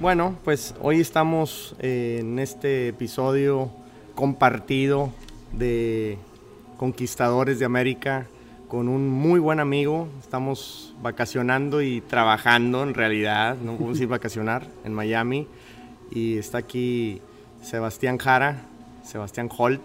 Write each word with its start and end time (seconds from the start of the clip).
Bueno, 0.00 0.38
pues 0.44 0.74
hoy 0.80 0.98
estamos 0.98 1.76
eh, 1.78 2.20
en 2.20 2.38
este 2.38 2.88
episodio 2.88 3.70
compartido 4.14 5.12
de 5.52 6.16
Conquistadores 6.78 7.58
de 7.58 7.66
América 7.66 8.26
con 8.66 8.88
un 8.88 9.10
muy 9.10 9.40
buen 9.40 9.60
amigo. 9.60 10.08
Estamos 10.18 10.94
vacacionando 11.02 11.82
y 11.82 12.00
trabajando 12.00 12.82
en 12.82 12.94
realidad, 12.94 13.58
no 13.58 13.76
podemos 13.76 14.00
ir 14.00 14.08
vacacionar 14.08 14.66
en 14.86 14.94
Miami. 14.94 15.46
Y 16.10 16.38
está 16.38 16.56
aquí 16.56 17.20
Sebastián 17.60 18.16
Jara, 18.16 18.62
Sebastián 19.04 19.50
Holt, 19.54 19.82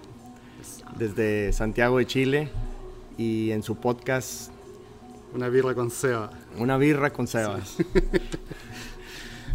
desde 0.98 1.52
Santiago 1.52 1.98
de 1.98 2.08
Chile. 2.08 2.50
Y 3.18 3.52
en 3.52 3.64
su 3.64 3.76
podcast... 3.76 4.50
Una 5.34 5.50
birra 5.50 5.76
con 5.76 5.92
Seba. 5.92 6.30
Una 6.58 6.78
birra 6.78 7.10
con 7.10 7.28
Sebas. 7.28 7.76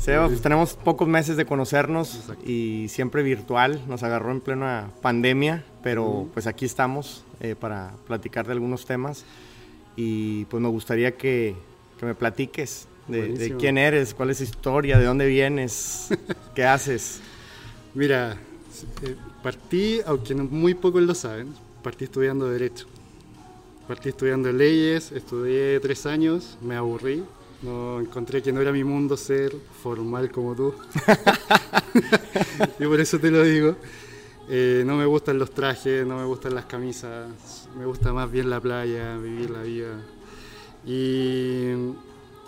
Seba, 0.01 0.29
pues 0.29 0.41
tenemos 0.41 0.73
pocos 0.73 1.07
meses 1.07 1.37
de 1.37 1.45
conocernos 1.45 2.33
y 2.47 2.87
siempre 2.89 3.23
virtual. 3.23 3.83
Nos 3.87 4.03
agarró 4.03 4.31
en 4.31 4.41
plena 4.41 4.91
pandemia, 5.03 5.63
pero 5.83 6.27
pues 6.33 6.47
aquí 6.47 6.65
estamos 6.65 7.23
eh, 7.41 7.55
para 7.55 7.93
platicar 8.07 8.47
de 8.47 8.53
algunos 8.53 8.87
temas. 8.87 9.27
Y 9.97 10.47
pues 10.47 10.63
me 10.63 10.71
gustaría 10.71 11.19
que, 11.19 11.55
que 11.99 12.07
me 12.07 12.15
platiques 12.15 12.89
de, 13.09 13.29
de, 13.35 13.57
quién 13.59 13.77
eres, 13.77 14.15
cuál 14.15 14.31
es 14.31 14.39
tu 14.39 14.45
historia, 14.45 14.99
de 14.99 15.05
dónde 15.05 15.27
vienes, 15.27 16.09
qué 16.55 16.65
haces. 16.65 17.21
Mira, 17.93 18.39
eh, 19.03 19.17
partí, 19.43 20.01
aunque 20.07 20.35
muy 20.35 20.73
pocos 20.73 21.03
lo 21.03 21.15
saben, 21.15 21.53
partí 21.83 22.05
estudiando 22.05 22.49
Derecho. 22.49 22.87
Partí 23.87 24.09
estudiando 24.09 24.51
leyes, 24.51 25.13
estudié 25.13 25.79
tres 25.81 26.07
años, 26.07 26.57
me 26.63 26.77
aburrí, 26.77 27.23
no 27.63 28.01
encontré 28.01 28.43
que 28.43 28.53
no 28.53 28.61
era 28.61 28.73
mi 28.73 28.85
mundo 28.85 29.17
ser 29.17 29.55
formal 29.83 30.31
como 30.31 30.55
tú. 30.55 30.75
y 32.79 32.85
por 32.85 33.01
eso 33.01 33.19
te 33.19 33.31
lo 33.31 33.43
digo. 33.43 33.77
Eh, 34.49 34.83
no 34.85 34.97
me 34.97 35.07
gustan 35.07 35.39
los 35.39 35.51
trajes, 35.51 36.05
no 36.07 36.17
me 36.17 36.25
gustan 36.25 36.55
las 36.55 36.65
camisas, 36.65 37.69
me 37.79 37.87
gusta 37.87 38.13
más 38.13 38.31
bien 38.31 38.51
la 38.51 38.61
playa, 38.61 39.17
vivir 39.17 39.51
la 39.51 39.63
vida. 39.63 40.05
Y, 40.85 41.71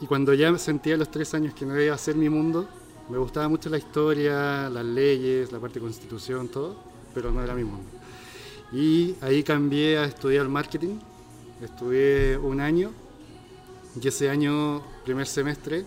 y 0.01 0.07
cuando 0.09 0.35
ya 0.35 0.57
sentía 0.59 0.97
los 0.97 1.11
tres 1.11 1.33
años 1.35 1.55
que 1.55 1.65
no 1.65 1.81
iba 1.81 1.95
a 1.95 1.99
ser 1.99 2.17
mi 2.17 2.29
mundo, 2.29 2.69
me 3.09 3.19
gustaba 3.19 3.49
mucho 3.49 3.69
la 3.69 3.79
historia, 3.79 4.69
las 4.69 4.85
leyes, 4.85 5.53
la 5.53 5.61
parte 5.61 5.75
de 5.79 5.85
constitución, 5.85 6.49
todo, 6.49 6.77
pero 7.15 7.31
no 7.31 7.43
era 7.43 7.55
mi 7.55 7.63
mundo. 7.65 7.89
Y 8.73 9.15
ahí 9.21 9.43
cambié 9.43 9.99
a 9.99 10.05
estudiar 10.05 10.49
marketing, 10.49 10.99
estudié 11.61 12.37
un 12.39 12.61
año 12.61 12.91
y 14.01 14.09
ese 14.09 14.31
año, 14.31 14.83
primer 15.05 15.27
semestre, 15.27 15.85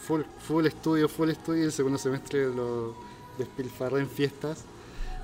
full, 0.00 0.22
full 0.46 0.66
estudio, 0.66 1.08
full 1.08 1.30
estudio, 1.30 1.64
el 1.64 1.72
segundo 1.72 1.98
semestre 1.98 2.46
lo 2.54 2.94
despilfarré 3.38 4.00
en 4.00 4.08
fiestas. 4.08 4.64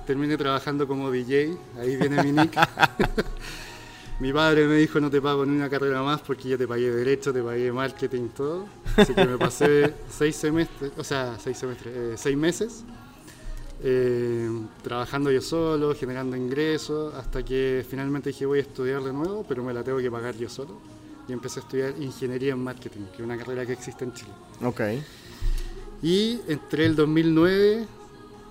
Terminé 0.05 0.37
trabajando 0.37 0.87
como 0.87 1.09
DJ, 1.09 1.57
ahí 1.79 1.95
viene 1.95 2.21
mi 2.23 2.31
nick. 2.31 2.57
mi 4.19 4.33
padre 4.33 4.67
me 4.67 4.75
dijo 4.75 4.99
no 4.99 5.09
te 5.09 5.21
pago 5.21 5.45
ni 5.45 5.55
una 5.55 5.69
carrera 5.69 6.01
más 6.01 6.21
porque 6.21 6.49
ya 6.49 6.57
te 6.57 6.67
pagué 6.67 6.91
derecho, 6.91 7.31
te 7.31 7.41
pagué 7.41 7.71
marketing, 7.71 8.29
todo. 8.29 8.65
Así 8.97 9.13
que 9.13 9.25
me 9.25 9.37
pasé 9.37 9.93
seis 10.09 10.35
semestres, 10.35 10.91
o 10.97 11.03
sea, 11.03 11.37
seis 11.39 11.57
semestres, 11.57 11.95
eh, 11.95 12.13
seis 12.17 12.35
meses 12.35 12.83
eh, 13.85 14.49
trabajando 14.81 15.29
yo 15.29 15.41
solo, 15.41 15.93
generando 15.93 16.37
ingresos, 16.37 17.13
hasta 17.15 17.43
que 17.43 17.85
finalmente 17.87 18.29
dije 18.29 18.45
voy 18.45 18.59
a 18.59 18.61
estudiar 18.61 19.03
de 19.03 19.11
nuevo, 19.11 19.45
pero 19.47 19.61
me 19.61 19.73
la 19.73 19.83
tengo 19.83 19.97
que 19.99 20.09
pagar 20.09 20.35
yo 20.35 20.47
solo 20.47 20.77
y 21.27 21.33
empecé 21.33 21.59
a 21.59 21.63
estudiar 21.63 21.93
ingeniería 21.99 22.53
en 22.53 22.63
marketing, 22.63 23.01
que 23.11 23.17
es 23.17 23.21
una 23.21 23.37
carrera 23.37 23.65
que 23.65 23.73
existe 23.73 24.03
en 24.03 24.13
Chile. 24.13 24.31
Ok. 24.63 24.81
Y 26.01 26.41
entré 26.47 26.85
el 26.85 26.95
2009, 26.95 27.85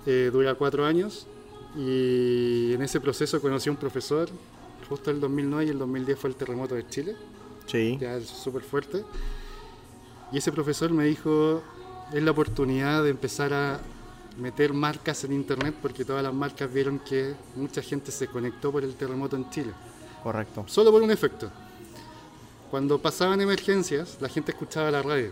eh, 0.05 0.29
dura 0.33 0.55
cuatro 0.55 0.85
años, 0.85 1.27
y 1.75 2.73
en 2.73 2.81
ese 2.81 2.99
proceso 2.99 3.41
conocí 3.41 3.69
a 3.69 3.71
un 3.71 3.77
profesor, 3.77 4.29
justo 4.89 5.11
el 5.11 5.19
2009 5.19 5.65
y 5.65 5.69
el 5.69 5.79
2010 5.79 6.19
fue 6.19 6.29
el 6.29 6.35
terremoto 6.35 6.75
de 6.75 6.87
Chile. 6.87 7.15
Sí. 7.65 7.97
Ya 7.99 8.15
es 8.15 8.27
súper 8.27 8.63
fuerte. 8.63 9.03
Y 10.31 10.37
ese 10.37 10.51
profesor 10.51 10.91
me 10.91 11.05
dijo, 11.05 11.61
es 12.11 12.21
la 12.21 12.31
oportunidad 12.31 13.03
de 13.03 13.09
empezar 13.09 13.53
a 13.53 13.79
meter 14.37 14.73
marcas 14.73 15.23
en 15.23 15.33
internet 15.33 15.75
porque 15.79 16.03
todas 16.03 16.23
las 16.23 16.33
marcas 16.33 16.71
vieron 16.73 16.99
que 16.99 17.35
mucha 17.55 17.81
gente 17.81 18.11
se 18.11 18.27
conectó 18.27 18.71
por 18.71 18.83
el 18.83 18.95
terremoto 18.95 19.35
en 19.35 19.49
Chile. 19.49 19.71
Correcto. 20.23 20.63
Solo 20.67 20.91
por 20.91 21.01
un 21.01 21.11
efecto. 21.11 21.51
Cuando 22.73 22.97
pasaban 22.97 23.39
emergencias, 23.39 24.17
la 24.19 24.27
gente 24.27 24.51
escuchaba 24.51 24.89
la 24.89 25.03
radio, 25.03 25.29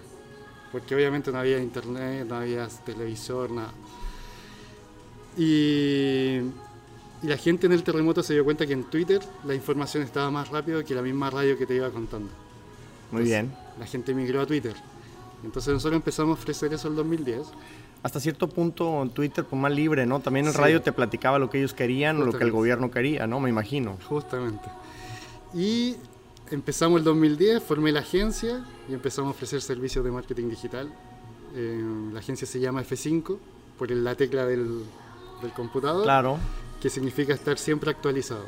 porque 0.71 0.93
obviamente 0.93 1.31
no 1.31 1.39
había 1.39 1.57
internet, 1.57 2.27
no 2.29 2.35
había 2.35 2.67
televisor, 2.85 3.49
nada. 3.49 3.71
Y, 5.35 6.39
y, 7.23 7.27
la 7.27 7.37
gente 7.37 7.65
en 7.65 7.71
el 7.71 7.81
terremoto 7.81 8.21
se 8.21 8.35
dio 8.35 8.43
cuenta 8.43 8.67
que 8.67 8.73
en 8.73 8.83
Twitter 8.83 9.23
la 9.43 9.55
información 9.55 10.03
estaba 10.03 10.29
más 10.29 10.49
rápido 10.49 10.85
que 10.85 10.93
la 10.93 11.01
misma 11.01 11.31
radio 11.31 11.57
que 11.57 11.65
te 11.65 11.73
iba 11.73 11.89
contando. 11.89 12.29
Muy 13.09 13.23
Entonces, 13.23 13.27
bien. 13.27 13.51
La 13.79 13.87
gente 13.87 14.13
migró 14.13 14.41
a 14.41 14.45
Twitter. 14.45 14.75
Entonces 15.43 15.73
nosotros 15.73 15.97
empezamos 15.97 16.37
a 16.37 16.39
ofrecer 16.39 16.71
eso 16.75 16.89
en 16.89 16.93
el 16.93 16.97
2010. 16.97 17.47
Hasta 18.03 18.19
cierto 18.19 18.49
punto 18.49 19.01
en 19.01 19.09
Twitter 19.09 19.45
pues 19.45 19.59
más 19.59 19.71
libre, 19.71 20.05
¿no? 20.05 20.19
También 20.19 20.45
el 20.45 20.51
sí. 20.51 20.59
radio 20.59 20.83
te 20.83 20.91
platicaba 20.91 21.39
lo 21.39 21.49
que 21.49 21.57
ellos 21.57 21.73
querían 21.73 22.21
o 22.21 22.25
lo 22.25 22.33
que 22.33 22.43
el 22.43 22.51
gobierno 22.51 22.91
quería, 22.91 23.25
¿no? 23.25 23.39
Me 23.39 23.49
imagino. 23.49 23.97
Justamente. 24.07 24.69
Y 25.55 25.95
empezamos 26.51 26.99
el 26.99 27.03
2010, 27.05 27.63
formé 27.63 27.91
la 27.91 28.01
agencia 28.01 28.63
y 28.89 28.93
empezamos 28.93 29.29
a 29.29 29.31
ofrecer 29.31 29.61
servicios 29.61 30.03
de 30.03 30.11
marketing 30.11 30.49
digital. 30.49 30.91
Eh, 31.55 31.83
la 32.13 32.19
agencia 32.19 32.45
se 32.45 32.59
llama 32.59 32.83
F5 32.83 33.37
por 33.77 33.89
la 33.91 34.15
tecla 34.15 34.45
del, 34.45 34.83
del, 35.41 35.51
computador. 35.53 36.03
Claro. 36.03 36.37
Que 36.81 36.89
significa 36.89 37.33
estar 37.33 37.57
siempre 37.57 37.89
actualizado. 37.89 38.45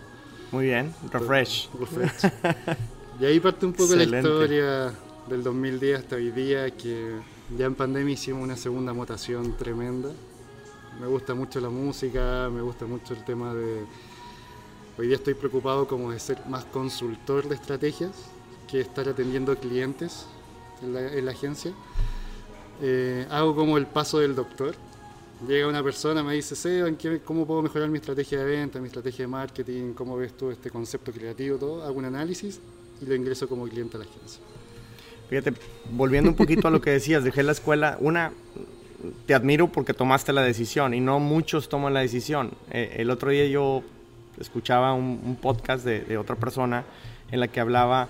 Muy 0.51 0.65
bien, 0.65 0.93
refresh. 1.11 1.69
refresh. 1.79 2.31
y 3.19 3.25
ahí 3.25 3.39
parte 3.39 3.65
un 3.65 3.73
poco 3.73 3.93
Excelente. 3.93 4.11
la 4.11 4.19
historia 4.21 4.93
del 5.27 5.43
2010 5.43 5.99
hasta 5.99 6.15
hoy 6.17 6.31
día, 6.31 6.69
que 6.71 7.15
ya 7.57 7.65
en 7.65 7.75
pandemia 7.75 8.13
hicimos 8.13 8.43
una 8.43 8.55
segunda 8.55 8.93
mutación 8.93 9.57
tremenda. 9.57 10.09
Me 10.99 11.07
gusta 11.07 11.33
mucho 11.33 11.59
la 11.59 11.69
música, 11.69 12.49
me 12.53 12.61
gusta 12.61 12.85
mucho 12.85 13.13
el 13.13 13.23
tema 13.25 13.53
de 13.53 13.83
Hoy 14.95 15.07
día 15.07 15.15
estoy 15.15 15.33
preocupado 15.33 15.87
como 15.87 16.11
de 16.11 16.19
ser 16.19 16.37
más 16.47 16.65
consultor 16.65 17.49
de 17.49 17.55
estrategias 17.55 18.11
que 18.69 18.79
estar 18.79 19.09
atendiendo 19.09 19.55
clientes 19.55 20.27
en 20.83 20.93
la, 20.93 21.11
en 21.11 21.25
la 21.25 21.31
agencia. 21.31 21.73
Eh, 22.79 23.25
hago 23.31 23.55
como 23.55 23.79
el 23.79 23.87
paso 23.87 24.19
del 24.19 24.35
doctor. 24.35 24.75
Llega 25.47 25.67
una 25.67 25.81
persona, 25.81 26.21
me 26.21 26.35
dice, 26.35 26.55
Seba, 26.55 26.89
¿cómo 27.25 27.47
puedo 27.47 27.63
mejorar 27.63 27.89
mi 27.89 27.97
estrategia 27.97 28.37
de 28.37 28.45
venta, 28.45 28.79
mi 28.79 28.85
estrategia 28.85 29.25
de 29.25 29.29
marketing? 29.29 29.93
¿Cómo 29.93 30.15
ves 30.15 30.37
tú 30.37 30.51
este 30.51 30.69
concepto 30.69 31.11
creativo? 31.11 31.57
Todo. 31.57 31.83
Hago 31.83 31.97
un 31.97 32.05
análisis 32.05 32.59
y 33.01 33.05
lo 33.07 33.15
ingreso 33.15 33.49
como 33.49 33.67
cliente 33.67 33.97
a 33.97 34.01
la 34.01 34.05
agencia. 34.05 34.43
Fíjate, 35.27 35.53
volviendo 35.91 36.29
un 36.29 36.35
poquito 36.35 36.67
a 36.67 36.71
lo 36.71 36.81
que 36.81 36.91
decías, 36.91 37.23
dejé 37.23 37.41
la 37.41 37.53
escuela, 37.53 37.97
una, 37.99 38.31
te 39.25 39.33
admiro 39.33 39.71
porque 39.71 39.95
tomaste 39.95 40.33
la 40.33 40.43
decisión 40.43 40.93
y 40.93 40.99
no 40.99 41.19
muchos 41.19 41.67
toman 41.67 41.95
la 41.95 42.01
decisión. 42.01 42.51
Eh, 42.69 42.97
el 42.99 43.09
otro 43.09 43.31
día 43.31 43.47
yo 43.47 43.83
escuchaba 44.39 44.93
un, 44.93 45.21
un 45.23 45.35
podcast 45.35 45.85
de, 45.85 46.01
de, 46.01 46.17
otra 46.17 46.35
persona 46.35 46.83
en 47.31 47.39
la 47.39 47.47
que 47.47 47.59
hablaba 47.59 48.07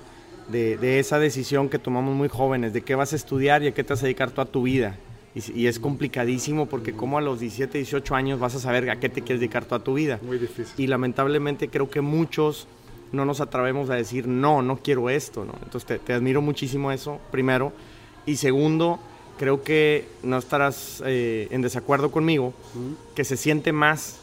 de, 0.50 0.78
de, 0.78 1.00
esa 1.00 1.20
decisión 1.20 1.70
que 1.70 1.80
tomamos 1.80 2.16
muy 2.16 2.30
jóvenes, 2.30 2.74
de 2.74 2.82
qué 2.82 2.96
vas 2.96 3.14
a 3.14 3.16
estudiar 3.16 3.64
y 3.64 3.68
a 3.68 3.74
qué 3.74 3.84
te 3.84 3.94
vas 3.94 4.02
a 4.02 4.06
dedicar 4.06 4.32
toda 4.32 4.46
tu 4.46 4.64
vida. 4.64 4.98
Y, 5.36 5.62
y 5.62 5.68
es 5.68 5.80
complicadísimo 5.80 6.68
porque 6.68 6.94
como 6.94 7.18
a 7.18 7.22
los 7.22 7.40
17, 7.40 7.78
18 7.78 8.16
años 8.16 8.40
vas 8.40 8.56
a 8.56 8.60
saber 8.60 8.90
a 8.90 9.00
qué 9.00 9.10
te 9.10 9.22
quieres 9.22 9.40
dedicar 9.40 9.66
toda 9.66 9.84
tu 9.84 9.94
vida. 9.96 10.20
Muy 10.22 10.38
difícil. 10.38 10.74
Y 10.78 10.88
lamentablemente 10.88 11.70
creo 11.70 11.90
que 11.90 12.02
muchos 12.02 12.68
no 13.12 13.26
nos 13.26 13.42
atrevemos 13.42 13.90
a 13.90 13.96
decir, 13.96 14.28
no, 14.28 14.62
no 14.62 14.78
quiero 14.78 15.10
esto. 15.10 15.46
¿no? 15.46 15.54
Entonces 15.64 15.86
te, 15.86 16.00
te 16.00 16.14
admiro 16.14 16.42
muchísimo 16.42 16.92
eso, 16.92 17.20
primero. 17.32 17.72
Y 18.26 18.38
segundo, 18.38 19.00
creo 19.38 19.64
que 19.64 20.08
no 20.24 20.38
estarás 20.38 21.02
eh, 21.06 21.48
en 21.52 21.62
desacuerdo 21.62 22.12
conmigo, 22.12 22.54
que 23.16 23.24
se 23.24 23.38
siente 23.38 23.72
más 23.72 24.20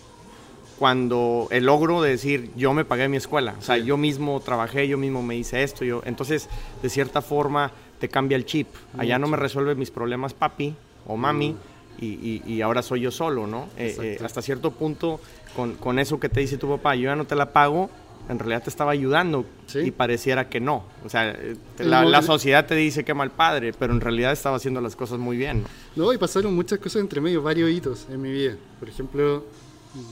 cuando 0.81 1.47
el 1.50 1.67
logro 1.67 2.00
de 2.00 2.09
decir 2.09 2.50
yo 2.56 2.73
me 2.73 2.87
pagué 2.87 3.06
mi 3.06 3.19
escuela, 3.19 3.55
o 3.59 3.62
sea, 3.62 3.77
sí. 3.77 3.85
yo 3.85 3.99
mismo 3.99 4.41
trabajé, 4.41 4.88
yo 4.88 4.97
mismo 4.97 5.23
me 5.23 5.37
hice 5.37 5.62
esto, 5.62 5.85
yo, 5.85 6.00
entonces 6.06 6.49
de 6.82 6.88
cierta 6.88 7.21
forma 7.21 7.71
te 7.99 8.09
cambia 8.09 8.35
el 8.35 8.47
chip. 8.47 8.67
Allá 8.97 9.19
no 9.19 9.29
me 9.29 9.37
resuelve 9.37 9.75
mis 9.75 9.91
problemas 9.91 10.32
papi 10.32 10.75
o 11.06 11.19
mami 11.19 11.50
mm. 11.50 11.56
y, 12.00 12.06
y, 12.06 12.43
y, 12.47 12.62
ahora 12.62 12.81
soy 12.81 13.03
yo 13.03 13.11
solo, 13.11 13.47
¿no? 13.47 13.69
Eh, 13.77 13.94
eh, 14.00 14.19
hasta 14.25 14.41
cierto 14.41 14.71
punto, 14.71 15.21
con, 15.55 15.75
con, 15.75 15.99
eso 15.99 16.19
que 16.19 16.31
te 16.31 16.41
dice 16.41 16.56
tu 16.56 16.67
papá, 16.67 16.94
yo 16.94 17.11
ya 17.11 17.15
no 17.15 17.26
te 17.26 17.35
la 17.35 17.53
pago, 17.53 17.91
en 18.31 18.38
realidad 18.38 18.62
te 18.62 18.71
estaba 18.71 18.93
ayudando 18.93 19.44
¿Sí? 19.67 19.81
y 19.81 19.91
pareciera 19.91 20.49
que 20.49 20.61
no. 20.61 20.85
O 21.05 21.11
sea, 21.11 21.38
la, 21.76 22.06
la, 22.06 22.23
sociedad 22.23 22.65
te 22.65 22.75
dice 22.75 23.05
que 23.05 23.12
mal 23.12 23.31
padre, 23.31 23.75
pero 23.79 23.93
en 23.93 24.00
realidad 24.00 24.33
estaba 24.33 24.56
haciendo 24.56 24.81
las 24.81 24.97
cosas 24.97 25.19
muy 25.19 25.37
bien. 25.37 25.65
¿no? 25.94 26.06
no, 26.06 26.12
y 26.15 26.17
pasaron 26.17 26.55
muchas 26.55 26.79
cosas 26.79 27.03
entre 27.03 27.21
medio, 27.21 27.43
varios 27.43 27.69
hitos 27.71 28.06
en 28.11 28.23
mi 28.23 28.33
vida. 28.33 28.56
Por 28.79 28.88
ejemplo, 28.88 29.44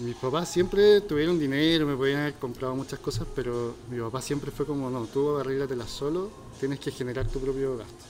mis 0.00 0.16
papás 0.16 0.48
siempre 0.48 1.00
tuvieron 1.02 1.38
dinero, 1.38 1.86
me 1.86 1.96
podían 1.96 2.20
haber 2.20 2.34
comprado 2.34 2.74
muchas 2.74 2.98
cosas, 2.98 3.26
pero 3.34 3.76
mi 3.90 4.00
papá 4.00 4.20
siempre 4.20 4.50
fue 4.50 4.66
como, 4.66 4.90
no, 4.90 5.04
tú 5.04 5.36
arréglatela 5.36 5.86
solo, 5.86 6.30
tienes 6.58 6.80
que 6.80 6.90
generar 6.90 7.26
tu 7.26 7.38
propio 7.38 7.76
gasto. 7.76 8.04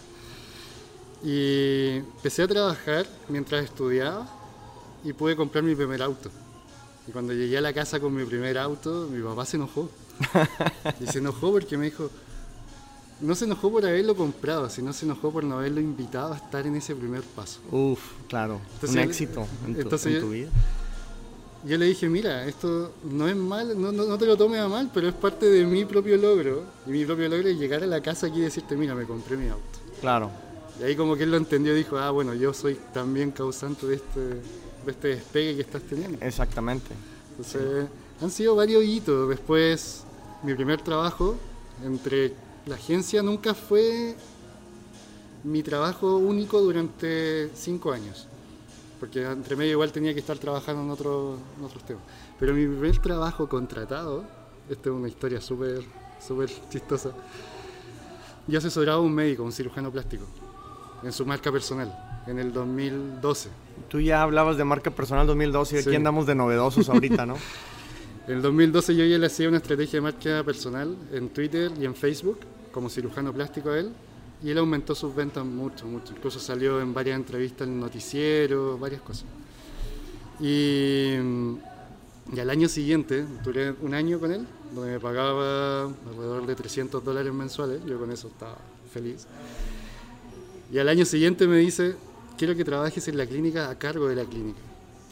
Y 1.22 1.96
empecé 1.96 2.44
a 2.44 2.48
trabajar 2.48 3.06
mientras 3.28 3.64
estudiaba 3.64 4.26
y 5.04 5.12
pude 5.12 5.36
comprar 5.36 5.62
mi 5.62 5.74
primer 5.74 6.02
auto. 6.02 6.30
Y 7.06 7.12
cuando 7.12 7.32
llegué 7.32 7.58
a 7.58 7.60
la 7.60 7.72
casa 7.72 8.00
con 8.00 8.14
mi 8.14 8.24
primer 8.24 8.56
auto, 8.56 9.08
mi 9.10 9.22
papá 9.22 9.44
se 9.44 9.56
enojó. 9.56 9.90
y 11.00 11.06
se 11.06 11.18
enojó 11.18 11.52
porque 11.52 11.76
me 11.76 11.86
dijo, 11.86 12.10
no 13.20 13.34
se 13.34 13.44
enojó 13.44 13.70
por 13.70 13.84
haberlo 13.84 14.16
comprado, 14.16 14.70
sino 14.70 14.92
se 14.94 15.04
enojó 15.04 15.30
por 15.30 15.44
no 15.44 15.58
haberlo 15.58 15.80
invitado 15.80 16.32
a 16.32 16.36
estar 16.36 16.66
en 16.66 16.76
ese 16.76 16.94
primer 16.94 17.22
paso. 17.22 17.60
Uf, 17.70 18.00
claro, 18.26 18.60
un 18.82 18.98
éxito 18.98 19.46
en 19.66 19.74
tu, 19.74 20.08
en 20.08 20.20
tu 20.20 20.30
vida 20.30 20.50
yo 20.50 20.87
le 21.64 21.86
dije, 21.86 22.08
mira, 22.08 22.46
esto 22.46 22.92
no 23.04 23.28
es 23.28 23.36
mal, 23.36 23.80
no, 23.80 23.90
no, 23.90 24.18
te 24.18 24.26
lo 24.26 24.36
tomes 24.36 24.60
a 24.60 24.68
mal, 24.68 24.90
pero 24.92 25.08
es 25.08 25.14
parte 25.14 25.46
de 25.46 25.64
mi 25.64 25.84
propio 25.84 26.16
logro. 26.16 26.64
Y 26.86 26.90
mi 26.90 27.04
propio 27.04 27.28
logro 27.28 27.48
es 27.48 27.58
llegar 27.58 27.82
a 27.82 27.86
la 27.86 28.00
casa 28.00 28.28
aquí 28.28 28.38
y 28.38 28.42
decirte, 28.42 28.76
mira, 28.76 28.94
me 28.94 29.04
compré 29.04 29.36
mi 29.36 29.48
auto. 29.48 29.78
Claro. 30.00 30.30
Y 30.80 30.84
ahí 30.84 30.96
como 30.96 31.16
que 31.16 31.24
él 31.24 31.30
lo 31.30 31.36
entendió, 31.36 31.74
dijo, 31.74 31.98
ah, 31.98 32.10
bueno, 32.10 32.34
yo 32.34 32.54
soy 32.54 32.78
también 32.92 33.32
causante 33.32 33.86
de 33.86 33.96
este, 33.96 34.20
de 34.20 34.90
este 34.90 35.08
despegue 35.08 35.56
que 35.56 35.62
estás 35.62 35.82
teniendo. 35.82 36.24
Exactamente. 36.24 36.90
Entonces, 37.30 37.88
han 38.20 38.30
sido 38.30 38.54
varios 38.54 38.84
hitos. 38.84 39.28
Después, 39.28 40.04
mi 40.44 40.54
primer 40.54 40.80
trabajo 40.80 41.36
entre 41.84 42.34
la 42.66 42.76
agencia 42.76 43.22
nunca 43.22 43.54
fue 43.54 44.14
mi 45.42 45.62
trabajo 45.62 46.18
único 46.18 46.60
durante 46.60 47.50
cinco 47.54 47.92
años 47.92 48.27
porque 48.98 49.24
entre 49.24 49.56
medio 49.56 49.72
igual 49.72 49.92
tenía 49.92 50.12
que 50.12 50.20
estar 50.20 50.38
trabajando 50.38 50.82
en, 50.82 50.90
otros 50.90 51.84
temas. 51.86 52.02
Pero 52.38 52.54
mi 52.54 52.66
primer 52.66 52.98
trabajo 52.98 53.48
contratado, 53.48 54.24
esta 54.68 54.88
es 54.88 54.94
una 54.94 55.08
historia 55.08 55.40
súper 55.40 55.84
súper 56.20 56.50
chistosa, 56.70 57.12
yo 58.46 58.58
asesoraba 58.58 58.98
a 58.98 59.00
un 59.00 59.12
médico, 59.12 59.42
un 59.42 59.52
cirujano 59.52 59.90
plástico, 59.90 60.24
en 61.02 61.12
su 61.12 61.24
marca 61.26 61.52
personal, 61.52 62.22
en 62.26 62.38
el 62.38 62.52
2012. 62.52 63.50
Tú 63.88 64.00
ya 64.00 64.22
hablabas 64.22 64.56
de 64.56 64.64
marca 64.64 64.90
personal 64.90 65.26
2012 65.26 65.76
y 65.76 65.78
aquí 65.80 65.94
andamos 65.94 66.26
de 66.26 66.34
novedosos 66.34 66.88
ahorita, 66.88 67.26
¿no? 67.26 67.36
en 68.26 68.34
el 68.36 68.42
2012 68.42 68.96
yo 68.96 69.04
ya 69.04 69.18
le 69.18 69.26
hacía 69.26 69.48
una 69.48 69.58
estrategia 69.58 69.98
de 69.98 70.00
marca 70.00 70.42
personal 70.44 70.96
en 71.12 71.28
Twitter 71.28 71.70
y 71.78 71.84
en 71.84 71.94
Facebook 71.94 72.40
como 72.72 72.88
cirujano 72.88 73.32
plástico 73.32 73.70
a 73.70 73.78
él 73.78 73.92
y 74.42 74.50
él 74.50 74.58
aumentó 74.58 74.94
sus 74.94 75.14
ventas 75.14 75.44
mucho, 75.44 75.86
mucho. 75.86 76.12
Incluso 76.16 76.38
salió 76.38 76.80
en 76.80 76.94
varias 76.94 77.16
entrevistas 77.16 77.66
en 77.66 77.80
noticiero, 77.80 78.78
varias 78.78 79.02
cosas. 79.02 79.24
Y, 80.40 81.14
y, 82.32 82.40
al 82.40 82.50
año 82.50 82.68
siguiente, 82.68 83.24
duré 83.42 83.72
un 83.80 83.94
año 83.94 84.20
con 84.20 84.32
él, 84.32 84.46
donde 84.74 84.92
me 84.92 85.00
pagaba 85.00 85.84
alrededor 85.84 86.46
de 86.46 86.54
300 86.54 87.02
dólares 87.02 87.32
mensuales. 87.32 87.80
Yo 87.84 87.98
con 87.98 88.12
eso 88.12 88.28
estaba 88.28 88.58
feliz. 88.92 89.26
Y 90.70 90.78
al 90.78 90.88
año 90.88 91.04
siguiente 91.04 91.48
me 91.48 91.56
dice, 91.56 91.96
quiero 92.36 92.54
que 92.54 92.64
trabajes 92.64 93.08
en 93.08 93.16
la 93.16 93.26
clínica 93.26 93.68
a 93.70 93.76
cargo 93.76 94.06
de 94.08 94.16
la 94.16 94.24
clínica. 94.24 94.60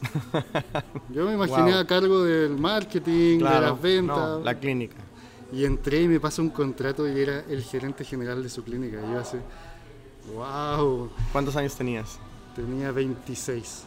Yo 1.09 1.25
me 1.25 1.33
imaginé 1.33 1.73
a 1.73 1.85
cargo 1.85 2.23
del 2.23 2.55
marketing, 2.55 3.39
de 3.39 3.43
las 3.43 3.81
ventas. 3.81 4.43
la 4.43 4.57
clínica. 4.57 5.06
Y 5.51 5.63
entré 5.63 6.01
y 6.01 6.07
me 6.07 6.19
pasó 6.19 6.41
un 6.41 6.49
contrato 6.49 7.07
y 7.07 7.19
era 7.19 7.43
el 7.49 7.63
gerente 7.63 8.03
general 8.03 8.43
de 8.43 8.49
su 8.49 8.63
clínica. 8.63 8.97
Y 8.97 9.11
yo 9.11 9.19
así, 9.19 9.37
wow. 10.33 11.09
¿Cuántos 11.31 11.55
años 11.55 11.75
tenías? 11.75 12.19
Tenía 12.55 12.91
26. 12.91 13.83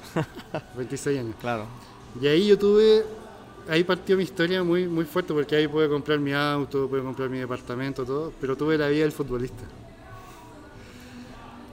26 0.77 1.19
años. 1.21 1.35
Claro. 1.41 1.67
Y 2.21 2.27
ahí 2.27 2.47
yo 2.49 2.59
tuve, 2.59 3.05
ahí 3.69 3.85
partió 3.85 4.17
mi 4.17 4.23
historia 4.23 4.63
muy, 4.63 4.89
muy 4.89 5.05
fuerte 5.05 5.35
porque 5.35 5.57
ahí 5.57 5.69
pude 5.69 5.89
comprar 5.89 6.19
mi 6.19 6.33
auto, 6.33 6.89
pude 6.89 7.03
comprar 7.03 7.29
mi 7.29 7.39
departamento, 7.39 8.05
todo, 8.05 8.33
pero 8.41 8.57
tuve 8.57 8.79
la 8.79 8.89
vida 8.89 9.03
del 9.03 9.13
futbolista. 9.13 9.65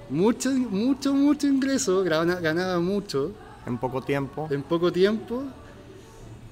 Mucho, 0.10 0.52
mucho, 0.52 1.14
mucho 1.14 1.48
ingreso, 1.48 2.04
ganaba 2.04 2.80
mucho. 2.80 3.32
En 3.66 3.78
poco 3.78 4.02
tiempo. 4.02 4.48
En 4.50 4.64
poco 4.64 4.92
tiempo. 4.92 5.44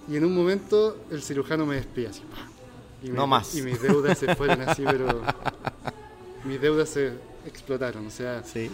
Y 0.09 0.17
en 0.17 0.25
un 0.25 0.35
momento 0.35 0.97
el 1.09 1.21
cirujano 1.21 1.65
me 1.65 1.75
despide 1.75 2.07
así. 2.07 2.21
Y 3.05 3.09
no 3.09 3.27
más. 3.27 3.55
Y 3.55 3.61
mis 3.61 3.81
deudas 3.81 4.17
se 4.17 4.35
fueron 4.35 4.61
así, 4.61 4.83
pero 4.85 5.21
mis 6.43 6.59
deudas 6.59 6.89
se 6.89 7.13
explotaron. 7.45 8.07
O 8.07 8.09
sea, 8.09 8.43
sí. 8.43 8.69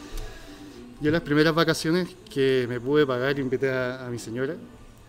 yo 1.02 1.12
las 1.12 1.22
primeras 1.22 1.54
vacaciones 1.54 2.08
que 2.30 2.66
me 2.70 2.80
pude 2.80 3.06
pagar, 3.06 3.38
invité 3.40 3.70
a, 3.70 4.08
a 4.08 4.10
mi 4.10 4.20
señora, 4.20 4.56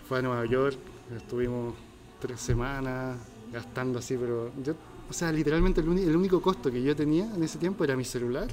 fue 0.09 0.19
a 0.19 0.23
Nueva 0.23 0.45
York, 0.47 0.77
estuvimos 1.17 1.75
tres 2.21 2.41
semanas 2.41 3.17
gastando 3.53 3.99
así, 3.99 4.17
pero 4.17 4.51
yo, 4.65 4.75
o 5.09 5.13
sea, 5.13 5.31
literalmente 5.31 5.81
el, 5.81 5.99
el 5.99 6.17
único 6.17 6.41
costo 6.41 6.71
que 6.71 6.83
yo 6.83 6.97
tenía 6.97 7.25
en 7.25 7.43
ese 7.43 7.59
tiempo 7.59 7.85
era 7.85 7.97
mi 7.97 8.05
celular, 8.05 8.49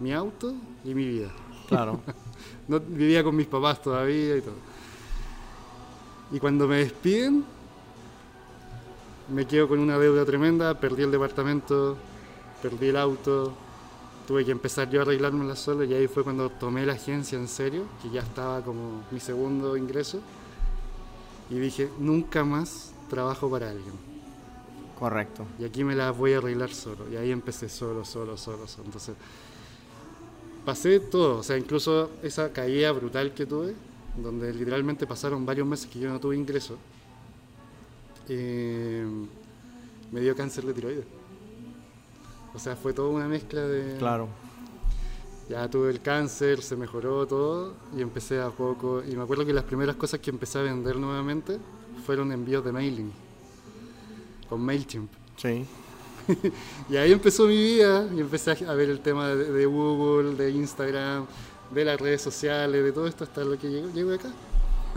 mi 0.00 0.12
auto 0.12 0.54
y 0.84 0.94
mi 0.94 1.06
vida. 1.06 1.30
Claro. 1.68 2.00
no, 2.68 2.80
vivía 2.80 3.22
con 3.22 3.36
mis 3.36 3.46
papás 3.46 3.82
todavía 3.82 4.36
y 4.36 4.40
todo. 4.40 4.54
Y 6.30 6.38
cuando 6.38 6.68
me 6.68 6.76
despiden, 6.76 7.44
me 9.30 9.46
quedo 9.46 9.68
con 9.68 9.78
una 9.78 9.98
deuda 9.98 10.24
tremenda, 10.24 10.78
perdí 10.78 11.02
el 11.02 11.10
departamento, 11.10 11.96
perdí 12.62 12.88
el 12.88 12.96
auto, 12.96 13.52
tuve 14.26 14.44
que 14.44 14.52
empezar 14.52 14.88
yo 14.90 15.00
a 15.00 15.02
arreglármela 15.02 15.54
solo 15.54 15.84
y 15.84 15.94
ahí 15.94 16.06
fue 16.06 16.24
cuando 16.24 16.50
tomé 16.50 16.86
la 16.86 16.94
agencia 16.94 17.38
en 17.38 17.48
serio, 17.48 17.84
que 18.02 18.10
ya 18.10 18.22
estaba 18.22 18.62
como 18.62 19.04
mi 19.10 19.20
segundo 19.20 19.76
ingreso, 19.76 20.20
y 21.50 21.58
dije, 21.58 21.90
nunca 21.98 22.44
más 22.44 22.92
trabajo 23.08 23.50
para 23.50 23.70
alguien. 23.70 23.94
Correcto. 24.98 25.46
Y 25.58 25.64
aquí 25.64 25.84
me 25.84 25.94
la 25.94 26.10
voy 26.10 26.32
a 26.32 26.38
arreglar 26.38 26.70
solo, 26.70 27.08
y 27.10 27.16
ahí 27.16 27.30
empecé 27.30 27.68
solo, 27.68 28.04
solo, 28.04 28.36
solo, 28.36 28.66
solo. 28.66 28.84
Entonces, 28.86 29.14
pasé 30.64 31.00
todo, 31.00 31.38
o 31.38 31.42
sea, 31.42 31.56
incluso 31.56 32.10
esa 32.22 32.52
caída 32.52 32.92
brutal 32.92 33.32
que 33.34 33.46
tuve, 33.46 33.74
donde 34.16 34.52
literalmente 34.52 35.06
pasaron 35.06 35.44
varios 35.44 35.66
meses 35.66 35.86
que 35.86 36.00
yo 36.00 36.10
no 36.10 36.18
tuve 36.18 36.36
ingreso 36.36 36.76
eh, 38.28 39.06
me 40.12 40.20
dio 40.20 40.36
cáncer 40.36 40.64
de 40.64 40.74
tiroides. 40.74 41.04
O 42.54 42.58
sea, 42.58 42.76
fue 42.76 42.92
toda 42.92 43.08
una 43.08 43.28
mezcla 43.28 43.60
de... 43.60 43.96
Claro. 43.98 44.28
Ya 45.48 45.68
tuve 45.68 45.90
el 45.90 46.00
cáncer, 46.00 46.62
se 46.62 46.76
mejoró 46.76 47.26
todo 47.26 47.74
y 47.96 48.02
empecé 48.02 48.40
a 48.40 48.50
poco. 48.50 49.02
Y 49.06 49.16
me 49.16 49.22
acuerdo 49.22 49.46
que 49.46 49.52
las 49.52 49.64
primeras 49.64 49.96
cosas 49.96 50.20
que 50.20 50.30
empecé 50.30 50.58
a 50.58 50.62
vender 50.62 50.96
nuevamente 50.96 51.58
fueron 52.04 52.32
envíos 52.32 52.64
de 52.64 52.72
mailing 52.72 53.12
con 54.48 54.60
MailChimp. 54.60 55.10
Sí. 55.36 55.64
y 56.90 56.96
ahí 56.96 57.12
empezó 57.12 57.46
mi 57.46 57.56
vida 57.56 58.08
y 58.14 58.20
empecé 58.20 58.50
a 58.66 58.74
ver 58.74 58.90
el 58.90 59.00
tema 59.00 59.28
de, 59.28 59.66
Google, 59.66 60.34
de 60.34 60.50
Instagram, 60.50 61.26
de 61.70 61.84
las 61.84 61.98
redes 61.98 62.20
sociales, 62.20 62.82
de 62.84 62.92
todo 62.92 63.06
esto 63.06 63.24
hasta 63.24 63.42
lo 63.44 63.58
que 63.58 63.68
llego, 63.70 63.90
llego 63.92 64.12
acá. 64.12 64.30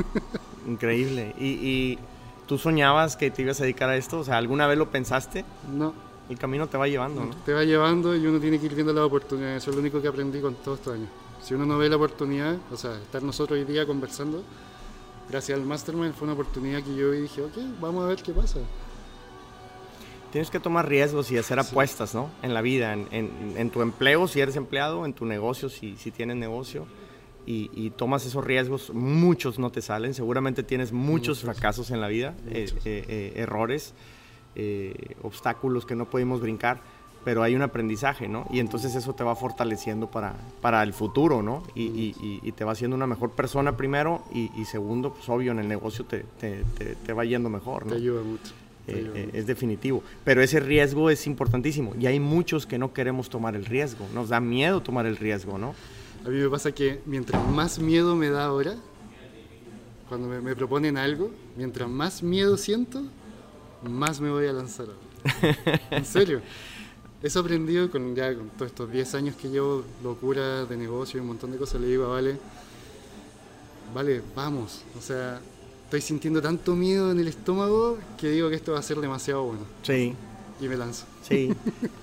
Increíble. 0.68 1.34
y 1.40 1.98
¿Tú 2.52 2.58
soñabas 2.58 3.16
que 3.16 3.32
te 3.32 3.44
ibas 3.44 3.62
a 3.62 3.64
dedicar 3.64 3.90
a 3.90 3.96
esto? 3.96 4.20
O 4.20 4.24
sea, 4.26 4.36
¿alguna 4.36 4.68
vez 4.68 4.78
lo 4.78 4.92
pensaste? 4.92 5.46
No. 5.72 5.94
El 6.30 6.38
camino 6.38 6.68
te 6.68 6.78
va 6.78 6.86
llevando, 6.86 7.24
¿no? 7.24 7.34
Te 7.46 7.54
va 7.54 7.64
llevando 7.64 8.14
y 8.14 8.28
uno 8.28 8.42
tiene 8.42 8.60
que 8.60 8.66
ir 8.66 8.76
viendo 8.76 8.92
las 8.92 9.06
oportunidades. 9.06 9.64
Eso 9.64 9.70
es 9.70 9.78
lo 9.78 9.82
único 9.82 10.02
que 10.02 10.10
aprendí 10.10 10.42
con 10.42 10.56
todos 10.56 10.80
estos 10.80 10.96
años. 10.96 11.08
Si 11.42 11.54
uno 11.54 11.66
no 11.66 11.78
ve 11.78 11.88
la 11.88 11.96
oportunidad, 11.96 12.58
o 12.70 12.76
sea, 12.76 12.94
estar 12.98 13.24
nosotros 13.24 13.58
hoy 13.58 13.64
día 13.64 13.88
conversando, 13.88 14.44
gracias 15.30 15.58
al 15.58 15.66
Mastermind 15.66 16.14
fue 16.14 16.26
una 16.26 16.34
oportunidad 16.34 16.84
que 16.84 16.94
yo 16.94 17.12
dije, 17.12 17.42
ok, 17.42 17.54
vamos 17.80 18.04
a 18.04 18.08
ver 18.08 18.22
qué 18.22 18.34
pasa. 18.34 18.60
Tienes 20.34 20.52
que 20.52 20.60
tomar 20.60 20.90
riesgos 20.90 21.32
y 21.32 21.38
hacer 21.38 21.58
apuestas, 21.58 22.14
¿no? 22.14 22.32
En 22.42 22.54
la 22.54 22.62
vida, 22.62 22.92
en, 22.92 23.08
en, 23.56 23.70
tu 23.70 23.82
empleo, 23.82 24.28
si 24.28 24.42
eres 24.42 24.58
empleado, 24.58 25.06
en 25.06 25.14
tu 25.14 25.24
negocio, 25.26 25.70
si, 25.70 25.96
si 25.96 26.12
tienes 26.12 26.36
negocio 26.36 26.86
y, 27.46 27.90
tomas 27.92 28.26
esos 28.26 28.44
riesgos, 28.44 28.92
muchos 28.94 29.60
no 29.60 29.72
te 29.72 29.82
salen, 29.82 30.14
seguramente 30.14 30.64
tienes 30.64 30.92
muchos, 30.92 31.42
fracasos 31.42 31.92
en 31.92 32.02
la 32.02 32.08
vida, 32.08 32.36
eh, 32.50 32.70
eh, 32.86 33.06
eh, 33.08 33.34
errores, 33.36 33.94
obstáculos 35.24 35.86
que 35.86 35.96
no 35.96 36.06
podemos 36.06 36.42
brincar, 36.42 36.82
pero 37.24 37.44
hay 37.44 37.56
un 37.56 37.62
aprendizaje, 37.62 38.28
¿no? 38.28 38.48
Y 38.52 38.60
entonces 38.60 38.96
eso 38.96 39.14
te 39.14 39.24
va 39.24 39.36
fortaleciendo 39.36 40.10
para, 40.10 40.36
para 40.62 40.82
el 40.84 40.94
futuro, 40.94 41.42
¿no? 41.42 41.64
Y, 41.76 42.52
te 42.52 42.64
va 42.64 42.74
haciendo 42.74 42.96
una 42.96 43.08
mejor 43.08 43.32
persona 43.32 43.78
primero 43.78 44.24
y, 44.34 44.66
segundo, 44.66 45.14
pues 45.14 45.28
obvio, 45.30 45.52
en 45.52 45.60
el 45.60 45.68
negocio 45.68 46.06
te, 46.06 46.26
te, 46.40 46.64
te, 46.96 47.14
va 47.14 47.26
yendo 47.26 47.50
mejor, 47.50 47.86
¿no? 47.86 47.92
Te 47.92 47.98
ayuda 47.98 48.24
mucho. 48.24 48.54
es 48.88 49.46
definitivo. 49.48 50.04
Pero 50.24 50.42
ese 50.42 50.60
riesgo 50.60 51.10
es 51.10 51.26
importantísimo 51.28 51.94
y 52.00 52.08
hay 52.08 52.20
muchos 52.20 52.66
que 52.66 52.78
no 52.78 52.94
queremos 52.94 53.30
tomar 53.30 53.56
el 53.56 53.66
riesgo, 53.66 54.06
nos 54.14 54.30
da 54.30 54.40
miedo 54.40 54.82
tomar 54.82 55.06
el 55.06 55.18
riesgo, 55.18 55.58
¿no? 55.58 55.74
A 56.26 56.30
mí 56.30 56.38
me 56.38 56.50
pasa 56.50 56.72
que 56.72 57.02
mientras 57.06 57.44
más 57.50 57.80
miedo 57.80 58.16
me 58.16 58.30
da 58.30 58.46
ahora, 58.46 58.76
cuando 60.08 60.28
me, 60.28 60.56
proponen 60.56 60.98
algo, 60.98 61.32
mientras 61.58 61.90
más 61.90 62.22
miedo 62.22 62.58
siento, 62.58 63.02
más 63.82 64.22
me 64.22 64.30
voy 64.30 64.46
a 64.46 64.54
lanzar. 64.54 64.88
en 65.92 66.06
serio. 66.06 66.42
Eso 67.24 67.40
aprendido 67.40 67.90
con 67.90 68.16
ya 68.16 68.36
con 68.36 68.50
todos 68.50 68.72
estos 68.72 68.92
10 68.92 69.16
años 69.16 69.36
que 69.36 69.50
llevo 69.50 69.84
locura 70.04 70.66
de 70.66 70.76
negocio 70.76 71.18
y 71.18 71.22
un 71.22 71.28
montón 71.28 71.52
de 71.52 71.58
cosas. 71.58 71.82
Le 71.82 71.88
digo 71.88 72.10
Vale, 72.10 72.38
Vale, 73.94 74.22
vamos. 74.36 74.82
O 74.98 75.02
sea, 75.02 75.40
estoy 75.86 76.02
sintiendo 76.02 76.42
tanto 76.42 76.76
miedo 76.76 77.12
en 77.12 77.20
el 77.20 77.28
estómago 77.28 77.98
que 78.20 78.30
digo 78.30 78.50
que 78.50 78.56
esto 78.56 78.74
va 78.74 78.80
a 78.80 78.84
ser 78.84 78.98
demasiado 78.98 79.44
bueno. 79.44 79.62
Sí. 79.84 80.14
Y 80.60 80.68
me 80.68 80.78
lanzo. 80.78 81.06
Sí. 81.22 81.54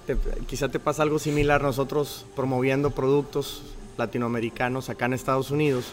quizá 0.46 0.68
te 0.68 0.78
pasa 0.78 1.02
algo 1.02 1.18
similar 1.18 1.62
nosotros 1.62 2.24
promoviendo 2.34 2.90
productos 2.90 3.62
latinoamericanos 3.98 4.88
acá 4.88 5.06
en 5.06 5.14
Estados 5.14 5.50
Unidos, 5.50 5.92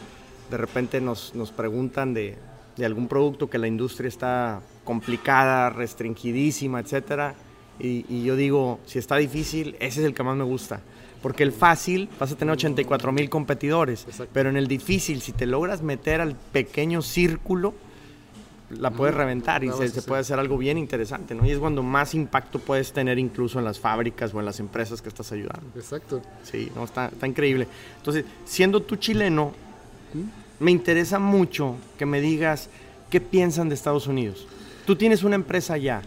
de 0.49 0.57
repente 0.57 1.01
nos, 1.01 1.33
nos 1.35 1.51
preguntan 1.51 2.13
de, 2.13 2.37
de 2.77 2.85
algún 2.85 3.07
producto 3.07 3.49
que 3.49 3.57
la 3.57 3.67
industria 3.67 4.07
está 4.07 4.61
complicada, 4.83 5.69
restringidísima, 5.69 6.79
etcétera. 6.79 7.35
Y, 7.79 8.05
y, 8.07 8.23
yo 8.23 8.35
digo, 8.35 8.79
si 8.85 8.99
está 8.99 9.17
difícil, 9.17 9.75
ese 9.79 9.99
es 9.99 10.05
el 10.05 10.13
que 10.13 10.23
más 10.23 10.37
me 10.37 10.43
gusta. 10.43 10.81
Porque 11.21 11.43
el 11.43 11.51
fácil 11.51 12.07
vas 12.19 12.31
a 12.31 12.35
tener 12.37 12.53
84 12.53 13.11
mil 13.11 13.29
competidores, 13.29 14.05
Exacto. 14.05 14.31
pero 14.31 14.49
en 14.49 14.57
el 14.57 14.67
difícil, 14.67 15.21
si 15.21 15.31
te 15.31 15.45
logras 15.45 15.81
meter 15.81 16.21
al 16.21 16.35
pequeño 16.35 17.01
círculo, 17.01 17.73
la 18.79 18.91
puedes 18.91 19.15
reventar 19.15 19.63
y 19.63 19.71
se, 19.71 20.01
puede 20.01 20.21
hacer 20.21 20.39
algo 20.39 20.57
bien 20.57 20.77
interesante, 20.77 21.35
¿no? 21.35 21.45
Y 21.45 21.51
es 21.51 21.59
cuando 21.59 21.83
más 21.83 22.13
impacto 22.13 22.59
puedes 22.59 22.91
tener 22.93 23.19
incluso 23.19 23.59
en 23.59 23.65
las 23.65 23.79
fábricas 23.79 24.33
o 24.33 24.39
en 24.39 24.45
las 24.45 24.59
empresas 24.59 25.01
que 25.01 25.09
estás 25.09 25.31
ayudando. 25.31 25.67
Exacto. 25.75 26.21
Sí, 26.43 26.71
no, 26.75 26.83
está, 26.83 27.07
está 27.07 27.27
increíble. 27.27 27.67
Entonces, 27.97 28.25
siendo 28.45 28.81
tú 28.81 28.95
chileno, 28.95 29.53
me 30.59 30.71
interesa 30.71 31.19
mucho 31.19 31.75
que 31.97 32.05
me 32.05 32.21
digas 32.21 32.69
qué 33.09 33.21
piensan 33.21 33.69
de 33.69 33.75
Estados 33.75 34.07
Unidos. 34.07 34.47
Tú 34.85 34.95
tienes 34.95 35.23
una 35.23 35.35
empresa 35.35 35.73
allá. 35.73 36.01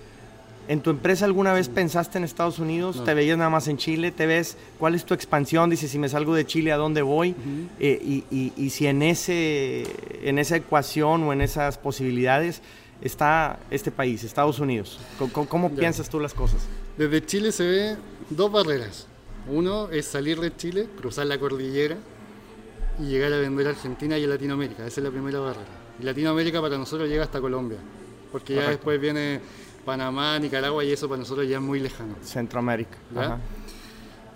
¿En 0.69 0.83
tu 0.83 0.91
empresa 0.91 1.25
alguna 1.25 1.53
vez 1.55 1.69
pensaste 1.71 2.19
en 2.19 2.25
Estados 2.25 2.59
Unidos? 2.59 2.97
No. 2.97 3.05
¿Te 3.05 3.15
veías 3.15 3.39
nada 3.39 3.49
más 3.49 3.69
en 3.69 3.79
Chile? 3.79 4.11
¿Te 4.13 4.27
ves 4.27 4.57
cuál 4.79 4.95
es 4.95 5.05
tu 5.07 5.15
expansión? 5.15 5.71
Dices, 5.71 5.91
si 5.91 5.99
me 5.99 6.09
salgo 6.11 6.35
de 6.35 6.45
Chile, 6.47 6.73
¿a 6.73 6.77
dónde 6.77 7.01
voy? 7.03 7.35
Eh, 7.81 7.99
y, 8.03 8.25
y- 8.31 8.53
y 8.57 8.71
si 8.71 8.87
en, 8.87 9.03
ese, 9.03 9.85
en 10.23 10.39
esa 10.39 10.57
ecuación 10.57 11.23
o 11.25 11.33
en 11.33 11.41
esas 11.41 11.79
posibilidades 11.79 12.61
está 13.01 13.59
este 13.71 13.91
país, 13.91 14.25
Estados 14.25 14.59
Unidos. 14.59 14.99
¿Cómo, 15.49 15.71
piensas 15.75 16.11
tú 16.11 16.21
las 16.21 16.35
cosas? 16.35 16.61
Desde 16.99 17.25
Chile 17.25 17.51
se 17.53 17.65
ve 17.65 17.97
dos 18.29 18.53
barreras. 18.53 19.07
Uno 19.51 19.89
es 19.91 20.05
salir 20.05 20.39
de 20.41 20.55
Chile, 20.55 20.87
cruzar 20.99 21.27
la 21.27 21.39
cordillera 21.39 21.97
y 23.01 23.05
llegar 23.07 23.33
a 23.33 23.39
vender 23.39 23.69
a 23.69 23.71
Argentina 23.71 24.19
y 24.19 24.25
a 24.25 24.27
Latinoamérica. 24.27 24.87
Esa 24.87 25.01
es 25.01 25.05
la 25.05 25.11
primera 25.11 25.39
barrera. 25.41 25.65
Y 25.99 26.03
Latinoamérica 26.03 26.61
para 26.61 26.77
nosotros 26.77 27.09
llega 27.09 27.25
hasta 27.25 27.41
Colombia. 27.41 27.79
Porque 28.31 28.57
ya 28.57 28.69
después 28.69 29.01
viene 29.01 29.41
Panamá, 29.89 30.39
Nicaragua 30.39 30.85
y 30.85 30.93
eso 30.93 31.09
para 31.09 31.21
nosotros 31.21 31.49
ya 31.49 31.57
es 31.57 31.63
muy 31.63 31.81
lejano. 31.81 32.15
Centroamérica. 32.23 32.99
Ajá. 33.17 33.39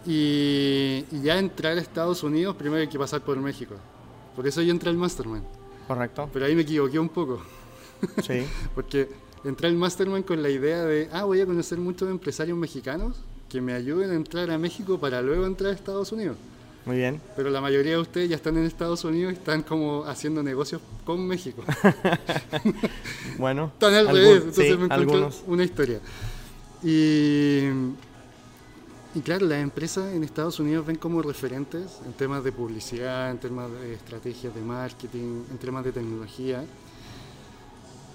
Y, 0.07 1.05
y 1.11 1.21
ya 1.23 1.39
entrar 1.39 1.77
a 1.77 1.81
Estados 1.83 2.23
Unidos, 2.23 2.57
primero 2.57 2.81
hay 2.81 2.89
que 2.89 2.99
pasar 2.99 3.21
por 3.21 3.37
México. 3.37 3.75
Por 4.35 4.47
eso 4.47 4.63
yo 4.63 4.71
entré 4.71 4.89
al 4.89 4.97
Mastermind. 4.97 5.45
Correcto. 5.87 6.31
Pero 6.33 6.47
ahí 6.47 6.55
me 6.55 6.63
equivoqué 6.63 6.99
un 6.99 7.11
poco. 7.11 7.43
Sí. 8.23 8.47
Porque 8.75 9.11
entré 9.45 9.69
al 9.69 9.75
Mastermind 9.75 10.25
con 10.25 10.43
la 10.43 10.49
idea 10.49 10.87
de, 10.87 11.11
ah, 11.13 11.25
voy 11.25 11.43
a 11.43 11.45
conocer 11.45 11.77
muchos 11.77 12.09
empresarios 12.09 12.57
mexicanos 12.57 13.21
que 13.51 13.61
me 13.61 13.75
ayuden 13.75 14.11
a 14.11 14.15
entrar 14.15 14.51
a 14.51 14.57
México 14.57 14.99
para 14.99 15.21
luego 15.21 15.45
entrar 15.45 15.73
a 15.73 15.75
Estados 15.75 16.11
Unidos. 16.13 16.39
Muy 16.85 16.97
bien. 16.97 17.21
Pero 17.37 17.51
la 17.51 17.61
mayoría 17.61 17.93
de 17.93 17.99
ustedes 17.99 18.29
ya 18.29 18.37
están 18.37 18.57
en 18.57 18.65
Estados 18.65 19.05
Unidos 19.05 19.33
y 19.33 19.37
están 19.37 19.63
como 19.63 20.05
haciendo 20.05 20.43
negocios 20.43 20.83
con 21.05 21.27
México. 21.27 21.63
Bueno. 23.39 23.71
Están 23.75 23.95
al 23.95 24.09
algún- 24.09 24.15
revés, 24.17 24.37
entonces 24.39 24.67
sí, 24.73 24.77
me 24.79 24.95
algunos. 24.95 25.43
una 25.47 25.65
historia. 25.65 26.01
Y, 26.83 27.67
y 29.15 29.21
claro, 29.25 29.47
las 29.47 29.63
empresas 29.63 30.13
en 30.13 30.25
Estados 30.25 30.59
Unidos 30.61 30.87
ven 30.87 30.97
como 30.97 31.23
referentes 31.23 31.99
en 32.05 32.13
temas 32.13 32.43
de 32.45 32.53
publicidad, 32.53 33.31
en 33.31 33.39
temas 33.39 33.71
de 33.71 33.95
estrategias 33.95 34.55
de 34.55 34.61
marketing, 34.63 35.45
en 35.51 35.59
temas 35.59 35.85
de 35.85 35.93
tecnología, 35.93 36.65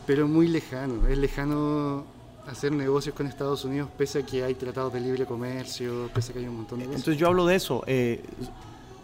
pero 0.06 0.28
muy 0.28 0.48
lejano. 0.48 1.08
Es 1.08 1.18
lejano 1.18 2.06
hacer 2.50 2.72
negocios 2.72 3.14
con 3.16 3.28
Estados 3.28 3.66
Unidos 3.66 3.90
pese 3.98 4.20
a 4.20 4.26
que 4.26 4.44
hay 4.44 4.56
tratados 4.56 4.94
de 4.94 5.00
libre 5.00 5.26
comercio, 5.26 6.10
pese 6.14 6.32
a 6.32 6.34
que 6.34 6.40
hay 6.40 6.48
un 6.48 6.58
montón 6.58 6.80
de 6.80 6.86
cosas. 6.86 7.00
Entonces 7.02 7.20
yo 7.20 7.28
hablo 7.28 7.46
de 7.46 7.56
eso. 7.56 7.84
eh, 7.88 8.24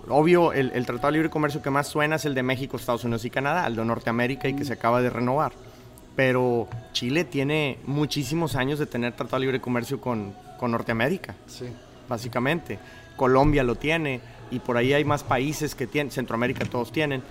obvio, 0.09 0.53
el, 0.53 0.71
el 0.73 0.85
Tratado 0.85 1.07
de 1.07 1.13
Libre 1.13 1.29
Comercio 1.29 1.62
que 1.62 1.69
más 1.69 1.88
suena 1.88 2.15
es 2.17 2.25
el 2.25 2.33
de 2.35 2.43
México, 2.43 2.77
Estados 2.77 3.03
Unidos 3.03 3.25
y 3.25 3.29
Canadá, 3.29 3.67
el 3.67 3.75
de 3.75 3.85
Norteamérica 3.85 4.47
y 4.47 4.55
que 4.55 4.65
se 4.65 4.73
acaba 4.73 5.01
de 5.01 5.09
renovar. 5.09 5.53
Pero 6.15 6.67
Chile 6.91 7.23
tiene 7.23 7.79
muchísimos 7.85 8.55
años 8.55 8.79
de 8.79 8.85
tener 8.85 9.13
Tratado 9.13 9.38
de 9.39 9.45
Libre 9.47 9.62
Comercio 9.62 10.00
con, 10.00 10.33
con 10.59 10.71
Norteamérica, 10.71 11.35
Sí, 11.47 11.65
básicamente. 12.07 12.79
Colombia 13.15 13.63
lo 13.63 13.75
tiene 13.75 14.21
y 14.51 14.59
por 14.59 14.77
ahí 14.77 14.93
hay 14.93 15.05
más 15.05 15.23
países 15.23 15.73
que 15.75 15.88
tienen, 15.88 16.12
Centroamérica 16.12 16.65
todos 16.65 16.91
tienen. 16.91 17.23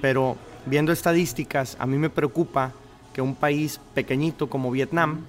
Pero 0.00 0.36
viendo 0.66 0.92
estadísticas, 0.92 1.76
a 1.78 1.86
mí 1.86 1.98
me 1.98 2.10
preocupa 2.10 2.72
que 3.12 3.20
un 3.20 3.34
país 3.34 3.80
pequeñito 3.94 4.48
como 4.48 4.70
Vietnam 4.70 5.24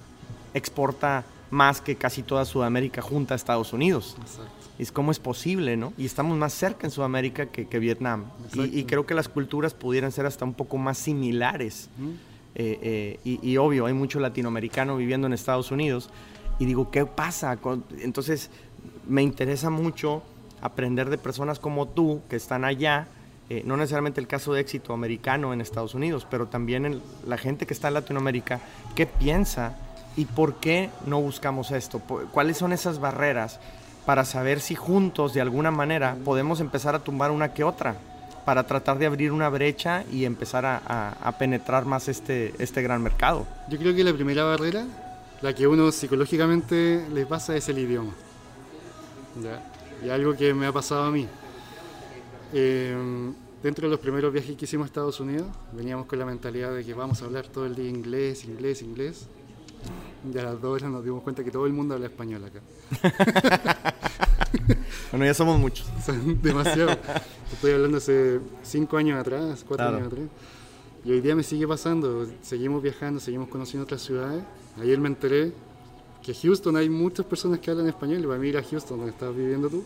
exporta 0.53 1.23
más 1.49 1.81
que 1.81 1.95
casi 1.95 2.23
toda 2.23 2.45
Sudamérica 2.45 3.01
junta 3.01 3.33
a 3.33 3.37
Estados 3.37 3.73
Unidos. 3.73 4.15
exacto. 4.21 4.51
Es 4.79 4.91
cómo 4.91 5.11
es 5.11 5.19
posible, 5.19 5.77
¿no? 5.77 5.93
Y 5.95 6.05
estamos 6.05 6.35
más 6.37 6.53
cerca 6.53 6.87
en 6.87 6.91
Sudamérica 6.91 7.45
que, 7.47 7.67
que 7.67 7.77
Vietnam. 7.77 8.25
Y, 8.53 8.79
y 8.79 8.83
creo 8.85 9.05
que 9.05 9.13
las 9.13 9.29
culturas 9.29 9.75
pudieran 9.75 10.11
ser 10.11 10.25
hasta 10.25 10.43
un 10.43 10.55
poco 10.55 10.77
más 10.77 10.97
similares. 10.97 11.89
Eh, 12.55 12.79
eh, 12.81 13.19
y, 13.23 13.47
y 13.47 13.57
obvio, 13.57 13.85
hay 13.85 13.93
mucho 13.93 14.19
latinoamericano 14.19 14.97
viviendo 14.97 15.27
en 15.27 15.33
Estados 15.33 15.69
Unidos. 15.69 16.09
Y 16.57 16.65
digo, 16.65 16.89
¿qué 16.89 17.05
pasa? 17.05 17.59
Entonces, 17.99 18.49
me 19.07 19.21
interesa 19.21 19.69
mucho 19.69 20.23
aprender 20.61 21.09
de 21.11 21.19
personas 21.19 21.59
como 21.59 21.87
tú 21.87 22.21
que 22.27 22.37
están 22.37 22.63
allá. 22.65 23.07
eh, 23.51 23.63
no 23.65 23.75
necesariamente 23.75 24.21
el 24.21 24.27
caso 24.27 24.53
de 24.53 24.61
éxito 24.61 24.93
americano 24.93 25.51
en 25.51 25.59
Estados 25.59 25.93
Unidos, 25.93 26.25
pero 26.31 26.47
también 26.47 26.85
en 26.85 27.01
la 27.27 27.37
gente 27.37 27.65
que 27.67 27.73
está 27.73 27.89
en 27.89 27.95
Latinoamérica, 27.95 28.61
¿qué 28.95 29.05
piensa 29.05 29.77
y 30.17 30.25
por 30.25 30.55
qué 30.55 30.89
no 31.05 31.21
buscamos 31.21 31.71
esto? 31.71 31.99
¿Cuáles 32.31 32.57
son 32.57 32.73
esas 32.73 32.99
barreras 32.99 33.59
para 34.05 34.25
saber 34.25 34.59
si 34.59 34.75
juntos, 34.75 35.33
de 35.33 35.41
alguna 35.41 35.71
manera, 35.71 36.17
podemos 36.25 36.59
empezar 36.59 36.95
a 36.95 36.99
tumbar 36.99 37.31
una 37.31 37.53
que 37.53 37.63
otra? 37.63 37.95
para 38.43 38.65
tratar 38.65 38.97
de 38.97 39.05
abrir 39.05 39.31
una 39.31 39.49
brecha 39.49 40.03
y 40.11 40.25
empezar 40.25 40.65
a, 40.65 40.81
a- 40.87 41.11
a 41.21 41.37
penetrar 41.37 41.85
más 41.85 42.07
este, 42.07 42.55
este 42.57 42.81
gran 42.81 42.99
mercado. 43.03 43.45
Yo 43.69 43.77
creo 43.77 43.93
que 43.95 44.03
la 44.03 44.13
primera 44.13 44.43
barrera, 44.43 44.83
la 45.43 45.53
que 45.53 45.67
uno 45.67 45.91
psicológicamente 45.91 47.05
le 47.13 47.27
pasa 47.27 47.55
es 47.55 47.69
el 47.69 47.77
idioma. 47.77 48.13
¿Ya? 49.43 49.63
Y 50.03 50.09
algo 50.09 50.35
que 50.35 50.55
me 50.55 50.65
ha 50.65 50.71
pasado 50.71 51.03
a 51.03 51.11
mí. 51.11 51.27
Eh, 52.51 53.31
dentro 53.61 53.87
de 53.87 53.91
los 53.91 53.99
primeros 53.99 54.33
viajes 54.33 54.55
que 54.57 54.65
hicimos 54.65 54.85
a 54.85 54.87
Estados 54.87 55.19
Unidos, 55.19 55.47
veníamos 55.71 56.07
con 56.07 56.17
la 56.17 56.25
mentalidad 56.25 56.73
de 56.73 56.83
que 56.83 56.95
vamos 56.95 57.21
a 57.21 57.25
hablar 57.25 57.45
todo 57.47 57.67
el 57.67 57.75
día 57.75 57.89
inglés, 57.89 58.43
inglés, 58.45 58.81
inglés. 58.81 59.27
Y 60.23 60.37
a 60.37 60.43
las 60.43 60.61
dos 60.61 60.75
horas 60.81 60.91
nos 60.91 61.03
dimos 61.03 61.23
cuenta 61.23 61.43
que 61.43 61.51
todo 61.51 61.65
el 61.65 61.73
mundo 61.73 61.95
habla 61.95 62.07
español 62.07 62.43
acá. 62.45 62.61
Bueno, 65.11 65.25
ya 65.25 65.33
somos 65.33 65.59
muchos. 65.59 65.85
Sea, 66.05 66.15
demasiado. 66.41 66.91
Estoy 67.51 67.73
hablando 67.73 67.97
hace 67.97 68.39
cinco 68.63 68.95
años 68.97 69.19
atrás, 69.19 69.65
cuatro 69.67 69.85
Claro. 69.87 69.97
años 69.97 70.07
atrás. 70.07 70.25
Y 71.03 71.11
hoy 71.11 71.21
día 71.21 71.35
me 71.35 71.43
sigue 71.43 71.67
pasando. 71.67 72.27
Seguimos 72.41 72.81
viajando, 72.81 73.19
seguimos 73.19 73.49
conociendo 73.49 73.83
otras 73.83 74.01
ciudades. 74.01 74.41
Ayer 74.81 74.99
me 74.99 75.07
enteré 75.09 75.51
que 76.23 76.33
Houston 76.33 76.77
hay 76.77 76.89
muchas 76.89 77.25
personas 77.25 77.59
que 77.59 77.71
hablan 77.71 77.87
español. 77.87 78.21
Y 78.23 78.27
para 78.27 78.39
mí 78.39 78.47
ir 78.47 78.57
a 78.57 78.63
Houston, 78.63 78.97
donde 78.99 79.11
estás 79.11 79.35
viviendo 79.35 79.69
tú, 79.69 79.83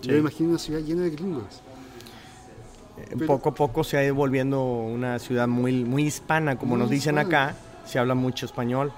Sí. 0.00 0.08
yo 0.08 0.12
me 0.14 0.18
imagino 0.20 0.50
una 0.50 0.58
ciudad 0.58 0.80
llena 0.80 1.02
de 1.02 1.10
gringos. 1.10 1.44
Eh, 2.98 3.06
Pero- 3.14 3.26
poco 3.26 3.48
a 3.48 3.54
poco 3.54 3.82
se 3.84 3.96
ha 3.96 4.04
ido 4.04 4.14
volviendo 4.14 4.62
una 4.62 5.18
ciudad 5.18 5.48
muy, 5.48 5.84
muy 5.84 6.04
hispana, 6.04 6.56
como 6.58 6.72
Muy 6.74 6.80
nos 6.82 6.90
dicen 6.90 7.16
hispana. 7.18 7.48
acá, 7.48 7.56
se 7.86 7.98
habla 7.98 8.14
mucho 8.14 8.46
español. 8.46 8.92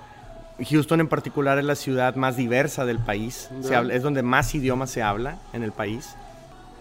Houston 0.65 1.01
en 1.01 1.09
particular 1.09 1.59
es 1.59 1.65
la 1.65 1.75
ciudad 1.75 2.15
más 2.17 2.37
diversa 2.37 2.85
del 2.85 2.99
país, 2.99 3.49
se 3.63 3.71
Ya. 3.71 3.79
habla- 3.79 3.95
es 3.95 4.03
donde 4.03 4.23
más 4.23 4.55
idiomas 4.55 4.91
se 4.91 5.03
habla 5.03 5.39
en 5.53 5.63
el 5.63 5.73
país. 5.73 6.15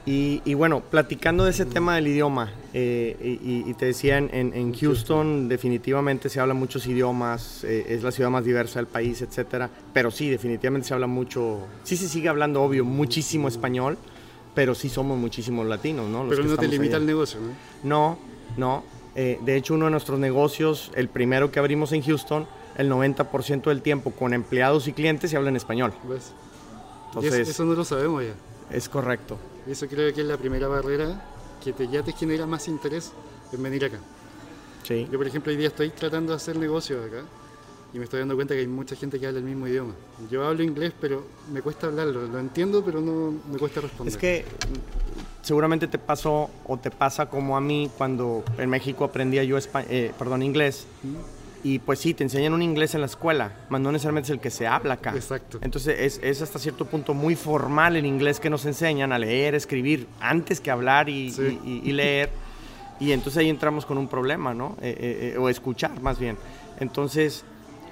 Y, 0.03 0.41
y 0.45 0.55
bueno, 0.55 0.79
platicando 0.79 1.43
de 1.45 1.51
ese 1.51 1.63
tema 1.65 1.93
del 1.95 2.07
idioma, 2.07 2.50
eh, 2.73 3.15
y, 3.43 3.69
y 3.69 3.73
te 3.75 3.85
decía, 3.85 4.17
en, 4.17 4.31
en- 4.33 4.73
Houston 4.73 5.47
definitivamente 5.47 6.27
se 6.27 6.39
habla 6.39 6.55
muchos 6.55 6.88
idiomas, 6.88 7.63
eh, 7.63 7.85
es 7.89 8.01
la 8.01 8.11
ciudad 8.11 8.31
más 8.31 8.43
diversa 8.43 8.79
del 8.79 8.88
país, 8.88 9.21
etcétera. 9.21 9.69
Pero 9.93 10.09
sí, 10.09 10.27
definitivamente 10.27 10.88
se 10.88 10.95
habla 10.95 11.05
mucho, 11.05 11.59
sí 11.83 11.97
se 11.97 12.07
sigue 12.09 12.29
hablando, 12.29 12.63
obvio, 12.63 12.83
muchísimo 12.83 13.47
español, 13.47 13.95
pero 14.55 14.73
sí 14.73 14.89
somos 14.89 15.19
muchísimos 15.19 15.67
latinos, 15.67 16.09
¿no? 16.09 16.23
Los 16.23 16.29
Pero 16.31 16.43
que 16.43 16.50
no 16.50 16.57
te 16.57 16.67
limita 16.67 16.95
allá. 16.95 17.01
el 17.01 17.05
negocio, 17.05 17.39
¿no? 17.39 17.53
No, 17.88 18.17
no. 18.57 18.83
Eh, 19.13 19.38
de 19.45 19.55
hecho, 19.55 19.75
uno 19.75 19.85
de 19.85 19.91
nuestros 19.91 20.17
negocios, 20.17 20.91
el 20.95 21.09
primero 21.09 21.51
que 21.51 21.59
abrimos 21.59 21.91
en 21.91 22.01
Houston, 22.01 22.47
el 22.81 22.89
90% 22.91 23.63
del 23.63 23.81
tiempo 23.81 24.11
con 24.11 24.33
empleados 24.33 24.88
y 24.88 24.93
clientes 24.93 25.31
se 25.31 25.38
habla 25.38 25.50
en 25.50 25.55
español. 25.55 25.93
Y 26.03 26.11
Entonces, 27.07 27.33
eso, 27.33 27.51
eso 27.51 27.65
no 27.65 27.73
lo 27.73 27.85
sabemos 27.85 28.23
ya. 28.23 28.75
es 28.75 28.89
correcto. 28.89 29.38
Y 29.67 29.71
eso 29.71 29.88
creo 29.88 30.13
que 30.13 30.21
es 30.21 30.27
la 30.27 30.38
primera 30.38 30.67
barrera 30.67 31.23
que 31.63 31.73
te, 31.73 31.88
ya 31.88 32.03
te 32.03 32.11
genera 32.13 32.45
más 32.45 32.67
interés 32.67 33.11
en 33.53 33.61
venir 33.61 33.85
acá. 33.85 34.00
Sí. 34.83 35.07
Yo, 35.11 35.17
por 35.17 35.27
ejemplo, 35.27 35.51
hoy 35.51 35.57
día 35.57 35.67
estoy 35.67 35.91
tratando 35.91 36.31
de 36.31 36.38
hacer 36.38 36.55
negocios 36.57 37.05
acá 37.05 37.23
y 37.93 37.97
me 38.00 38.05
estoy 38.05 38.19
dando 38.19 38.35
cuenta 38.35 38.53
que 38.55 38.61
hay 38.61 38.67
mucha 38.67 38.95
gente 38.95 39.19
que 39.19 39.27
habla 39.27 39.39
el 39.39 39.45
mismo 39.45 39.67
idioma. 39.67 39.93
Yo 40.31 40.45
hablo 40.45 40.63
inglés, 40.63 40.93
pero 41.00 41.23
me 41.51 41.61
cuesta 41.61 41.88
hablarlo. 41.88 42.25
Lo 42.25 42.39
entiendo, 42.39 42.83
pero 42.83 43.01
no 43.01 43.33
me 43.51 43.59
cuesta 43.59 43.81
responder. 43.81 44.11
Es 44.11 44.17
que 44.17 44.45
seguramente 45.41 45.88
te 45.88 46.00
pasó 46.00 46.50
o 46.65 46.77
te 46.77 46.89
pasa 46.89 47.29
como 47.29 47.57
a 47.57 47.61
mí 47.61 47.91
cuando 47.97 48.43
en 48.57 48.69
México 48.69 49.03
aprendía 49.03 49.43
yo 49.43 49.57
eh, 49.57 50.13
perdón, 50.17 50.41
inglés. 50.41 50.88
Y 51.63 51.80
pues 51.80 52.00
sí, 52.00 52.13
te 52.13 52.24
enseñan 52.24 52.53
un 52.53 52.62
inglés 52.62 52.96
en 52.96 53.01
la 53.01 53.08
escuela, 53.08 53.51
mas 53.70 53.82
no 53.82 53.91
necesariamente 53.91 54.27
es 54.27 54.32
el 54.32 54.39
que 54.39 54.50
se 54.50 54.68
habla 54.68 54.96
acá. 54.96 55.13
Exacto. 55.15 55.60
Entonces 55.62 55.96
es, 56.00 56.20
es 56.24 56.41
hasta 56.41 56.60
cierto 56.60 56.86
punto 56.86 57.13
muy 57.13 57.36
formal 57.36 57.96
el 57.96 58.06
inglés 58.06 58.39
que 58.39 58.50
nos 58.50 58.65
enseñan 58.65 59.12
a 59.12 59.20
leer, 59.20 59.56
escribir, 59.56 60.08
antes 60.20 60.60
que 60.60 60.72
hablar 60.72 61.10
y, 61.10 61.32
Sí. 61.32 61.60
y- 61.63 61.70
y- 61.70 61.89
y 61.89 61.91
leer. 61.94 62.30
Y 63.00 63.12
entonces 63.13 63.38
ahí 63.39 63.50
entramos 63.50 63.86
con 63.86 63.98
un 63.98 64.08
problema, 64.08 64.53
¿no? 64.53 64.77
Eh, 64.82 64.96
eh, 65.00 65.34
eh, 65.36 65.38
o 65.38 65.50
escuchar 65.50 66.00
más 66.01 66.20
bien. 66.20 66.38
Entonces, 66.80 67.44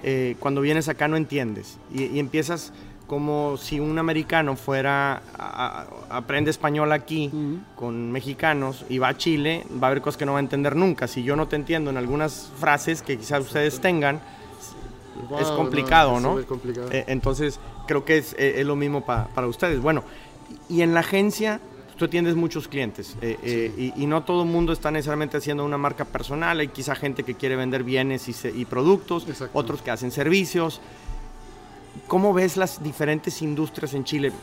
eh, 0.03 0.35
cuando 0.39 0.61
vienes 0.61 0.87
acá 0.87 1.07
no 1.07 1.17
entiendes. 1.17 1.77
Y, 1.93 2.05
y 2.05 2.19
empiezas 2.19 2.71
como 3.09 3.57
si 3.57 3.79
un 3.79 3.97
americano 3.97 4.55
fuera, 4.55 5.23
a- 5.37 5.85
a- 6.09 6.17
aprende 6.17 6.51
español 6.51 6.91
aquí 6.91 7.31
con 7.75 8.11
mexicanos 8.11 8.85
y 8.87 8.99
va 8.99 9.07
a 9.09 9.17
Chile, 9.17 9.65
va 9.81 9.87
a 9.87 9.89
haber 9.89 10.01
cosas 10.01 10.17
que 10.17 10.25
no 10.27 10.33
va 10.33 10.37
a 10.37 10.41
entender 10.41 10.75
nunca. 10.75 11.07
Si 11.07 11.23
yo 11.23 11.35
no 11.35 11.47
te 11.47 11.55
entiendo 11.55 11.89
en 11.89 11.97
algunas 11.97 12.51
frases 12.59 13.01
que 13.01 13.17
quizás 13.17 13.41
ustedes 13.41 13.79
tengan, 13.81 14.21
es 15.39 15.47
complicado, 15.47 16.15
es 16.17 16.21
¿no? 16.21 16.45
complicado. 16.45 16.89
Eh, 16.91 17.03
entonces, 17.07 17.59
creo 17.87 18.05
que 18.05 18.19
es, 18.19 18.33
eh, 18.37 18.61
es 18.61 18.65
lo 18.65 18.75
mismo 18.75 19.03
pa- 19.03 19.27
para 19.33 19.47
ustedes. 19.47 19.81
Bueno, 19.81 20.03
y 20.69 20.83
en 20.83 20.93
la 20.93 20.99
agencia 20.99 21.59
tú 21.97 22.05
atiendes 22.05 22.35
muchos 22.35 22.67
clientes 22.69 23.17
eh, 23.21 23.37
eh, 23.43 23.91
y, 23.97 24.03
y 24.03 24.05
no 24.05 24.23
todo 24.23 24.43
el 24.43 24.49
mundo 24.49 24.71
está 24.71 24.89
necesariamente 24.91 25.35
haciendo 25.37 25.65
una 25.65 25.77
marca 25.79 26.05
personal. 26.05 26.59
Hay 26.59 26.67
quizá 26.69 26.93
gente 26.95 27.23
que 27.23 27.33
quiere 27.33 27.55
vender 27.55 27.83
bienes 27.83 28.29
y, 28.29 28.33
se- 28.33 28.51
y 28.55 28.65
productos, 28.65 29.25
otros 29.53 29.81
que 29.81 29.89
hacen 29.91 30.11
servicios. 30.11 30.79
¿Cómo 32.09 32.33
ves 32.33 32.57
las 32.57 32.81
diferentes 32.83 33.41
industrias 33.41 33.93
en 33.93 34.03
Chile? 34.03 34.33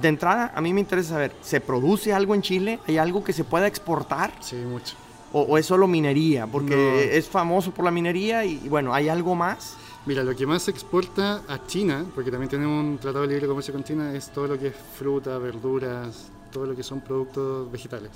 De 0.00 0.06
entrada, 0.08 0.52
a 0.54 0.60
mí 0.60 0.72
me 0.72 0.78
interesa 0.80 1.10
saber, 1.14 1.32
¿se 1.42 1.60
produce 1.60 2.12
algo 2.14 2.32
en 2.34 2.42
Chile? 2.42 2.78
¿Hay 2.86 2.96
algo 2.96 3.24
que 3.24 3.32
se 3.32 3.42
pueda 3.42 3.66
exportar? 3.66 4.32
Sí, 4.40 4.54
mucho. 4.54 4.94
¿O, 5.32 5.42
o 5.42 5.58
es 5.58 5.66
solo 5.66 5.88
minería? 5.88 6.46
Porque 6.46 6.76
No. 6.76 7.16
es 7.18 7.28
famoso 7.28 7.72
por 7.72 7.84
la 7.84 7.90
minería 7.90 8.44
y, 8.44 8.68
bueno, 8.68 8.94
¿hay 8.94 9.08
algo 9.08 9.34
más? 9.34 9.74
Mira, 10.06 10.22
lo 10.22 10.34
que 10.36 10.46
más 10.46 10.62
se 10.62 10.70
exporta 10.70 11.42
a 11.48 11.66
China, 11.66 12.06
porque 12.14 12.30
también 12.30 12.48
tenemos 12.48 12.82
un 12.84 12.98
tratado 12.98 13.26
de 13.26 13.34
libre 13.34 13.48
comercio 13.48 13.74
con 13.74 13.82
China, 13.82 14.14
es 14.14 14.30
todo 14.30 14.46
lo 14.46 14.58
que 14.58 14.68
es 14.68 14.74
fruta, 14.96 15.36
verduras, 15.38 16.28
todo 16.52 16.66
lo 16.66 16.76
que 16.76 16.84
son 16.84 17.00
productos 17.00 17.70
vegetales. 17.72 18.12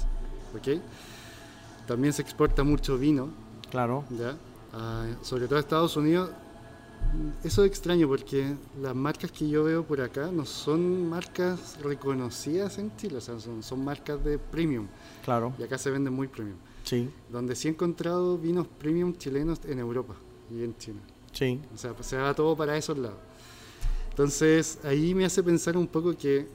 ¿Ok? 0.56 0.80
También 1.88 2.12
se 2.12 2.22
exporta 2.22 2.62
mucho 2.62 2.96
vino, 2.96 3.30
Claro. 3.68 4.04
¿ya? 4.10 4.36
Ah, 4.72 5.06
sobre 5.22 5.46
todo 5.48 5.56
a 5.56 5.60
Estados 5.60 5.96
Unidos. 5.96 6.30
Eso 7.44 7.64
es 7.64 7.70
extraño 7.70 8.08
porque 8.08 8.54
las 8.80 8.94
marcas 8.94 9.30
que 9.30 9.48
yo 9.48 9.64
veo 9.64 9.84
por 9.84 10.00
acá 10.00 10.30
no 10.32 10.46
son 10.46 11.08
marcas 11.08 11.78
reconocidas 11.82 12.78
en 12.78 12.94
Chile, 12.96 13.16
o 13.16 13.20
sea, 13.20 13.38
son, 13.38 13.62
son 13.62 13.84
marcas 13.84 14.22
de 14.24 14.38
premium. 14.38 14.86
Claro, 15.24 15.52
Y 15.58 15.62
acá 15.62 15.76
se 15.78 15.90
venden 15.90 16.14
muy 16.14 16.28
premium. 16.28 16.56
sí, 16.84 17.10
Donde 17.30 17.54
sí 17.54 17.68
he 17.68 17.70
encontrado 17.70 18.38
vinos 18.38 18.66
premium 18.66 19.14
chilenos 19.16 19.60
en 19.66 19.78
Europa 19.78 20.14
y 20.50 20.62
en 20.64 20.76
China. 20.78 21.00
sí, 21.32 21.60
O 21.74 21.78
sea, 21.78 21.94
se 22.00 22.16
va 22.16 22.34
todo 22.34 22.56
para 22.56 22.76
esos 22.76 22.96
lados. 22.96 23.18
Entonces, 24.10 24.78
ahí 24.84 25.14
me 25.14 25.24
hace 25.24 25.42
pensar 25.42 25.76
un 25.76 25.86
poco 25.86 26.16
que 26.16 26.46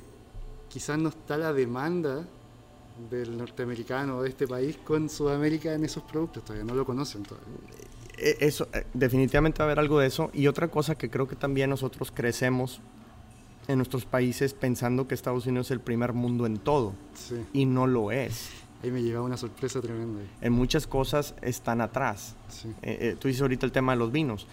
quizás 0.69 0.97
no 0.99 1.09
está 1.09 1.37
la 1.37 1.53
demanda 1.53 2.25
del 3.09 3.37
norteamericano 3.37 4.17
o 4.17 4.23
de 4.23 4.29
este 4.29 4.47
país 4.47 4.77
con 4.83 5.09
Sudamérica 5.09 5.73
en 5.73 5.85
esos 5.85 6.03
productos, 6.03 6.43
todavía 6.43 6.65
no 6.65 6.75
lo 6.75 6.85
conocen 6.85 7.23
todavía. 7.23 7.49
E- 8.17 8.37
Eso, 8.41 8.67
eh, 8.73 8.85
definitivamente 8.93 9.59
va 9.59 9.65
a 9.65 9.67
haber 9.67 9.79
algo 9.79 9.99
de 9.99 10.07
eso. 10.07 10.29
Y 10.33 10.47
otra 10.47 10.67
cosa 10.69 10.95
que 10.95 11.09
creo 11.09 11.27
que 11.27 11.35
también 11.35 11.69
nosotros 11.69 12.11
crecemos 12.11 12.81
en 13.67 13.77
nuestros 13.77 14.05
países 14.05 14.53
pensando 14.53 15.07
que 15.07 15.13
Estados 15.15 15.45
Unidos 15.45 15.67
es 15.67 15.71
el 15.71 15.79
primer 15.81 16.13
mundo 16.13 16.45
en 16.45 16.57
todo. 16.57 16.93
Sí, 17.15 17.35
Y 17.53 17.65
no 17.65 17.85
lo 17.87 18.11
es. 18.11 18.49
ahí 18.83 18.91
me 18.91 19.01
llegaba 19.03 19.25
una 19.25 19.37
sorpresa 19.37 19.81
tremenda. 19.81 20.21
En 20.41 20.53
muchas 20.53 20.87
cosas 20.87 21.33
están 21.41 21.81
atrás. 21.81 22.35
Sí, 22.49 22.69
Eh, 22.81 22.97
eh, 23.01 23.15
tú 23.19 23.27
dices 23.27 23.41
ahorita 23.41 23.65
el 23.65 23.71
tema 23.71 23.91
de 23.93 23.99
los 23.99 24.11
vinos. 24.11 24.47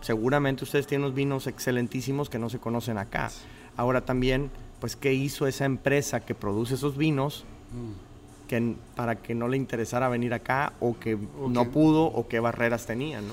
Seguramente 0.00 0.64
ustedes 0.64 0.86
tienen 0.86 1.04
unos 1.06 1.14
vinos 1.16 1.46
excelentísimos 1.46 2.28
que 2.30 2.38
no 2.38 2.48
se 2.50 2.58
conocen 2.58 2.98
acá. 2.98 3.30
Ahora 3.76 4.04
también, 4.04 4.50
pues, 4.80 4.96
¿qué 4.96 5.12
hizo 5.14 5.46
esa 5.46 5.64
empresa 5.64 6.20
que 6.20 6.34
produce 6.34 6.74
esos 6.74 6.96
vinos 6.96 7.44
Mm. 7.72 8.13
Que, 8.48 8.76
para 8.94 9.16
que 9.16 9.34
no 9.34 9.48
le 9.48 9.56
interesara 9.56 10.08
venir 10.08 10.34
acá 10.34 10.72
o 10.80 10.98
que 10.98 11.18
no 11.48 11.70
pudo 11.70 12.04
o 12.04 12.28
qué 12.28 12.40
barreras 12.40 12.86
tenía, 12.86 13.20
¿no? 13.20 13.32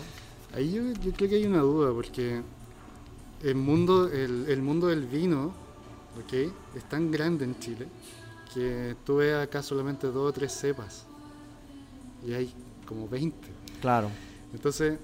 Ahí 0.53 0.71
yo, 0.73 0.83
yo 1.01 1.11
creo 1.13 1.29
que 1.29 1.35
hay 1.35 1.45
una 1.45 1.59
duda 1.59 1.93
porque 1.93 2.41
el 3.43 3.55
mundo, 3.55 4.07
el, 4.07 4.45
el 4.49 4.61
mundo 4.61 4.87
del 4.87 5.07
vino 5.07 5.53
¿ok? 6.19 6.33
es 6.75 6.83
tan 6.89 7.09
grande 7.11 7.45
en 7.45 7.57
Chile 7.59 7.87
que 8.53 8.95
tú 9.05 9.17
ves 9.17 9.35
acá 9.35 9.63
solamente 9.63 10.07
dos 10.07 10.29
o 10.29 10.33
tres 10.33 10.51
cepas 10.51 11.05
y 12.25 12.33
hay 12.33 12.53
como 12.85 13.07
20. 13.07 13.35
Claro, 13.79 14.09
Entonces, 14.53 14.99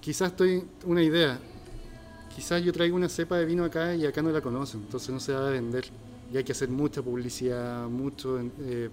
quizás 0.00 0.30
estoy 0.30 0.64
una 0.84 1.02
idea. 1.02 1.38
Quizás 2.34 2.62
yo 2.62 2.72
traigo 2.72 2.96
una 2.96 3.08
cepa 3.08 3.36
de 3.38 3.44
vino 3.44 3.64
acá 3.64 3.94
y 3.94 4.06
acá 4.06 4.22
no 4.22 4.30
la 4.30 4.40
conocen, 4.40 4.82
entonces 4.82 5.10
no 5.10 5.20
se 5.20 5.32
va 5.32 5.48
a 5.48 5.50
vender. 5.50 5.86
Y 6.32 6.36
hay 6.36 6.44
que 6.44 6.52
hacer 6.52 6.68
mucha 6.68 7.02
publicidad, 7.02 7.88
mucho 7.88 8.40
eh, 8.60 8.90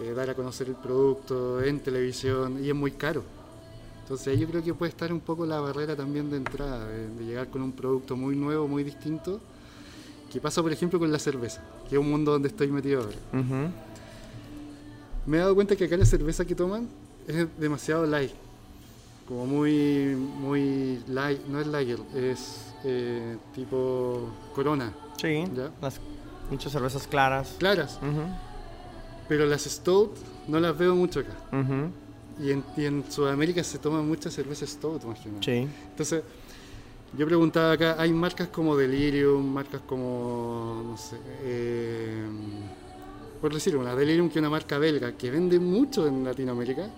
eh, 0.00 0.12
dar 0.14 0.30
a 0.30 0.34
conocer 0.34 0.68
el 0.68 0.74
producto 0.76 1.62
en 1.62 1.80
televisión 1.80 2.62
y 2.64 2.68
es 2.68 2.74
muy 2.74 2.92
caro. 2.92 3.22
Entonces 4.02 4.28
ahí 4.28 4.38
yo 4.38 4.46
creo 4.48 4.62
que 4.62 4.72
puede 4.74 4.90
estar 4.90 5.12
un 5.12 5.20
poco 5.20 5.44
la 5.46 5.58
barrera 5.60 5.96
también 5.96 6.30
de 6.30 6.36
entrada, 6.36 6.86
de, 6.86 7.08
de 7.08 7.24
llegar 7.24 7.48
con 7.48 7.62
un 7.62 7.72
producto 7.72 8.16
muy 8.16 8.36
nuevo, 8.36 8.68
muy 8.68 8.84
distinto, 8.84 9.40
que 10.32 10.40
pasa 10.40 10.62
por 10.62 10.72
ejemplo 10.72 10.98
con 10.98 11.10
la 11.10 11.18
cerveza, 11.18 11.60
que 11.88 11.96
es 11.96 12.00
un 12.00 12.08
mundo 12.10 12.32
donde 12.32 12.48
estoy 12.48 12.68
metido 12.68 13.02
ahora. 13.02 13.16
Me 15.26 15.38
he 15.38 15.40
dado 15.40 15.54
cuenta 15.56 15.74
que 15.74 15.84
acá 15.84 15.96
la 15.96 16.04
cerveza 16.06 16.44
que 16.44 16.54
toman 16.54 16.88
es 17.26 17.46
demasiado 17.58 18.06
light. 18.06 18.30
Como 19.26 19.44
muy, 19.44 20.14
muy 20.14 21.02
light, 21.08 21.44
no 21.46 21.60
es 21.60 21.66
lager, 21.66 21.98
es 22.14 22.66
eh, 22.84 23.36
tipo 23.56 24.28
corona, 24.54 24.92
sí, 25.20 25.42
Ya. 25.52 25.72
las, 25.82 26.00
muchas 26.48 26.70
cervezas 26.70 27.08
claras. 27.08 27.56
claras. 27.58 27.98
Pero 29.28 29.46
las 29.46 29.64
stout 29.64 30.12
no 30.48 30.60
las 30.60 30.76
veo 30.76 30.94
mucho 30.94 31.20
acá. 31.20 31.36
Y 32.38 32.50
en, 32.50 32.62
y 32.76 32.84
en 32.84 33.04
Sudamérica 33.10 33.64
se 33.64 33.78
toma 33.78 34.02
mucha 34.02 34.30
cerveza 34.30 34.66
stout, 34.66 35.02
imagino. 35.04 35.38
Sí, 35.42 35.66
Entonces, 35.90 36.22
yo 37.16 37.24
preguntaba 37.26 37.72
acá, 37.72 37.96
hay 37.98 38.12
marcas 38.12 38.48
como 38.48 38.76
Delirium, 38.76 39.44
marcas 39.44 39.80
como, 39.86 40.82
no 40.84 40.96
sé, 40.98 41.16
eh, 41.42 42.26
por 43.40 43.54
decir 43.54 43.76
una, 43.76 43.94
Delirium 43.94 44.28
que 44.28 44.34
es 44.34 44.40
una 44.40 44.50
marca 44.50 44.76
belga 44.78 45.12
que 45.12 45.30
vende 45.30 45.58
mucho 45.58 46.06
en 46.06 46.24
Latinoamérica, 46.24 46.88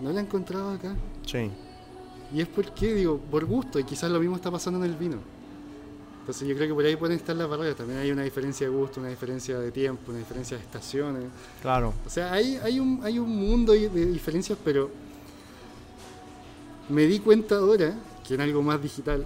no 0.00 0.10
la 0.10 0.20
he 0.20 0.22
encontrado 0.24 0.70
acá. 0.70 0.94
sí. 1.26 1.50
Y 2.34 2.40
es 2.40 2.48
porque, 2.48 2.94
digo, 2.94 3.18
por 3.30 3.44
gusto, 3.44 3.78
y 3.78 3.84
quizás 3.84 4.10
lo 4.10 4.18
mismo 4.18 4.36
está 4.36 4.50
pasando 4.50 4.82
en 4.82 4.90
el 4.90 4.96
vino. 4.96 5.18
Entonces 6.22 6.46
yo 6.46 6.54
creo 6.54 6.68
que 6.68 6.74
por 6.74 6.84
ahí 6.84 6.94
pueden 6.94 7.16
estar 7.18 7.34
las 7.34 7.48
barreras, 7.48 7.74
también 7.76 7.98
hay 7.98 8.12
una 8.12 8.22
diferencia 8.22 8.68
de 8.68 8.72
gusto, 8.72 9.00
una 9.00 9.08
diferencia 9.08 9.58
de 9.58 9.72
tiempo, 9.72 10.12
una 10.12 10.20
diferencia 10.20 10.56
de 10.56 10.62
estaciones. 10.62 11.24
Claro. 11.60 11.92
O 12.06 12.08
sea, 12.08 12.32
hay, 12.32 12.56
hay, 12.62 12.78
un, 12.78 13.00
hay 13.02 13.18
un 13.18 13.28
mundo 13.28 13.72
de 13.72 13.88
diferencias, 14.06 14.56
pero 14.64 14.88
me 16.88 17.06
di 17.06 17.18
cuenta 17.18 17.56
ahora 17.56 17.94
que 18.26 18.34
en 18.34 18.40
algo 18.40 18.62
más 18.62 18.80
digital, 18.80 19.24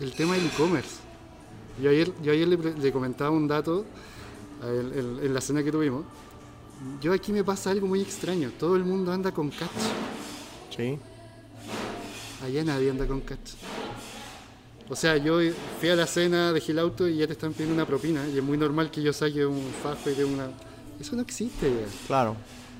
el 0.00 0.12
tema 0.14 0.34
del 0.34 0.46
e-commerce. 0.46 0.96
Yo 1.82 1.90
ayer, 1.90 2.10
yo 2.22 2.32
ayer 2.32 2.48
le, 2.48 2.90
comentaba 2.92 3.30
un 3.30 3.46
dato 3.46 3.84
él- 4.64 5.20
en 5.22 5.34
la 5.34 5.42
cena 5.42 5.62
que 5.62 5.70
tuvimos. 5.70 6.04
Yo 7.02 7.12
aquí 7.12 7.32
me 7.32 7.44
pasa 7.44 7.70
algo 7.70 7.86
muy 7.86 8.00
extraño. 8.00 8.50
Todo 8.58 8.76
el 8.76 8.84
mundo 8.84 9.12
anda 9.12 9.30
con 9.30 9.50
catch. 9.50 9.68
Sí. 10.74 10.98
Allá 12.42 12.64
nadie 12.64 12.90
anda 12.90 13.06
con 13.06 13.20
catch. 13.20 13.52
O 14.88 14.94
sea, 14.94 15.16
yo 15.16 15.40
fui 15.80 15.88
a 15.88 15.96
la 15.96 16.06
cena, 16.06 16.52
dejé 16.52 16.72
el 16.72 16.78
auto 16.78 17.08
y 17.08 17.16
ya 17.16 17.26
te 17.26 17.32
están 17.32 17.52
pidiendo 17.52 17.74
una 17.74 17.86
propina. 17.86 18.26
Y 18.28 18.38
es 18.38 18.42
muy 18.42 18.56
normal 18.56 18.90
que 18.90 19.02
yo 19.02 19.12
saque 19.12 19.44
un 19.44 19.62
fajo 19.82 20.10
y 20.10 20.14
de 20.14 20.24
una... 20.24 20.48
Eso 21.00 21.16
no 21.16 21.22
existe. 21.22 21.68
ya. 21.68 22.06
Claro. 22.06 22.36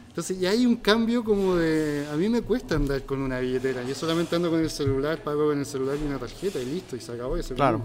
Entonces 0.09 0.39
ya 0.39 0.51
hay 0.51 0.65
un 0.65 0.77
cambio 0.77 1.25
como 1.25 1.57
de... 1.57 2.07
A 2.11 2.17
mí 2.17 2.29
me 2.29 2.43
cuesta 2.43 2.77
andar 2.77 3.03
con 3.03 3.21
una 3.21 3.41
billetera. 3.41 3.83
Yo 3.83 3.95
solamente 3.95 4.37
ando 4.37 4.51
con 4.51 4.61
el 4.61 4.71
celular, 4.71 5.23
pago 5.23 5.49
con 5.49 5.59
el 5.59 5.67
celular 5.67 5.97
y 6.01 6.07
una 6.07 6.19
tarjeta 6.19 6.61
y 6.61 6.65
listo, 6.65 6.97
y 6.97 7.01
se 7.01 7.13
acabó 7.13 7.37
eso. 7.37 7.55
Claro. 7.55 7.83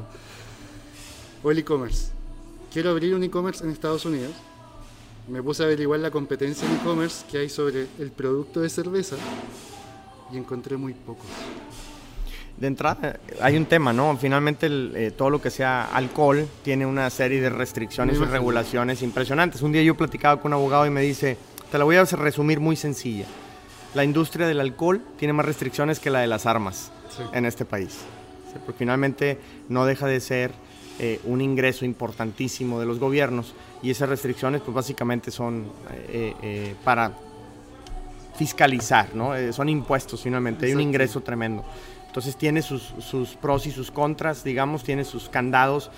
O 1.44 1.52
el 1.52 1.58
e-commerce. 1.58 2.12
Quiero 2.72 2.92
abrir 2.92 3.16
un 3.16 3.24
e-commerce 3.24 3.64
en 3.64 3.72
Estados 3.72 4.06
Unidos. 4.06 4.32
Me 5.28 5.42
puse 5.42 5.64
a 5.64 5.66
averiguar 5.66 6.00
la 6.00 6.12
competencia 6.12 6.68
en 6.70 6.76
e-commerce 6.78 7.26
que 7.30 7.40
hay 7.40 7.50
sobre 7.50 7.88
el 8.00 8.12
producto 8.12 8.62
de 8.62 8.70
cerveza 8.70 9.18
y 10.32 10.38
encontré 10.38 10.78
muy 10.78 10.94
pocos. 10.94 11.28
De 12.62 12.68
entrada, 12.68 13.18
eh, 13.28 13.38
hay 13.42 13.58
un 13.58 13.66
tema, 13.66 13.92
¿no? 13.92 14.16
Finalmente, 14.18 14.68
el, 14.68 14.94
eh, 14.96 15.10
todo 15.10 15.32
lo 15.32 15.42
que 15.42 15.50
sea 15.50 15.86
alcohol 15.86 16.48
tiene 16.64 16.86
una 16.86 17.10
serie 17.10 17.42
de 17.42 17.50
restricciones 17.50 18.20
y 18.20 18.24
regulaciones 18.24 19.02
impresionantes. 19.02 19.64
Un 19.64 19.72
día 19.72 19.82
yo 19.82 19.98
platicaba 19.98 20.40
con 20.40 20.52
un 20.54 20.60
abogado 20.60 20.86
y 20.86 20.92
me 20.92 21.02
dice, 21.02 21.38
te 21.72 21.80
la 21.80 21.86
voy 21.86 21.96
a 21.96 22.04
resumir 22.04 22.60
muy 22.60 22.76
sencilla. 22.76 23.26
La 23.96 24.04
industria 24.04 24.46
del 24.46 24.60
alcohol 24.60 25.02
tiene 25.18 25.34
más 25.34 25.48
restricciones 25.48 26.00
que 26.00 26.12
la 26.12 26.20
de 26.20 26.28
las 26.28 26.46
armas 26.46 26.92
Sí. 27.10 27.24
en 27.34 27.48
este 27.48 27.66
país. 27.66 27.98
Sí, 28.54 28.60
Porque 28.64 28.78
finalmente 28.78 29.40
no 29.68 29.88
deja 29.88 30.06
de 30.06 30.20
ser 30.20 30.52
eh, 31.00 31.20
un 31.24 31.42
ingreso 31.42 31.84
importantísimo 31.84 32.80
de 32.80 32.86
los 32.86 33.00
gobiernos 33.00 33.56
y 33.82 33.90
esas 33.90 34.08
restricciones 34.08 34.62
pues 34.62 34.76
básicamente 34.76 35.32
son 35.32 35.66
eh, 36.10 36.36
eh, 36.44 36.76
para 36.84 37.12
fiscalizar, 38.36 39.14
¿no? 39.14 39.36
Eh, 39.36 39.52
son 39.52 39.70
impuestos 39.70 40.22
finalmente, 40.22 40.66
hay 40.68 40.74
un 40.74 40.82
ingreso 40.82 41.22
tremendo. 41.22 41.64
Entonces 42.12 42.36
tiene 42.36 42.62
sus, 42.62 42.92
pros 43.42 43.66
y 43.68 43.72
sus 43.72 43.90
contras, 43.90 44.44
digamos, 44.44 44.84
tiene 44.84 45.06
sus 45.06 45.30
candados. 45.30 45.92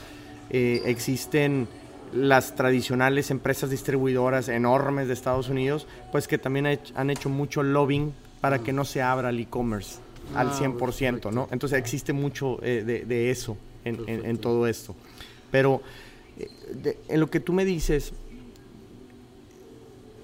Eh, 0.52 0.84
existen 0.86 1.68
las 2.14 2.54
tradicionales 2.54 3.32
empresas 3.32 3.72
distribuidoras 3.72 4.48
enormes 4.48 5.08
de 5.08 5.16
Estados 5.16 5.50
Unidos, 5.50 5.88
pues 6.12 6.28
que 6.28 6.38
también 6.38 6.80
han 6.94 7.10
hecho 7.10 7.30
mucho 7.30 7.64
lobbying 7.64 8.14
para 8.42 8.60
que 8.60 8.72
no 8.72 8.86
se 8.86 9.02
abra 9.02 9.30
el 9.30 9.40
e-commerce 9.40 9.98
al 10.36 10.52
100%, 10.52 11.22
ah, 11.26 11.32
¿no? 11.32 11.48
Entonces 11.50 11.80
existe 11.80 12.14
mucho 12.14 12.60
eh, 12.62 12.84
de, 12.84 13.32
eso 13.32 13.58
en, 13.84 14.38
todo 14.38 14.68
esto. 14.68 14.96
Pero 15.50 15.82
eh, 16.38 16.96
en 17.10 17.20
lo 17.20 17.32
que 17.32 17.40
tú 17.40 17.54
me 17.54 17.66
dices, 17.66 18.14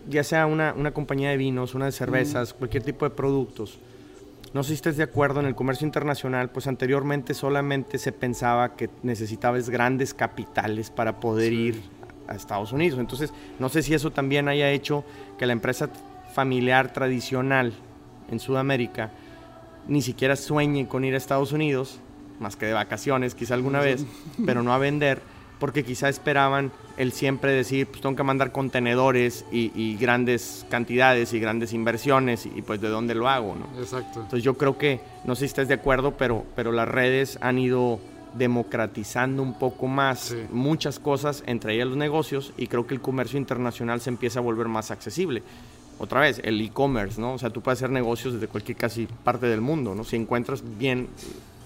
ya 0.08 0.24
sea 0.24 0.46
una, 0.46 0.94
compañía 0.94 1.32
de 1.32 1.38
vinos, 1.38 1.74
una 1.74 1.86
de 1.86 1.94
cervezas, 1.94 2.54
cualquier 2.54 2.84
tipo 2.84 3.10
de 3.10 3.16
productos, 3.16 3.80
no 4.54 4.64
sé 4.64 4.70
si 4.70 4.76
estés 4.76 4.98
de 4.98 5.04
acuerdo, 5.04 5.40
en 5.40 5.46
el 5.46 5.56
comercio 5.56 5.86
internacional, 5.86 6.50
pues 6.50 6.68
anteriormente 6.68 7.34
solamente 7.34 7.98
se 7.98 8.12
pensaba 8.12 8.76
que 8.76 8.90
necesitabas 9.04 9.70
grandes 9.70 10.14
capitales 10.14 10.90
para 10.90 11.20
poder 11.20 11.54
ir 11.54 11.82
a 12.28 12.36
Estados 12.36 12.72
Unidos. 12.72 13.00
Entonces, 13.00 13.34
no 13.60 13.70
sé 13.70 13.84
si 13.84 13.94
eso 13.94 14.12
también 14.12 14.48
haya 14.48 14.72
hecho 14.72 15.04
que 15.38 15.46
la 15.46 15.54
empresa 15.54 15.90
familiar 16.34 16.94
tradicional 16.94 17.74
en 18.32 18.40
Sudamérica 18.40 19.12
ni 19.88 20.02
siquiera 20.02 20.36
sueñe 20.36 20.88
con 20.88 21.04
ir 21.04 21.16
a 21.16 21.18
Estados 21.18 21.52
Unidos, 21.52 22.00
más 22.40 22.56
que 22.56 22.68
de 22.68 22.74
vacaciones, 22.74 23.36
quizá 23.36 23.56
alguna 23.56 23.80
vez, 23.80 24.06
pero 24.46 24.64
no 24.64 24.74
a 24.74 24.78
vender 24.78 25.22
porque 25.60 25.84
quizá 25.84 26.10
esperaban 26.10 26.72
el 26.98 27.12
siempre 27.12 27.52
decir, 27.52 27.88
pues 27.88 28.02
tengo 28.02 28.16
que 28.16 28.24
mandar 28.24 28.52
contenedores 28.52 29.46
y, 29.52 29.96
grandes 29.98 30.66
cantidades 30.70 31.34
y 31.34 31.40
grandes 31.40 31.74
inversiones 31.74 32.46
y, 32.46 32.62
pues 32.62 32.82
de 32.82 32.90
dónde 32.90 33.16
lo 33.16 33.30
hago, 33.30 33.56
¿no? 33.56 33.80
Exacto. 33.80 34.22
Entonces 34.22 34.44
yo 34.44 34.58
creo 34.58 34.78
que, 34.78 35.02
no 35.26 35.36
sé 35.36 35.42
si 35.42 35.46
estás 35.46 35.68
de 35.68 35.74
acuerdo, 35.76 36.16
pero, 36.18 36.46
pero 36.56 36.72
las 36.72 36.88
redes 36.88 37.38
han 37.42 37.60
ido 37.60 38.00
democratizando 38.34 39.42
un 39.42 39.58
poco 39.58 39.88
más 39.88 40.36
muchas 40.52 41.00
cosas, 41.00 41.44
entre 41.48 41.76
ellas 41.76 41.88
los 41.88 41.98
negocios, 41.98 42.54
y 42.58 42.68
creo 42.68 42.86
que 42.86 42.94
el 42.94 43.02
comercio 43.02 43.40
internacional 43.40 44.02
se 44.02 44.10
empieza 44.10 44.40
a 44.40 44.42
volver 44.42 44.68
más 44.68 44.92
accesible. 44.92 45.44
Otra 45.98 46.22
vez, 46.22 46.40
el 46.46 46.62
e-commerce, 46.62 47.20
¿no? 47.20 47.34
O 47.34 47.38
sea, 47.38 47.50
tú 47.50 47.62
puedes 47.62 47.80
hacer 47.80 47.90
negocios 47.90 48.34
desde 48.34 48.48
cualquier 48.48 48.78
casi 48.78 49.06
parte 49.06 49.48
del 49.48 49.60
mundo, 49.60 49.96
¿no? 49.96 50.06
Si 50.06 50.16
encuentras 50.16 50.64
bien 50.78 51.10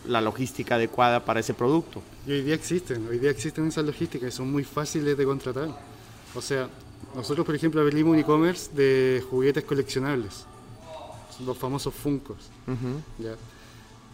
la 0.07 0.21
logística 0.21 0.75
adecuada 0.75 1.23
para 1.23 1.39
ese 1.39 1.53
producto. 1.53 2.01
Y 2.27 2.31
hoy 2.33 2.41
día 2.41 2.55
existen, 2.55 3.07
hoy 3.07 3.19
día 3.19 3.31
existen 3.31 3.67
esas 3.67 3.85
logísticas 3.85 4.33
y 4.33 4.35
son 4.35 4.51
muy 4.51 4.63
fáciles 4.63 5.17
de 5.17 5.25
contratar. 5.25 5.69
O 6.35 6.41
sea, 6.41 6.69
nosotros 7.15 7.45
por 7.45 7.55
ejemplo 7.55 7.81
abrimos 7.81 8.13
un 8.13 8.19
e-commerce 8.19 8.71
de 8.73 9.23
juguetes 9.29 9.63
coleccionables, 9.63 10.45
los 11.45 11.57
famosos 11.57 11.93
Funkos. 11.93 12.49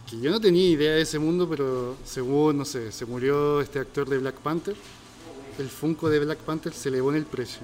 Que 0.08 0.20
yo 0.20 0.30
no 0.30 0.40
tenía 0.40 0.68
idea 0.68 0.92
de 0.94 1.02
ese 1.02 1.18
mundo, 1.18 1.48
pero 1.48 1.96
según, 2.04 2.58
no 2.58 2.64
sé, 2.64 2.90
se 2.90 3.06
murió 3.06 3.60
este 3.60 3.78
actor 3.78 4.08
de 4.08 4.18
Black 4.18 4.36
Panther, 4.36 4.74
el 5.58 5.68
Funko 5.68 6.08
de 6.08 6.20
Black 6.20 6.38
Panther 6.38 6.72
se 6.72 6.88
elevó 6.88 7.10
en 7.10 7.16
el 7.16 7.24
precio. 7.24 7.60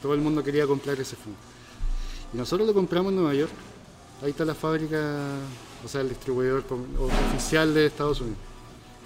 Todo 0.00 0.14
el 0.14 0.20
mundo 0.20 0.42
quería 0.42 0.66
comprar 0.66 0.98
ese 1.00 1.14
Funko. 1.16 1.38
Y 2.34 2.36
nosotros 2.36 2.66
lo 2.66 2.74
compramos 2.74 3.10
en 3.10 3.16
Nueva 3.16 3.34
York. 3.34 3.52
Ahí 4.22 4.30
está 4.30 4.44
la 4.44 4.54
fábrica 4.54 5.38
o 5.84 5.88
sea, 5.88 6.00
el 6.00 6.08
distribuidor 6.08 6.64
oficial 7.32 7.74
de 7.74 7.86
Estados 7.86 8.20
Unidos. 8.20 8.38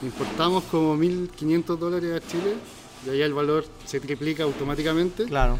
Importamos 0.02 0.64
como 0.64 0.96
1.500 0.96 1.76
dólares 1.78 2.22
a 2.22 2.28
Chile 2.28 2.54
y 3.06 3.10
ahí 3.10 3.22
el 3.22 3.32
valor 3.32 3.64
se 3.86 3.98
triplica 4.00 4.42
automáticamente. 4.44 5.24
Claro. 5.24 5.58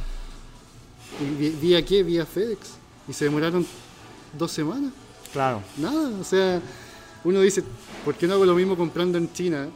¿Y 1.21 1.51
vía 1.51 1.85
qué? 1.85 2.03
Vía 2.03 2.27
FedEx. 2.27 2.75
Y 3.09 3.13
se 3.13 3.25
demoraron 3.27 3.67
dos 4.37 4.53
semanas. 4.53 4.93
Claro. 5.33 5.63
Nada, 5.79 6.11
o 6.21 6.25
sea, 6.25 6.61
uno 7.25 7.41
dice, 7.41 7.63
¿por 8.05 8.15
qué 8.15 8.27
no 8.27 8.35
hago 8.35 8.45
lo 8.45 8.55
mismo 8.55 8.77
comprando 8.77 9.17
en 9.17 9.33
China? 9.33 9.69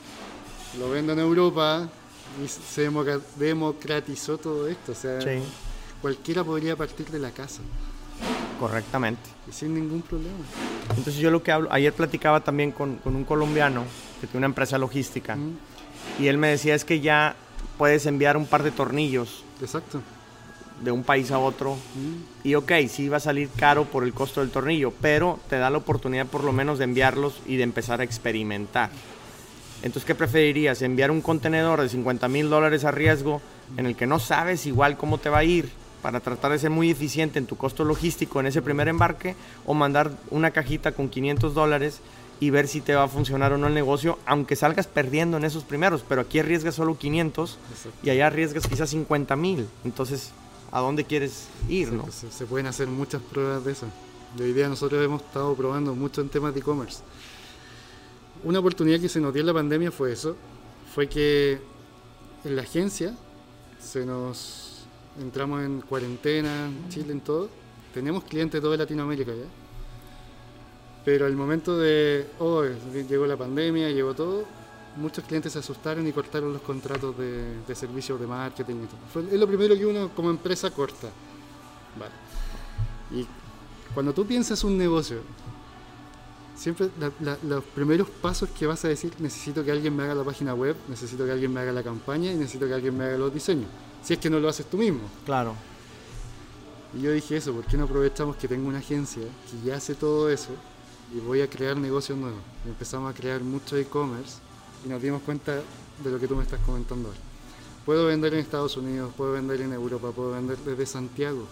Lo 0.79 0.91
vendo 0.91 1.13
en 1.13 1.19
Europa 1.21 1.89
y 2.45 2.49
se 2.49 2.91
democratizó 3.39 4.39
todo 4.39 4.69
esto. 4.69 4.93
O 4.93 4.95
sea, 4.95 5.19
cualquiera 6.03 6.45
podría 6.45 6.77
partir 6.77 7.07
de 7.11 7.19
la 7.19 7.31
casa. 7.31 7.61
Correctamente. 8.61 9.23
Y 9.49 9.53
sin 9.53 9.75
ningún 9.75 10.03
problema. 10.03 10.37
Entonces 10.91 11.17
yo 11.17 11.31
lo 11.31 11.43
que 11.43 11.51
hablo, 11.51 11.73
ayer 11.73 11.95
platicaba 11.95 12.41
también 12.41 12.73
con, 12.73 13.01
un 13.05 13.25
colombiano 13.25 13.85
que 14.21 14.27
tiene 14.27 14.39
una 14.39 14.47
empresa 14.47 14.77
logística 14.77 15.39
y 16.19 16.27
él 16.29 16.37
me 16.37 16.49
decía 16.49 16.75
es 16.75 16.85
que 16.85 17.01
ya 17.01 17.37
puedes 17.79 18.05
enviar 18.05 18.37
un 18.37 18.45
par 18.45 18.63
de 18.63 18.71
tornillos. 18.71 19.45
Exacto. 19.63 20.03
De 20.83 20.91
un 20.91 21.05
país 21.05 21.31
a 21.31 21.39
otro. 21.39 21.79
Y 22.45 22.55
ok, 22.55 22.73
sí 22.89 23.09
va 23.09 23.17
a 23.17 23.21
salir 23.21 23.49
caro 23.57 23.87
por 23.87 24.05
el 24.05 24.13
costo 24.13 24.41
del 24.41 24.51
tornillo, 24.51 24.93
pero 25.01 25.41
te 25.49 25.57
da 25.57 25.71
la 25.71 25.79
oportunidad 25.79 26.27
por 26.27 26.45
lo 26.45 26.53
menos 26.53 26.79
de 26.79 26.85
enviarlos 26.85 27.41
y 27.47 27.57
de 27.57 27.63
empezar 27.63 28.01
a 28.01 28.05
experimentar. 28.05 28.91
Entonces, 29.83 30.05
¿qué 30.05 30.15
preferirías? 30.15 30.83
¿Enviar 30.83 31.11
un 31.11 31.23
contenedor 31.23 31.81
de 31.81 31.89
50 31.89 32.29
mil 32.29 32.51
dólares 32.51 32.85
a 32.85 32.91
riesgo 32.91 33.41
en 33.79 33.87
el 33.87 33.97
que 33.97 34.07
no 34.07 34.19
sabes 34.19 34.67
igual 34.67 34.99
cómo 34.99 35.17
te 35.17 35.31
va 35.31 35.39
a 35.39 35.45
ir? 35.45 35.71
Para 36.03 36.21
tratar 36.21 36.53
de 36.53 36.59
ser 36.59 36.71
muy 36.71 36.91
eficiente 36.91 37.39
en 37.39 37.47
tu 37.47 37.57
costo 37.57 37.85
logístico 37.85 38.41
en 38.41 38.47
ese 38.47 38.63
primer 38.63 38.89
embarque 38.89 39.37
o 39.67 39.75
mandar 39.75 40.11
una 40.31 40.51
cajita 40.51 40.93
con 40.93 41.09
500 41.09 41.55
dólares 41.55 42.01
y 42.41 42.51
ver 42.51 42.69
si 42.69 42.81
te 42.81 42.95
va 42.95 43.05
a 43.05 43.09
funcionar 43.09 43.53
o 43.53 43.59
no 43.59 43.67
el 43.67 43.75
negocio, 43.75 44.19
aunque 44.25 44.57
salgas 44.57 44.87
perdiendo 44.87 45.37
en 45.37 45.45
esos 45.45 45.63
primeros, 45.65 46.03
pero 46.09 46.23
aquí 46.23 46.39
arriesgas 46.39 46.75
solo 46.75 46.97
500 46.97 47.59
y 48.03 48.11
allá 48.11 48.29
arriesgas 48.29 48.67
quizás 48.67 48.89
50 48.91 49.37
mil. 49.37 49.69
Entonces, 49.85 50.33
¿a 50.73 50.81
dónde 50.81 51.05
quieres 51.05 51.49
ir? 51.69 51.93
¿no? 51.93 52.11
Se, 52.11 52.31
se, 52.33 52.47
pueden 52.47 52.67
hacer 52.67 52.89
muchas 52.89 53.21
pruebas 53.21 53.65
de 53.65 53.73
eso. 53.73 53.87
De 54.37 54.45
hoy 54.45 54.53
día 54.55 54.69
nosotros 54.69 55.05
hemos 55.05 55.23
estado 55.23 55.55
probando 55.55 55.95
mucho 55.95 56.23
en 56.23 56.31
temas 56.31 56.55
de 56.55 56.61
e-commerce. 56.61 57.03
Una 58.43 58.61
oportunidad 58.61 59.01
que 59.01 59.11
se 59.11 59.21
nos 59.21 59.35
dio 59.35 59.41
en 59.41 59.47
la 59.47 59.55
pandemia 59.55 59.91
fue 59.91 60.13
eso, 60.13 60.35
fue 60.95 61.09
que 61.09 61.61
en 62.45 62.57
la 62.57 62.63
agencia 62.63 63.15
se 63.79 64.07
nos 64.07 64.60
entramos 65.21 65.63
en 65.63 65.81
cuarentena, 65.83 66.67
en 66.67 66.89
Chile, 66.89 67.13
en 67.13 67.21
todo. 67.21 67.49
Tenemos 67.93 68.25
clientes 68.25 68.61
de 68.61 68.65
toda 68.65 68.77
Latinoamérica 68.77 69.33
ya. 69.33 69.45
Pero 71.05 71.27
al 71.27 71.35
momento 71.35 71.79
de, 71.79 72.27
oh, 72.39 72.65
llegó 73.09 73.27
la 73.27 73.37
pandemia, 73.37 73.91
llegó 73.91 74.15
todo, 74.15 74.45
muchos 74.97 75.25
clientes 75.25 75.53
se 75.53 75.59
asustaron 75.59 76.07
y 76.07 76.13
cortaron 76.13 76.53
los 76.53 76.63
contratos 76.63 77.17
de, 77.17 77.75
servicios 77.75 78.21
de 78.21 78.27
marketing 78.27 78.85
y 78.85 78.87
todo. 78.87 79.27
es 79.27 79.41
lo 79.41 79.47
primero 79.47 79.77
que 79.77 79.87
uno 79.87 80.11
como 80.15 80.31
empresa 80.31 80.71
corta. 80.71 81.09
Vale. 81.99 82.13
Y 83.13 83.27
cuando 83.95 84.13
tú 84.13 84.27
piensas 84.27 84.63
un 84.63 84.77
negocio, 84.77 85.21
siempre 86.55 86.91
los 87.43 87.65
primeros 87.65 88.09
pasos 88.09 88.51
que 88.51 88.67
vas 88.67 88.85
a 88.85 88.89
decir, 88.89 89.13
necesito 89.19 89.65
que 89.65 89.71
alguien 89.71 89.97
me 89.97 90.03
haga 90.03 90.15
la 90.15 90.23
página 90.23 90.55
web, 90.55 90.77
necesito 90.87 91.25
que 91.25 91.33
alguien 91.33 91.53
me 91.53 91.61
haga 91.61 91.73
la 91.73 91.83
campaña 91.83 92.31
y 92.31 92.37
necesito 92.37 92.69
que 92.69 92.75
alguien 92.75 92.97
me 92.97 93.05
haga 93.05 93.17
los 93.17 93.33
diseños 93.33 93.69
si 94.03 94.15
es 94.15 94.19
que 94.19 94.31
no 94.31 94.41
lo 94.41 94.49
haces 94.49 94.67
tú 94.67 94.77
mismo. 94.77 95.01
Claro. 95.25 95.55
Y 96.97 97.03
yo 97.03 97.13
dije 97.13 97.37
eso, 97.37 97.53
¿por 97.53 97.65
qué 97.65 97.77
no 97.77 97.85
aprovechamos 97.85 98.37
que 98.37 98.49
tengo 98.49 98.69
una 98.69 98.79
agencia 98.79 99.23
que 99.23 99.69
ya 99.69 99.77
hace 99.77 99.95
todo 99.95 100.29
eso 100.29 100.51
y 101.15 101.21
voy 101.21 101.41
a 101.41 101.49
crear 101.49 101.77
negocios 101.77 102.19
nuevos? 102.19 102.41
empezamos 102.67 103.13
a 103.13 103.17
crear 103.17 103.41
mucho 103.43 103.77
e-commerce 103.77 104.39
y 104.85 104.89
nos 104.89 105.01
dimos 105.01 105.23
cuenta 105.23 105.55
de 106.03 106.11
lo 106.11 106.19
que 106.19 106.27
tú 106.27 106.37
me 106.37 106.43
estás 106.43 106.61
comentando 106.61 107.09
ahora. 107.09 107.21
Puedo 107.87 108.07
vender 108.07 108.35
en 108.35 108.41
Estados 108.41 108.77
Unidos, 108.77 109.13
puedo 109.17 109.33
vender 109.33 109.61
en 109.61 109.73
Europa, 109.73 110.11
puedo 110.11 110.33
vender 110.33 110.59
desde 110.59 110.87
Santiago. 110.87 111.47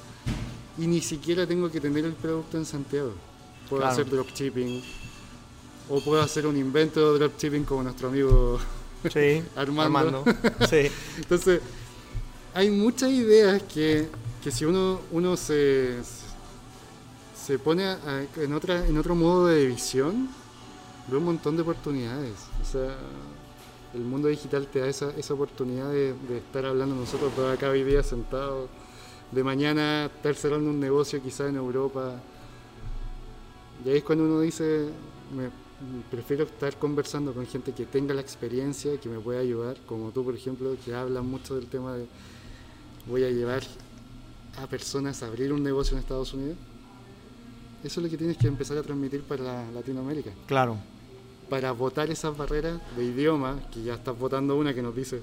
Y 0.77 0.87
ni 0.87 1.01
siquiera 1.01 1.47
tengo 1.47 1.71
que 1.71 1.81
tener 1.81 2.05
el 2.05 2.13
producto 2.13 2.59
en 2.59 2.65
Santiago. 2.65 3.13
Puedo 3.69 3.85
hacer 3.85 4.09
dropshipping 4.09 4.83
o 5.89 6.01
puedo 6.01 6.23
hacer 6.23 6.47
un 6.47 6.57
invento 6.57 7.13
de 7.13 7.19
dropshipping 7.19 7.65
como 7.65 7.83
nuestro 7.83 8.09
amigo 8.09 8.59
sí, 9.11 9.43
Armando. 9.57 9.83
Armando. 9.83 10.25
Sí. 10.69 10.91
Entonces, 11.17 11.61
hay 12.55 12.71
muchas 12.71 13.11
ideas 13.11 13.63
que, 13.63 14.09
si 14.51 14.65
uno, 14.65 15.01
uno 15.11 15.37
se, 15.37 15.97
se 17.37 17.59
pone 17.59 17.85
en, 18.37 18.53
otra, 18.53 18.87
en 18.87 18.97
otro 18.97 19.15
modo 19.15 19.47
de 19.47 19.67
visión, 19.67 20.29
ve 21.07 21.17
un 21.17 21.25
montón 21.25 21.57
de 21.57 21.63
oportunidades. 21.63 22.35
O 22.63 22.65
sea, 22.65 22.97
el 23.95 24.01
mundo 24.01 24.29
digital 24.29 24.67
te 24.67 24.81
da 24.81 24.89
esa, 24.89 25.11
esa 25.17 25.35
oportunidad 25.35 25.91
de, 25.91 26.15
estar 26.37 26.65
hablando 26.67 26.95
nosotros 26.95 27.35
toda 27.35 27.55
acá 27.55 27.71
hoy 27.71 27.85
día 27.85 28.03
sentados, 28.03 28.69
de 29.33 29.45
mañana 29.45 30.07
estar 30.07 30.35
cerrando 30.35 30.71
un 30.71 30.81
negocio 30.81 31.23
quizá 31.23 31.49
en 31.49 31.57
Europa. 31.57 32.21
Y 33.85 33.91
ahí 33.91 33.99
es 33.99 34.05
cuando 34.05 34.25
uno 34.25 34.41
dice, 34.41 34.89
me, 35.35 35.51
prefiero 36.11 36.45
estar 36.45 36.77
conversando 36.79 37.33
con 37.33 37.47
gente 37.47 37.73
que 37.73 37.87
tenga 37.87 38.15
la 38.15 38.21
experiencia, 38.21 38.99
que 38.99 39.09
me 39.09 39.19
pueda 39.21 39.41
ayudar, 39.41 39.77
como 39.87 40.11
tú 40.11 40.25
por 40.25 40.35
ejemplo, 40.35 40.75
que 40.85 40.95
hablas 40.95 41.25
mucho 41.25 41.55
del 41.55 41.67
tema 41.67 41.95
de 41.95 42.07
voy 43.09 43.25
a 43.25 43.31
llevar 43.31 43.63
a 44.63 44.67
personas 44.67 45.23
a 45.23 45.27
abrir 45.27 45.53
un 45.53 45.63
negocio 45.63 45.97
en 45.97 46.01
Estados 46.01 46.33
Unidos. 46.35 46.57
Eso 47.85 48.01
es 48.01 48.05
lo 48.05 48.11
que 48.11 48.17
tienes 48.17 48.37
que 48.37 48.49
empezar 48.49 48.77
a 48.77 48.83
transmitir 48.83 49.23
para 49.23 49.71
Latinoamérica. 49.71 50.31
Claro. 50.47 50.77
Para 51.49 51.73
votar 51.73 52.11
esas 52.11 52.37
barreras 52.37 52.81
de 52.97 53.05
idioma, 53.05 53.59
que 53.73 53.83
ya 53.83 53.95
estás 53.95 54.19
votando 54.19 54.57
una 54.57 54.75
que 54.75 54.83
nos 54.83 54.95
dice, 54.95 55.21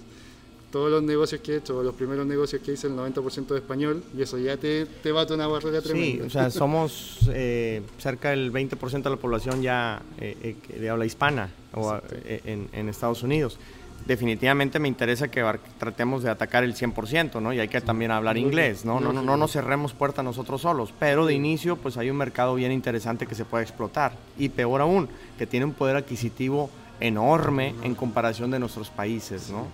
todos 0.71 0.89
los 0.89 1.03
negocios 1.03 1.41
que 1.41 1.53
he 1.53 1.57
hecho, 1.57 1.83
los 1.83 1.93
primeros 1.95 2.25
negocios 2.25 2.61
que 2.61 2.73
hice, 2.73 2.87
el 2.87 2.93
90% 2.93 3.47
de 3.47 3.57
español, 3.57 4.03
y 4.17 4.21
eso 4.21 4.37
ya 4.37 4.57
te, 4.57 4.85
te 4.85 5.11
bate 5.11 5.33
una 5.33 5.47
barrera 5.47 5.81
tremenda. 5.81 6.23
Sí, 6.23 6.27
o 6.27 6.29
sea, 6.29 6.49
somos 6.49 7.19
eh, 7.29 7.81
cerca 7.97 8.31
del 8.31 8.51
20% 8.51 9.03
de 9.03 9.09
la 9.09 9.15
población 9.17 9.61
ya 9.61 10.01
eh, 10.19 10.57
eh, 10.69 10.79
de 10.79 10.89
habla 10.89 11.05
hispana 11.05 11.49
o, 11.73 11.97
en, 12.25 12.67
en, 12.73 12.89
Estados 12.89 13.21
Unidos. 13.21 13.57
Definitivamente 14.05 14.77
me 14.77 14.87
interesa 14.87 15.29
que 15.29 15.43
tratemos 15.79 16.21
de 16.21 16.29
atacar 16.29 16.63
el 16.63 16.75
100%, 16.75 17.41
¿no? 17.41 17.53
Y 17.53 17.59
hay 17.59 17.67
que 17.67 17.81
también 17.81 18.11
hablar 18.11 18.37
inglés, 18.37 18.85
¿no? 18.85 18.99
No, 18.99 19.11
no, 19.11 19.23
no 19.23 19.35
nos 19.35 19.51
cerremos 19.51 19.93
puerta 19.93 20.21
nosotros 20.21 20.61
solos, 20.61 20.93
pero 20.99 21.25
de 21.25 21.33
inicio 21.33 21.75
pues 21.75 21.97
hay 21.97 22.11
un 22.11 22.17
mercado 22.17 22.53
bien 22.53 22.71
interesante 22.71 23.25
que 23.25 23.33
se 23.33 23.45
puede 23.45 23.63
explotar. 23.63 24.13
Y 24.37 24.49
peor 24.49 24.81
aún, 24.81 25.09
que 25.39 25.47
tiene 25.47 25.65
un 25.65 25.73
poder 25.73 25.95
adquisitivo 25.95 26.69
enorme 26.99 27.73
en 27.83 27.95
comparación 27.95 28.51
de 28.51 28.59
nuestros 28.59 28.89
países, 28.89 29.49
¿no? 29.49 29.67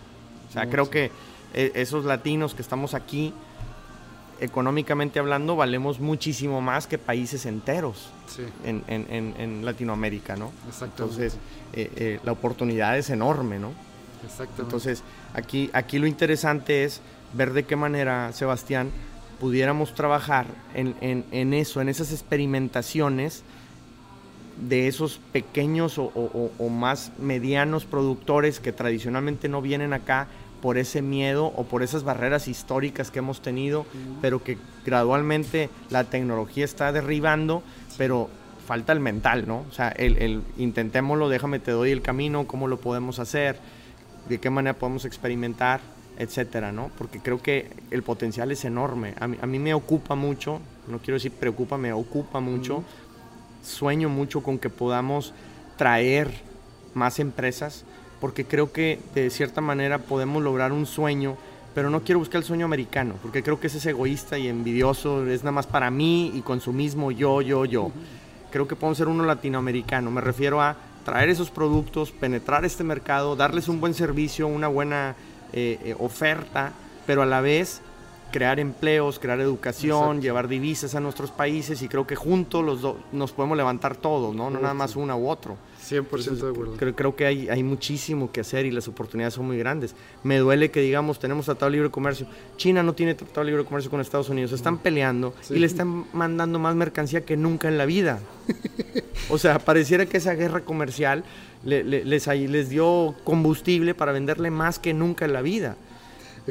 O 0.50 0.54
sea, 0.54 0.70
creo 0.70 0.90
que 0.90 1.12
eh, 1.54 1.72
esos 1.76 2.06
latinos 2.06 2.54
que 2.54 2.62
estamos 2.62 2.94
aquí, 2.94 3.34
económicamente 4.40 5.20
hablando, 5.20 5.56
valemos 5.56 6.00
muchísimo 6.00 6.62
más 6.62 6.88
que 6.88 6.98
países 6.98 7.46
enteros 7.46 8.10
en, 8.66 8.84
en, 8.88 9.36
en, 9.38 9.66
Latinoamérica, 9.66 10.36
¿no? 10.36 10.52
Entonces, 10.82 11.38
eh, 11.74 11.92
eh, 11.96 12.20
la 12.24 12.32
oportunidad 12.32 12.98
es 12.98 13.10
enorme, 13.10 13.60
¿no? 13.60 13.72
Exactamente. 14.24 14.62
Entonces, 14.64 15.04
aquí, 15.34 15.70
aquí 15.74 16.00
lo 16.00 16.08
interesante 16.08 16.84
es 16.84 17.02
ver 17.34 17.54
de 17.54 17.64
qué 17.64 17.76
manera, 17.76 18.32
Sebastián, 18.34 18.92
pudiéramos 19.40 19.96
trabajar 19.96 20.46
en, 20.76 21.54
eso, 21.54 21.82
en 21.82 21.90
esas 21.90 22.12
experimentaciones 22.12 23.44
de 24.58 24.88
esos 24.88 25.20
pequeños 25.32 25.96
o, 25.98 26.70
más 26.70 27.12
medianos 27.18 27.86
productores 27.86 28.60
que 28.60 28.72
tradicionalmente 28.72 29.50
no 29.50 29.62
vienen 29.64 29.94
acá 29.94 30.28
por 30.62 30.78
ese 30.78 31.02
miedo 31.02 31.48
o 31.56 31.64
por 31.64 31.82
esas 31.82 32.04
barreras 32.04 32.48
históricas 32.48 33.10
que 33.10 33.18
hemos 33.18 33.42
tenido, 33.42 33.88
pero 34.22 34.44
que 34.44 34.60
gradualmente 34.86 35.72
la 35.90 36.04
tecnología 36.04 36.64
está 36.64 36.92
derribando, 36.92 37.64
pero 37.98 38.30
falta 38.68 38.94
el 38.94 39.00
mental, 39.00 39.48
¿no? 39.48 39.66
O 39.68 39.74
sea, 39.74 39.90
el, 39.90 40.18
el, 40.20 40.44
intentémoslo, 40.58 41.30
déjame, 41.30 41.58
te 41.58 41.72
doy 41.72 41.90
el 41.90 42.04
camino, 42.04 42.46
cómo 42.46 42.68
lo 42.68 42.80
podemos 42.80 43.18
hacer, 43.18 43.58
de 44.30 44.40
qué 44.40 44.50
manera 44.50 44.78
podemos 44.78 45.06
experimentar, 45.06 45.82
etcétera, 46.18 46.72
¿no? 46.72 46.92
Porque 46.98 47.20
creo 47.20 47.42
que 47.42 47.70
el 47.90 48.04
potencial 48.04 48.52
es 48.52 48.66
enorme. 48.66 49.16
A 49.20 49.28
mí, 49.28 49.60
me 49.60 49.74
ocupa 49.74 50.16
mucho, 50.16 50.60
no 50.88 51.00
quiero 51.00 51.16
decir 51.16 51.32
preocupa, 51.32 51.78
me 51.78 51.94
ocupa 51.94 52.40
mucho 52.40 52.84
sueño 53.64 54.10
mucho 54.10 54.42
con 54.42 54.58
que 54.58 54.70
podamos 54.70 55.34
traer 55.78 56.30
más 56.94 57.20
empresas, 57.20 57.86
porque 58.20 58.46
creo 58.46 58.72
que 58.72 59.00
de 59.16 59.30
cierta 59.30 59.62
manera 59.62 60.00
podemos 60.00 60.44
lograr 60.44 60.72
un 60.72 60.86
sueño, 60.86 61.38
pero 61.74 61.90
no 61.90 62.02
quiero 62.02 62.20
buscar 62.20 62.40
el 62.40 62.44
sueño 62.44 62.66
americano, 62.66 63.16
porque 63.22 63.44
creo 63.44 63.60
que 63.60 63.68
ese 63.68 63.78
es 63.78 63.86
egoísta 63.86 64.38
y 64.38 64.48
envidioso, 64.48 65.26
es 65.28 65.44
nada 65.44 65.54
más 65.54 65.68
para 65.68 65.90
mí 65.90 66.32
y 66.36 66.42
consumismo 66.42 67.12
yo, 67.12 67.42
yo, 67.42 67.66
yo. 67.66 67.92
Creo 68.52 68.68
que 68.68 68.76
podemos 68.76 68.98
ser 68.98 69.08
uno 69.08 69.24
latinoamericano, 69.24 70.12
me 70.12 70.22
refiero 70.22 70.62
a 70.62 70.76
traer 71.04 71.30
esos 71.30 71.50
productos, 71.50 72.12
penetrar 72.12 72.66
este 72.66 72.84
mercado, 72.84 73.36
darles 73.36 73.68
un 73.68 73.80
buen 73.80 73.94
servicio, 73.94 74.48
una 74.48 74.68
buena 74.68 75.16
eh, 75.54 75.80
eh, 75.84 75.96
oferta, 76.00 76.74
pero 77.06 77.22
a 77.22 77.26
la 77.26 77.42
vez 77.42 77.82
crear 78.32 78.60
empleos, 78.60 79.20
crear 79.20 79.40
educación, 79.40 80.22
llevar 80.22 80.48
divisas 80.48 80.96
a 80.96 81.00
nuestros 81.00 81.32
países 81.32 81.82
y 81.82 81.88
creo 81.88 82.08
que 82.08 82.16
juntos 82.16 82.64
los 82.64 82.82
dos 82.82 82.98
nos 83.12 83.32
podemos 83.32 83.58
levantar 83.58 83.96
todos, 83.96 84.36
¿no? 84.36 84.50
No 84.50 84.60
nada 84.60 84.74
más 84.74 84.96
uno 84.96 85.16
u 85.18 85.30
otro. 85.30 85.58
100% 85.82 86.32
de 86.38 86.50
acuerdo. 86.50 86.76
Creo, 86.78 86.96
creo 86.96 87.16
que 87.16 87.26
hay, 87.26 87.50
hay 87.50 87.64
muchísimo 87.64 88.32
que 88.32 88.42
hacer 88.42 88.66
y 88.66 88.72
las 88.72 88.88
oportunidades 88.88 89.34
son 89.34 89.48
muy 89.48 89.58
grandes. 89.58 89.96
Me 90.24 90.38
duele 90.38 90.72
que 90.72 90.82
digamos, 90.82 91.20
tenemos 91.20 91.46
tratado 91.46 91.70
de 91.70 91.78
libre 91.78 91.92
comercio. 91.92 92.28
China 92.58 92.84
no 92.84 92.94
tiene 92.94 93.16
tratado 93.16 93.42
de 93.42 93.52
libre 93.52 93.66
comercio 93.66 93.92
con 93.92 94.00
Estados 94.00 94.30
Unidos. 94.30 94.52
Están 94.52 94.78
peleando 94.78 95.34
y 95.50 95.60
le 95.60 95.66
están 95.66 96.06
mandando 96.14 96.60
más 96.60 96.76
mercancía 96.76 97.22
que 97.26 97.36
nunca 97.36 97.68
en 97.68 97.78
la 97.78 97.86
vida. 97.86 98.20
o 99.30 99.38
sea, 99.38 99.60
pareciera 99.60 100.06
que 100.06 100.18
esa 100.18 100.34
guerra 100.34 100.62
comercial 100.62 101.24
les, 101.64 102.26
les 102.28 102.70
dio 102.70 103.16
combustible 103.24 103.94
para 103.94 104.12
venderle 104.12 104.52
más 104.52 104.80
que 104.80 104.94
nunca 104.94 105.26
en 105.26 105.34
la 105.34 105.42
vida. 105.42 105.76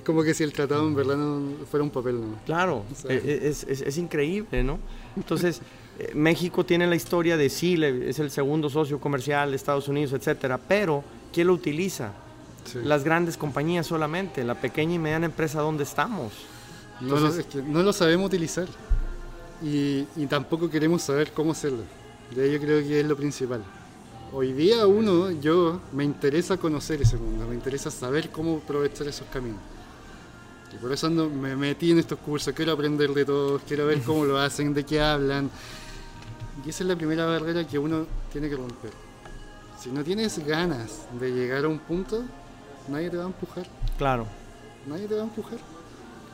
Es 0.01 0.05
como 0.05 0.23
que 0.23 0.33
si 0.33 0.43
el 0.45 0.55
tratado 0.55 0.87
en 0.87 0.95
verdad 0.95 1.19
no 1.19 1.67
fuera 1.67 1.85
un 1.85 1.91
papel, 1.91 2.19
¿no? 2.19 2.39
Claro, 2.47 2.87
e, 3.07 3.13
e, 3.13 3.49
es, 3.49 3.65
es, 3.65 3.83
es, 3.83 3.99
increíble, 3.99 4.65
¿no? 4.65 4.79
Entonces, 5.15 5.61
eh, 5.99 6.13
México 6.15 6.65
tiene 6.65 6.87
la 6.87 6.97
historia 6.97 7.37
de 7.37 7.51
sí, 7.51 7.75
es 7.85 8.19
el 8.19 8.31
segundo 8.31 8.71
socio 8.71 8.99
comercial 8.99 9.51
de 9.51 9.57
Estados 9.57 9.89
Unidos, 9.89 10.15
etcétera, 10.15 10.57
pero 10.57 11.05
¿quién 11.31 11.49
lo 11.49 11.53
utiliza? 11.53 12.13
Las 12.83 13.05
grandes 13.05 13.37
compañías 13.37 13.87
solamente, 13.87 14.43
la 14.43 14.55
pequeña 14.55 14.95
y 14.95 14.99
mediana 14.99 15.27
empresa, 15.27 15.61
¿dónde 15.61 15.85
estamos? 15.85 16.33
no, 17.03 17.17
lo, 17.17 17.31
no 17.67 17.83
lo 17.83 17.93
sabemos 17.93 18.29
utilizar 18.29 18.69
y, 19.63 20.07
y 20.17 20.27
tampoco 20.31 20.71
queremos 20.71 21.03
saber 21.03 21.33
cómo 21.33 21.53
hacerlo. 21.53 21.83
De 22.35 22.49
ello 22.49 22.59
creo 22.59 22.81
que 22.81 23.01
es 23.01 23.07
lo 23.07 23.17
principal. 23.17 23.63
Hoy 24.33 24.55
día 24.55 24.87
uno, 24.87 25.31
yo, 25.31 25.79
me 25.93 26.05
interesa 26.05 26.57
conocer 26.57 27.03
ese 27.03 27.19
mundo, 27.19 27.47
me 27.47 27.55
interesa 27.55 27.91
saber 27.91 28.31
cómo 28.31 28.63
aprovechar 28.65 29.07
esos 29.07 29.27
caminos. 29.29 29.61
Y 30.73 30.77
por 30.77 30.93
eso 30.93 31.11
me 31.11 31.57
metí 31.57 31.91
en 31.91 31.99
estos 31.99 32.19
cursos, 32.19 32.55
quiero 32.55 32.73
aprender 32.73 33.11
de 33.11 33.25
todos, 33.25 33.63
quiero 33.67 33.87
ver 33.87 34.01
cómo 34.03 34.25
lo 34.25 34.39
hacen, 34.39 34.73
de 34.73 34.85
qué 34.85 35.01
hablan. 35.01 35.51
Y 36.65 36.71
esa 36.71 36.85
es 36.85 36.89
la 36.89 36.97
primera 36.97 37.27
barrera 37.27 37.67
que 37.67 37.79
uno 37.79 38.07
tiene 38.33 38.49
que 38.49 38.57
romper. 38.57 38.91
Si 39.81 39.91
no 39.91 40.05
tienes 40.05 40.39
ganas 40.47 41.07
de 41.19 41.33
llegar 41.33 41.65
a 41.65 41.69
un 41.69 41.79
punto, 41.79 42.23
nadie 42.89 43.11
te 43.11 43.17
va 43.17 43.25
a 43.25 43.27
empujar. 43.27 43.67
Claro. 43.99 44.27
Nadie 44.87 45.07
te 45.07 45.15
va 45.15 45.23
a 45.23 45.25
empujar. 45.25 45.59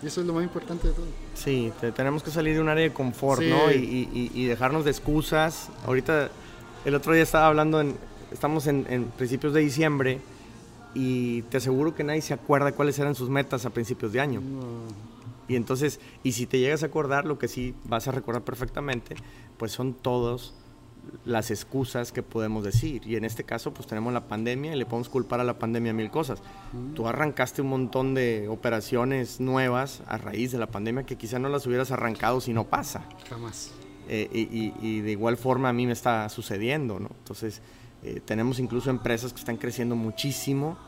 Y 0.02 0.06
eso 0.06 0.20
es 0.20 0.26
lo 0.26 0.34
más 0.34 0.42
importante 0.42 0.88
de 0.88 0.94
todo. 0.94 1.06
Sí, 1.34 1.72
tenemos 1.94 2.22
que 2.22 2.30
salir 2.30 2.54
de 2.54 2.60
un 2.60 2.68
área 2.68 2.84
de 2.84 2.92
confort, 2.92 3.40
¿no? 3.40 3.70
Y, 3.72 4.30
y, 4.34 4.44
dejarnos 4.46 4.84
de 4.84 4.90
excusas. 4.90 5.70
Ahorita, 5.86 6.28
el 6.84 6.94
otro 6.94 7.14
día 7.14 7.22
estaba 7.22 7.46
hablando, 7.46 7.80
en, 7.80 7.96
estamos 8.30 8.66
en, 8.66 8.84
en 8.90 9.04
principios 9.04 9.54
de 9.54 9.60
diciembre 9.60 10.20
y 10.98 11.42
te 11.42 11.58
aseguro 11.58 11.94
que 11.94 12.04
nadie 12.04 12.22
se 12.22 12.32
acuerda 12.32 12.72
cuáles 12.72 12.98
eran 12.98 13.14
sus 13.14 13.28
metas 13.28 13.66
a 13.66 13.70
principios 13.70 14.14
de 14.14 14.20
año. 14.20 14.40
Y 15.46 15.54
entonces, 15.54 16.00
y 16.22 16.32
si 16.32 16.46
te 16.46 16.58
llegas 16.58 16.82
a 16.82 16.86
acordar, 16.86 17.26
lo 17.26 17.38
que 17.38 17.48
sí 17.48 17.74
vas 17.84 18.08
a 18.08 18.12
recordar 18.12 18.44
perfectamente, 18.44 19.14
pues 19.58 19.72
son 19.72 19.92
todas 19.92 20.54
las 21.26 21.50
excusas 21.50 22.12
que 22.12 22.22
podemos 22.22 22.64
decir. 22.64 23.02
Y 23.06 23.16
en 23.16 23.26
este 23.26 23.44
caso, 23.44 23.74
pues 23.74 23.86
tenemos 23.86 24.10
la 24.14 24.26
pandemia 24.26 24.74
y 24.74 24.78
le 24.78 24.86
podemos 24.86 25.10
culpar 25.10 25.38
a 25.38 25.44
la 25.44 25.58
pandemia 25.58 25.92
mil 25.92 26.10
cosas. 26.10 26.40
Tú 26.94 27.06
arrancaste 27.06 27.60
un 27.60 27.68
montón 27.68 28.14
de 28.14 28.48
operaciones 28.48 29.38
nuevas 29.38 30.00
a 30.06 30.16
raíz 30.16 30.50
de 30.50 30.58
la 30.58 30.68
pandemia 30.68 31.04
que 31.04 31.16
quizá 31.16 31.38
no 31.38 31.50
las 31.50 31.66
hubieras 31.66 31.90
arrancado 31.90 32.40
si 32.40 32.54
no 32.54 32.64
pasa. 32.64 33.06
Jamás. 33.28 33.70
Eh, 34.08 34.30
y, 34.32 34.72
y, 34.80 35.00
de 35.02 35.10
igual 35.10 35.36
forma 35.36 35.68
a 35.68 35.72
mí 35.74 35.84
me 35.84 35.92
está 35.92 36.26
sucediendo, 36.30 36.98
¿no? 36.98 37.10
Entonces, 37.18 37.60
eh, 38.02 38.20
tenemos 38.24 38.58
incluso 38.60 38.88
empresas 38.88 39.32
que 39.32 39.40
están 39.40 39.56
creciendo 39.56 39.96
muchísimo, 39.96 40.78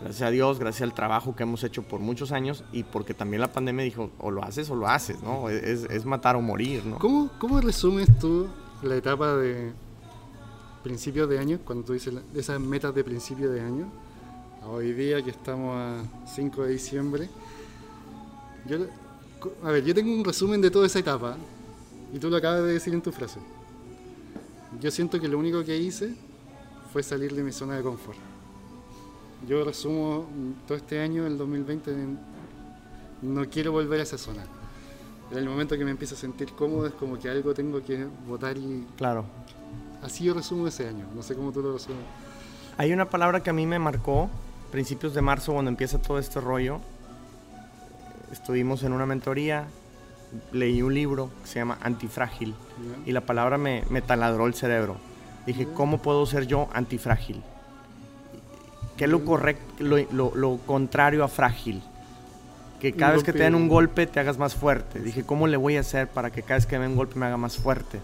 gracias 0.00 0.22
a 0.22 0.30
Dios, 0.30 0.58
gracias 0.58 0.82
al 0.82 0.94
trabajo 0.94 1.34
que 1.34 1.42
hemos 1.42 1.64
hecho 1.64 1.82
por 1.82 2.00
muchos 2.00 2.32
años 2.32 2.64
y 2.72 2.84
porque 2.84 3.14
también 3.14 3.40
la 3.40 3.52
pandemia 3.52 3.84
dijo, 3.84 4.10
o 4.18 4.30
lo 4.30 4.44
haces 4.44 4.70
o 4.70 4.74
lo 4.74 4.88
haces, 4.88 5.22
¿no? 5.22 5.48
Es, 5.48 5.84
es 5.84 6.04
matar 6.04 6.36
o 6.36 6.40
morir, 6.40 6.84
¿no? 6.84 6.98
¿Cómo, 6.98 7.30
¿Cómo, 7.38 7.60
resumes 7.60 8.08
tú 8.18 8.48
la 8.82 8.96
etapa 8.96 9.36
de 9.36 9.72
principio 10.82 11.26
de 11.26 11.38
año, 11.38 11.58
cuando 11.64 11.84
tú 11.84 11.92
dices 11.92 12.14
esas 12.34 12.60
metas 12.60 12.94
de 12.94 13.04
principio 13.04 13.50
de 13.50 13.60
año, 13.60 13.90
hoy 14.66 14.92
día 14.92 15.22
que 15.22 15.30
estamos 15.30 15.76
a 15.76 16.02
5 16.26 16.64
de 16.64 16.72
diciembre? 16.72 17.28
Yo, 18.66 18.78
a 19.64 19.70
ver, 19.70 19.84
yo 19.84 19.94
tengo 19.94 20.12
un 20.12 20.24
resumen 20.24 20.60
de 20.60 20.70
toda 20.70 20.86
esa 20.86 20.98
etapa 20.98 21.36
y 22.12 22.18
tú 22.18 22.30
lo 22.30 22.36
acabas 22.36 22.62
de 22.62 22.74
decir 22.74 22.94
en 22.94 23.02
tu 23.02 23.12
frase. 23.12 23.40
Yo 24.80 24.90
siento 24.90 25.20
que 25.20 25.28
lo 25.28 25.38
único 25.38 25.64
que 25.64 25.76
hice 25.76 26.14
fue 26.92 27.02
salir 27.02 27.34
de 27.34 27.42
mi 27.42 27.52
zona 27.52 27.76
de 27.76 27.82
confort. 27.82 28.18
Yo 29.46 29.64
resumo 29.64 30.26
todo 30.66 30.76
este 30.76 31.00
año, 31.00 31.26
el 31.26 31.38
2020, 31.38 31.94
no 33.22 33.44
quiero 33.48 33.72
volver 33.72 34.00
a 34.00 34.02
esa 34.02 34.18
zona. 34.18 34.44
En 35.30 35.38
el 35.38 35.48
momento 35.48 35.76
que 35.76 35.84
me 35.84 35.90
empiezo 35.90 36.14
a 36.14 36.18
sentir 36.18 36.52
cómodo 36.52 36.86
es 36.86 36.94
como 36.94 37.18
que 37.18 37.28
algo 37.28 37.54
tengo 37.54 37.82
que 37.82 38.06
votar 38.26 38.56
y... 38.56 38.86
Claro. 38.96 39.24
Así 40.02 40.24
yo 40.24 40.34
resumo 40.34 40.66
ese 40.66 40.88
año, 40.88 41.04
no 41.14 41.22
sé 41.22 41.34
cómo 41.34 41.52
tú 41.52 41.62
lo 41.62 41.72
resumes. 41.72 42.02
Hay 42.76 42.92
una 42.92 43.10
palabra 43.10 43.42
que 43.42 43.50
a 43.50 43.52
mí 43.52 43.66
me 43.66 43.78
marcó, 43.78 44.30
principios 44.70 45.14
de 45.14 45.20
marzo, 45.20 45.52
cuando 45.52 45.70
empieza 45.70 46.00
todo 46.00 46.18
este 46.18 46.40
rollo. 46.40 46.80
Estuvimos 48.32 48.82
en 48.82 48.92
una 48.92 49.06
mentoría, 49.06 49.66
leí 50.52 50.82
un 50.82 50.94
libro 50.94 51.30
que 51.42 51.48
se 51.48 51.58
llama 51.58 51.78
Antifrágil 51.80 52.54
y 53.06 53.12
la 53.12 53.22
palabra 53.22 53.58
me, 53.58 53.84
me 53.90 54.02
taladró 54.02 54.46
el 54.46 54.54
cerebro. 54.54 54.96
Dije, 55.46 55.66
¿cómo 55.74 56.00
puedo 56.00 56.24
ser 56.26 56.46
yo 56.46 56.68
antifrágil? 56.72 57.42
¿Qué 58.98 59.04
es 59.04 59.10
lo 59.10 59.24
correcto, 59.24 59.62
lo, 59.78 60.34
lo, 60.34 60.58
contrario 60.66 61.22
a 61.22 61.28
frágil? 61.28 61.80
Que 62.80 62.92
cada 62.92 63.12
vez 63.12 63.22
que 63.22 63.32
te 63.32 63.38
den 63.38 63.54
un 63.54 63.68
golpe 63.68 64.08
te 64.08 64.18
hagas 64.18 64.38
más 64.38 64.56
fuerte. 64.56 64.98
Dije, 64.98 65.22
¿cómo 65.22 65.46
le 65.46 65.56
voy 65.56 65.76
a 65.76 65.80
hacer 65.80 66.08
para 66.08 66.30
que 66.30 66.42
cada 66.42 66.56
vez 66.56 66.66
que 66.66 66.76
me 66.76 66.82
den 66.82 66.92
un 66.92 66.96
golpe 66.96 67.16
me 67.16 67.26
haga 67.26 67.36
más 67.36 67.56
fuerte? 67.56 68.00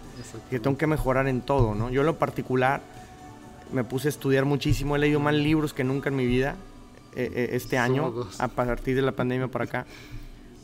Que 0.51 0.61
tengo 0.61 0.79
que 0.79 0.87
mejorar 0.87 1.27
en 1.27 1.41
todo, 1.41 1.75
¿no? 1.75 1.91
Yo 1.91 2.03
en 2.03 2.07
lo 2.07 2.17
particular 2.17 2.81
me 3.73 3.83
puse 3.83 4.07
a 4.07 4.11
estudiar 4.11 4.45
muchísimo, 4.45 4.95
he 4.95 5.01
leído 5.01 5.19
más 5.19 5.35
libros 5.35 5.75
que 5.75 5.83
nunca 5.83 6.11
en 6.11 6.17
mi 6.17 6.27
vida. 6.27 6.57
eh, 7.17 7.31
eh, 7.35 7.49
este 7.53 7.77
año, 7.77 8.13
a 8.39 8.49
partir 8.49 8.95
de 8.95 9.03
la 9.03 9.13
pandemia 9.13 9.49
por 9.49 9.63
acá. 9.63 9.87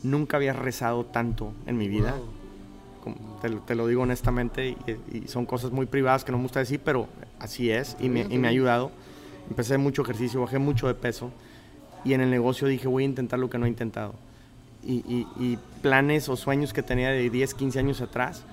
Nunca 0.03 0.37
había 0.37 0.53
rezado 0.53 1.05
tanto 1.05 1.53
en 1.65 1.77
mi 1.77 1.89
vida. 1.89 2.15
te, 3.65 3.75
lo 3.75 3.87
digo 3.87 4.03
honestamente, 4.03 4.77
y, 5.11 5.27
son 5.27 5.45
cosas 5.45 5.71
muy 5.71 5.87
privadas 5.87 6.23
que 6.23 6.31
no 6.31 6.37
me 6.37 6.43
gusta 6.43 6.59
decir, 6.59 6.79
pero 6.83 7.07
así 7.39 7.69
es, 7.69 7.97
y 7.99 8.07
me, 8.07 8.21
y 8.21 8.37
me 8.37 8.47
ha 8.47 8.51
ayudado. 8.51 8.91
Empecé 9.49 9.77
mucho 9.77 10.01
ejercicio, 10.01 10.41
bajé 10.41 10.59
mucho 10.59 10.87
de 10.87 10.93
peso, 10.93 11.31
y 12.03 12.13
en 12.13 12.21
el 12.21 12.29
negocio 12.29 12.67
dije, 12.67 12.87
voy 12.87 13.03
a 13.03 13.05
intentar 13.05 13.39
lo 13.39 13.49
que 13.49 13.57
no 13.57 13.65
he 13.65 13.69
intentado. 13.69 14.13
Y, 14.83 15.27
y, 15.37 15.59
planes 15.83 16.27
o 16.29 16.35
sueños 16.35 16.73
que 16.73 16.81
tenía 16.81 17.09
de 17.09 17.29
10, 17.29 17.53
15 17.53 17.79
años 17.79 18.01
atrás, 18.01 18.43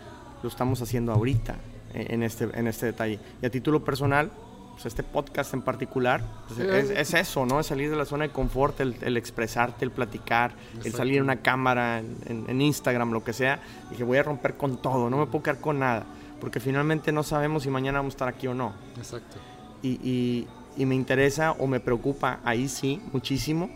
lo 0.42 0.48
estamos 0.48 0.83
haciendo 0.83 1.12
ahorita 1.12 1.57
en 1.94 2.22
este, 2.22 2.48
en 2.53 2.66
este 2.66 2.87
detalle. 2.87 3.18
Y 3.40 3.46
a 3.46 3.51
título 3.51 3.83
personal, 3.83 4.31
pues 4.72 4.87
este 4.87 5.03
podcast 5.03 5.55
en 5.55 5.62
particular, 5.62 6.22
pues, 6.46 6.61
es, 6.61 7.14
eso, 7.14 7.46
¿no? 7.46 7.61
Es 7.61 7.66
salir 7.66 7.90
de 7.90 7.96
la 7.96 8.05
zona 8.05 8.24
de 8.24 8.31
confort, 8.31 8.79
el, 8.81 9.16
expresarte, 9.16 9.85
el 9.85 9.90
platicar, 9.90 10.53
el 10.85 10.92
salir 10.92 11.16
en 11.16 11.24
una 11.24 11.37
cámara, 11.37 11.98
en, 11.98 12.61
Instagram, 12.61 13.11
lo 13.11 13.24
que 13.24 13.33
sea, 13.33 13.61
y 13.90 13.96
que 13.96 14.05
voy 14.05 14.18
a 14.18 14.22
romper 14.22 14.57
con 14.57 14.81
todo, 14.81 15.11
no 15.11 15.16
me 15.16 15.27
puedo 15.27 15.42
quedar 15.42 15.61
con 15.61 15.79
nada, 15.79 16.05
porque 16.40 16.61
finalmente 16.61 17.11
no 17.11 17.22
sabemos 17.22 17.62
si 17.62 17.70
mañana 17.70 17.98
vamos 17.98 18.12
a 18.12 18.16
estar 18.16 18.29
aquí 18.29 18.46
o 18.46 18.55
no. 18.55 18.72
Exacto. 18.98 19.38
Y, 19.83 19.98
y 20.03 20.48
me 20.86 20.94
interesa 20.94 21.52
o 21.52 21.66
me 21.66 21.80
preocupa, 21.80 22.40
ahí 22.44 22.68
sí, 22.68 23.00
muchísimo, 23.12 23.70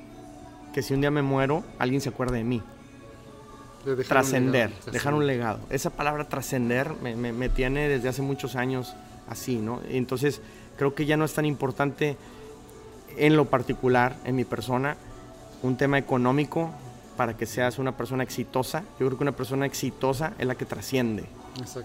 que 0.73 0.83
si 0.83 0.95
un 0.95 1.01
día 1.01 1.11
me 1.11 1.23
muero, 1.23 1.65
alguien 1.79 2.01
se 2.01 2.09
acuerde 2.09 2.39
de 2.39 2.45
mí 2.45 2.63
trascender, 4.09 4.71
dejar 4.91 5.15
un 5.15 5.27
legado. 5.27 5.61
Esa 5.71 5.91
palabra 5.91 6.29
trascender 6.29 6.93
me, 7.03 7.15
me, 7.17 7.49
tiene 7.49 7.89
desde 7.89 8.09
hace 8.09 8.23
muchos 8.23 8.57
años 8.57 8.95
así, 9.29 9.57
¿no? 9.57 9.81
Entonces 9.89 10.41
creo 10.77 10.95
que 10.95 11.07
ya 11.07 11.17
no 11.17 11.25
es 11.25 11.35
tan 11.35 11.45
importante 11.45 12.17
en 13.17 13.37
lo 13.37 13.47
particular, 13.47 14.17
en 14.25 14.37
mi 14.37 14.45
persona, 14.45 14.97
un 15.63 15.77
tema 15.77 15.99
económico 15.99 16.71
para 17.17 17.37
que 17.37 17.47
seas 17.47 17.79
una 17.79 17.97
persona 17.97 18.23
exitosa. 18.23 18.85
Yo 18.99 19.07
creo 19.07 19.19
que 19.19 19.25
una 19.25 19.33
persona 19.33 19.67
exitosa 19.67 20.33
es 20.39 20.47
la 20.47 20.55
que 20.55 20.65
trasciende 20.65 21.25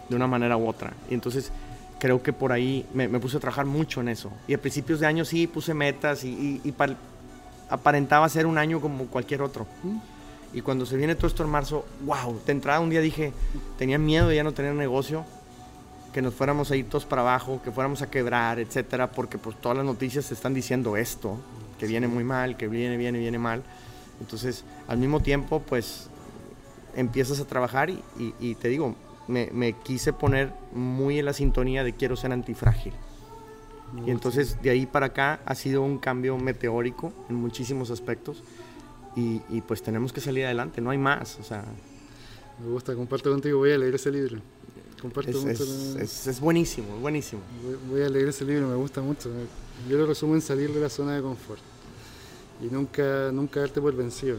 de 0.08 0.16
una 0.16 0.28
manera 0.28 0.56
u 0.56 0.68
otra. 0.68 0.94
Y 1.10 1.14
entonces 1.14 1.52
creo 2.00 2.22
que 2.22 2.34
por 2.34 2.52
ahí 2.52 2.86
me, 2.94 3.08
puse 3.20 3.38
a 3.38 3.40
trabajar 3.40 3.66
mucho 3.66 4.02
en 4.02 4.10
eso. 4.10 4.32
Y 4.48 4.54
a 4.54 4.62
principios 4.62 5.00
de 5.00 5.08
año 5.08 5.26
sí 5.26 5.48
puse 5.48 5.74
metas 5.74 6.24
y, 6.24 6.62
aparentaba 7.70 8.30
ser 8.30 8.46
un 8.46 8.58
año 8.58 8.80
como 8.80 9.06
cualquier 9.08 9.42
otro. 9.42 9.68
Y 10.54 10.62
cuando 10.62 10.86
se 10.86 10.96
viene 10.96 11.16
todo 11.16 11.28
esto 11.28 11.44
en 11.44 11.50
marzo, 11.50 11.86
wow, 12.06 12.40
de 12.46 12.52
entrada 12.52 12.80
un 12.80 12.90
día 12.90 13.02
dije, 13.02 13.34
tenía 13.78 13.98
miedo 13.98 14.30
de 14.30 14.38
ya 14.38 14.44
no 14.44 14.54
tener 14.54 14.74
negocio, 14.74 15.26
que 16.14 16.22
nos 16.22 16.34
fuéramos 16.34 16.72
a 16.72 16.76
ir 16.76 16.88
todos 16.88 17.06
para 17.06 17.22
abajo, 17.22 17.62
que 17.64 17.72
fuéramos 17.72 18.02
a 18.02 18.10
quebrar, 18.10 18.60
etcétera, 18.60 19.12
porque 19.12 19.38
pues 19.38 19.58
todas 19.58 19.78
las 19.78 19.86
noticias 19.86 20.32
están 20.32 20.54
diciendo 20.54 20.96
esto, 20.98 21.38
que 21.78 21.86
viene 21.86 22.08
muy 22.08 22.24
mal, 22.24 22.58
que 22.58 22.68
viene, 22.68 22.98
viene, 22.98 23.20
viene 23.20 23.38
mal. 23.38 23.64
Entonces, 24.20 24.64
al 24.88 24.98
mismo 24.98 25.20
tiempo, 25.20 25.62
pues 25.62 26.10
empiezas 26.96 27.40
a 27.40 27.46
trabajar 27.46 27.90
y, 27.90 28.56
te 28.56 28.70
digo, 28.70 28.96
me, 29.28 29.50
me, 29.52 29.74
quise 29.74 30.14
poner 30.14 30.54
muy 30.74 31.20
en 31.20 31.26
la 31.26 31.34
sintonía 31.34 31.84
de 31.84 31.94
quiero 31.94 32.16
ser 32.16 32.32
antifrágil. 32.32 32.94
Y 34.06 34.12
entonces 34.12 34.62
de 34.62 34.70
ahí 34.70 34.86
para 34.86 35.08
acá 35.08 35.40
ha 35.46 35.56
sido 35.56 35.82
un 35.82 35.98
cambio 35.98 36.38
meteórico 36.38 37.14
en 37.30 37.36
muchísimos 37.36 37.90
aspectos 37.90 38.44
y, 39.16 39.62
pues 39.62 39.82
tenemos 39.82 40.14
que 40.14 40.22
salir 40.22 40.46
adelante, 40.46 40.80
no 40.80 40.92
hay 40.92 41.00
más. 41.00 41.40
O 41.40 41.44
sea, 41.44 41.66
me 42.64 42.70
gusta, 42.70 42.94
comparto 42.94 43.32
contigo, 43.32 43.58
voy 43.58 43.72
a 43.72 43.78
leer 43.78 43.96
ese 43.96 44.12
libro. 44.12 44.40
Comparto 45.02 45.32
es, 45.50 45.60
es, 45.60 46.28
es, 46.28 46.40
buenísimo, 46.40 46.98
buenísimo. 46.98 47.42
Voy, 47.90 48.04
a 48.04 48.10
leer 48.10 48.28
ese 48.28 48.46
libro, 48.46 48.68
me 48.68 48.76
gusta 48.76 49.02
mucho. 49.02 49.32
Yo 49.90 49.98
lo 49.98 50.06
resumo 50.06 50.36
en 50.36 50.42
salir 50.42 50.72
de 50.72 50.80
la 50.80 50.90
zona 50.90 51.16
de 51.16 51.22
confort 51.22 51.62
y 52.62 52.66
nunca, 52.66 53.32
nunca 53.32 53.60
darte 53.62 53.82
por 53.82 53.96
vencido. 53.96 54.38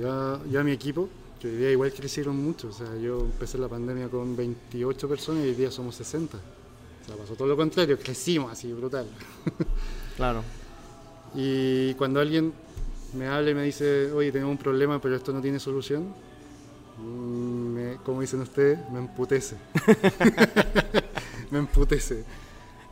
Ya, 0.00 0.40
ya 0.50 0.64
mi 0.64 0.72
equipo, 0.72 1.08
hoy 1.48 1.56
día 1.56 1.70
igual 1.70 1.92
crecieron 1.92 2.36
mucho, 2.36 2.68
o 2.68 2.72
sea, 2.72 2.96
yo 2.96 3.20
empecé 3.20 3.58
la 3.58 3.68
pandemia 3.68 4.08
con 4.08 4.36
28 4.36 5.08
personas 5.08 5.44
y 5.44 5.48
hoy 5.48 5.54
día 5.54 5.70
somos 5.70 5.94
60. 5.96 6.36
O 6.36 7.06
sea, 7.06 7.16
pasó 7.16 7.34
todo 7.34 7.48
lo 7.48 7.56
contrario, 7.56 7.98
crecimos 7.98 8.52
así, 8.52 8.72
brutal. 8.72 9.06
Claro. 10.14 10.42
y 11.34 11.94
cuando 11.94 12.20
alguien 12.20 12.52
me 13.14 13.26
habla 13.26 13.50
y 13.50 13.54
me 13.54 13.62
dice, 13.62 14.12
oye, 14.12 14.30
tengo 14.30 14.48
un 14.48 14.58
problema, 14.58 15.00
pero 15.00 15.16
esto 15.16 15.32
no 15.32 15.40
tiene 15.40 15.58
solución, 15.58 16.14
mm, 16.98 17.72
me, 17.72 17.96
como 18.04 18.20
dicen 18.20 18.40
ustedes, 18.40 18.78
me 18.90 18.98
emputece. 18.98 19.56
me 21.50 21.58
emputece. 21.58 22.24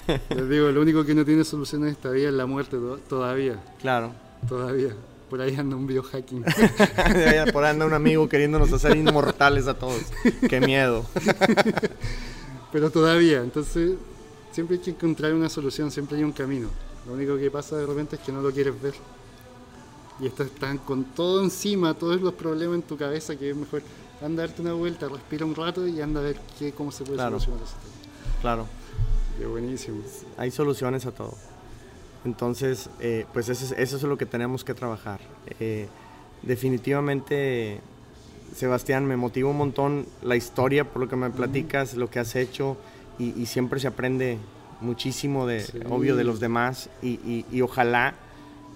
Les 0.34 0.48
digo, 0.48 0.70
lo 0.70 0.80
único 0.80 1.04
que 1.04 1.14
no 1.14 1.24
tiene 1.24 1.44
solución 1.44 1.82
en 1.84 1.90
esta 1.90 2.10
vida 2.10 2.28
es 2.28 2.34
la 2.34 2.46
muerte 2.46 2.76
todavía. 3.08 3.62
Claro. 3.80 4.12
Todavía. 4.48 4.94
Por 5.30 5.40
ahí 5.40 5.54
anda 5.54 5.76
un 5.76 5.86
biohacking. 5.86 6.44
Por 7.52 7.64
ahí 7.64 7.70
anda 7.70 7.86
un 7.86 7.94
amigo 7.94 8.28
queriéndonos 8.28 8.72
hacer 8.72 8.96
inmortales 8.96 9.68
a 9.68 9.74
todos. 9.74 10.02
Qué 10.48 10.60
miedo. 10.60 11.06
Pero 12.72 12.90
todavía, 12.90 13.38
entonces 13.38 13.92
siempre 14.52 14.76
hay 14.76 14.82
que 14.82 14.90
encontrar 14.90 15.32
una 15.32 15.48
solución, 15.48 15.90
siempre 15.90 16.18
hay 16.18 16.24
un 16.24 16.32
camino. 16.32 16.68
Lo 17.06 17.14
único 17.14 17.38
que 17.38 17.50
pasa 17.50 17.76
de 17.76 17.86
repente 17.86 18.16
es 18.16 18.22
que 18.22 18.32
no 18.32 18.42
lo 18.42 18.50
quieres 18.50 18.80
ver 18.82 18.94
y 20.20 20.26
están 20.26 20.78
con 20.78 21.04
todo 21.04 21.42
encima, 21.42 21.94
todos 21.94 22.20
los 22.20 22.34
problemas 22.34 22.74
en 22.76 22.82
tu 22.82 22.96
cabeza, 22.96 23.36
que 23.36 23.50
es 23.50 23.56
mejor 23.56 23.82
anda 24.22 24.42
a 24.42 24.46
darte 24.46 24.60
una 24.60 24.74
vuelta, 24.74 25.08
respira 25.08 25.46
un 25.46 25.54
rato 25.54 25.86
y 25.86 26.00
anda 26.00 26.20
a 26.20 26.24
ver 26.24 26.36
qué, 26.58 26.72
cómo 26.72 26.92
se 26.92 27.04
puede 27.04 27.18
solucionar 27.18 27.62
eso. 27.62 27.74
Claro. 28.42 28.66
Qué 29.38 29.46
buenísimo. 29.46 30.02
Hay 30.36 30.50
soluciones 30.50 31.06
a 31.06 31.12
todo. 31.12 31.34
Entonces, 32.24 32.90
eh, 33.00 33.26
pues 33.32 33.48
eso 33.48 33.64
es, 33.64 33.72
eso 33.72 33.96
es, 33.96 34.02
lo 34.02 34.18
que 34.18 34.26
tenemos 34.26 34.64
que 34.64 34.74
trabajar. 34.74 35.20
Eh, 35.58 35.88
definitivamente, 36.42 37.80
Sebastián, 38.54 39.06
me 39.06 39.16
motiva 39.16 39.48
un 39.48 39.56
montón 39.56 40.06
la 40.22 40.36
historia, 40.36 40.84
por 40.84 41.02
lo 41.02 41.08
que 41.08 41.16
me 41.16 41.30
platicas, 41.30 41.94
lo 41.94 42.10
que 42.10 42.18
has 42.18 42.36
hecho, 42.36 42.76
y, 43.18 43.46
siempre 43.46 43.80
se 43.80 43.86
aprende 43.86 44.38
muchísimo 44.80 45.46
de, 45.46 45.64
obvio, 45.90 46.16
de 46.16 46.24
los 46.24 46.40
demás, 46.40 46.88
y, 47.02 47.44
y 47.50 47.60
ojalá 47.60 48.14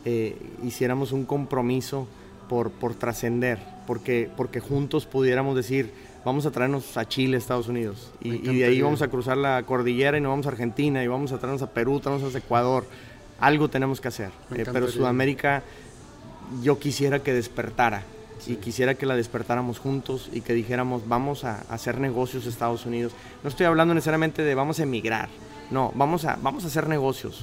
eh, 0.07 0.37
hiciéramos 0.63 1.13
un 1.13 1.25
compromiso 1.25 2.07
por, 2.47 2.71
por 2.71 2.95
trascender, 2.95 3.59
porque, 3.87 4.29
porque 4.37 4.61
juntos 4.61 5.07
pudiéramos 5.07 5.57
decir, 5.57 5.93
vamos 6.27 6.45
a 6.45 6.51
traernos 6.51 6.99
a 6.99 7.09
Chile, 7.09 7.39
Estados 7.39 7.69
Unidos, 7.69 8.13
y, 8.21 8.37
de 8.37 8.67
ahí 8.67 8.83
vamos 8.83 9.01
a 9.01 9.09
cruzar 9.09 9.39
la 9.39 9.63
cordillera 9.63 10.19
y 10.19 10.21
nos 10.21 10.29
vamos 10.29 10.45
a 10.45 10.51
Argentina, 10.51 11.03
y 11.03 11.07
vamos 11.07 11.33
a 11.33 11.39
traernos 11.39 11.63
a 11.63 11.71
Perú, 11.71 12.01
traernos 12.01 12.35
a 12.35 12.39
Ecuador. 12.39 12.85
Algo 13.41 13.69
tenemos 13.69 14.01
que 14.01 14.09
hacer. 14.09 14.31
Eh, 14.55 14.65
pero 14.73 14.89
Sudamérica, 14.89 15.63
yo 16.63 16.79
quisiera 16.79 17.21
que 17.23 17.33
despertara. 17.33 18.03
Y 18.47 18.57
quisiera 18.57 18.95
que 18.95 19.07
la 19.07 19.17
despertáramos 19.17 19.79
juntos 19.79 20.29
y 20.33 20.43
que 20.43 20.53
dijéramos, 20.53 21.09
vamos 21.09 21.45
a, 21.45 21.61
hacer 21.71 21.99
negocios 21.99 22.47
Estados 22.47 22.85
Unidos. 22.85 23.13
No 23.43 23.49
estoy 23.49 23.67
hablando 23.67 23.95
necesariamente 23.95 24.43
de 24.43 24.55
vamos 24.55 24.81
a 24.81 24.83
emigrar, 24.83 25.31
no, 25.71 25.93
vamos 25.95 26.27
a, 26.27 26.37
vamos 26.43 26.65
a 26.65 26.67
hacer 26.67 26.87
negocios 26.87 27.43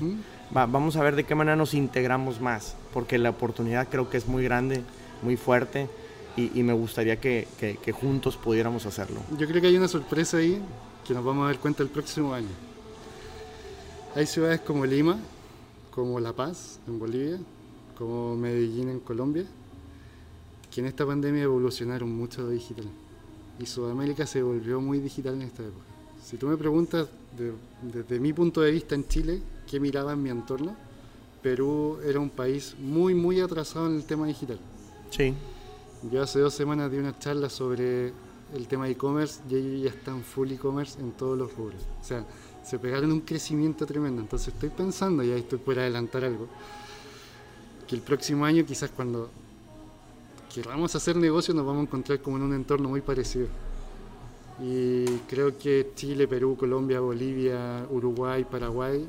vamos 0.52 0.96
a 0.98 1.04
ver 1.04 1.16
de 1.16 1.24
qué 1.24 1.36
manera 1.36 1.56
nos 1.56 1.74
integramos 1.74 2.42
más, 2.42 2.76
porque 2.94 3.18
la 3.18 3.30
oportunidad 3.30 3.88
creo 3.90 4.10
que 4.10 4.18
es 4.18 4.28
muy 4.28 4.44
grande, 4.44 4.84
muy 5.22 5.38
fuerte, 5.38 5.90
y, 6.38 6.64
me 6.64 6.74
gustaría 6.74 7.18
que, 7.18 7.48
juntos 7.94 8.38
pudiéramos 8.38 8.86
hacerlo. 8.86 9.22
Yo 9.38 9.48
creo 9.48 9.62
que 9.62 9.68
hay 9.68 9.78
una 9.78 9.90
sorpresa 9.90 10.38
ahí 10.38 10.62
que 11.06 11.14
nos 11.14 11.26
vamos 11.26 11.44
a 11.44 11.48
dar 11.48 11.60
cuenta 11.60 11.84
el 11.84 11.90
próximo 11.90 12.34
año. 12.34 12.48
Hay 14.16 14.26
ciudades 14.26 14.62
como 14.62 14.86
Lima, 14.86 15.18
como 15.92 16.20
La 16.20 16.34
Paz 16.34 16.80
en 16.88 16.98
Bolivia, 16.98 17.40
como 17.98 18.36
Medellín 18.36 18.90
en 18.90 19.00
Colombia, 19.00 19.46
que 20.72 20.82
en 20.82 20.88
esta 20.88 21.06
pandemia 21.06 21.44
evolucionaron 21.44 22.10
mucho 22.10 22.48
de 22.48 22.56
digital. 22.56 22.86
Y 23.60 23.66
Sudamérica 23.66 24.26
se 24.26 24.42
volvió 24.42 24.82
muy 24.82 25.00
digital 25.00 25.36
en 25.36 25.44
esta 25.44 25.64
época. 25.64 25.86
Si 26.24 26.38
tú 26.38 26.48
me 26.48 26.58
preguntas 26.58 27.08
desde 27.82 28.20
mi 28.20 28.34
punto 28.34 28.62
de 28.62 28.72
vista 28.72 28.96
en 28.96 29.08
Chile, 29.08 29.42
¿qué 29.70 29.80
miraba 29.80 30.14
en 30.14 30.24
mi 30.24 30.30
entorno? 30.30 30.76
Perú 31.42 31.98
era 32.06 32.20
un 32.20 32.30
país 32.30 32.76
muy, 32.80 33.14
muy 33.14 33.42
atrasado 33.42 33.88
en 33.88 33.96
el 33.96 34.04
tema 34.06 34.28
digital. 34.28 34.60
Sí. 35.10 35.34
Yo 36.12 36.22
hace 36.22 36.40
dos 36.40 36.54
semanas 36.54 36.92
di 36.92 36.98
una 36.98 37.18
charla 37.20 37.50
sobre 37.50 38.14
el 38.56 38.68
tema 38.68 38.88
e-commerce 38.90 39.42
y 39.50 39.56
ellos 39.56 39.84
ya 39.84 39.90
están 39.90 40.24
full 40.24 40.52
e-commerce 40.52 41.00
en 41.00 41.12
todos 41.12 41.38
los 41.38 41.56
rubros. 41.56 41.82
O 42.00 42.04
sea, 42.04 42.26
se 42.64 42.80
pegaron 42.80 43.12
un 43.12 43.22
crecimiento 43.22 43.86
tremendo. 43.86 44.22
Entonces 44.22 44.54
estoy 44.54 44.70
pensando, 44.70 45.24
y 45.24 45.32
ahí 45.32 45.40
estoy 45.40 45.60
por 45.60 45.78
adelantar 45.78 46.24
algo, 46.24 46.48
que 47.88 47.96
el 47.96 48.02
próximo 48.02 48.46
año 48.46 48.66
quizás 48.66 48.92
cuando 48.92 49.30
queramos 50.54 50.96
hacer 50.96 51.16
negocio 51.16 51.54
nos 51.54 51.66
vamos 51.66 51.82
a 51.82 51.84
encontrar 51.84 52.20
como 52.22 52.38
en 52.38 52.44
un 52.44 52.54
entorno 52.54 52.90
muy 52.90 53.02
parecido. 53.02 53.48
Y 54.60 55.06
creo 55.28 55.58
que 55.58 55.92
Chile, 55.96 56.28
Perú, 56.28 56.56
Colombia, 56.56 57.00
Bolivia, 57.00 57.86
Uruguay, 57.90 58.44
Paraguay 58.44 59.08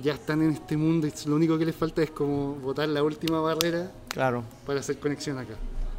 ya 0.00 0.14
están 0.14 0.42
en 0.42 0.50
este 0.52 0.76
mundo 0.76 1.06
y 1.06 1.28
lo 1.28 1.36
único 1.36 1.58
que 1.58 1.66
les 1.66 1.76
falta 1.76 2.02
es 2.02 2.10
como 2.10 2.54
botar 2.56 2.88
la 2.88 3.02
última 3.02 3.40
barrera 3.40 3.92
claro. 4.08 4.42
para 4.66 4.80
hacer 4.80 4.98
conexión 4.98 5.38
acá. 5.38 5.54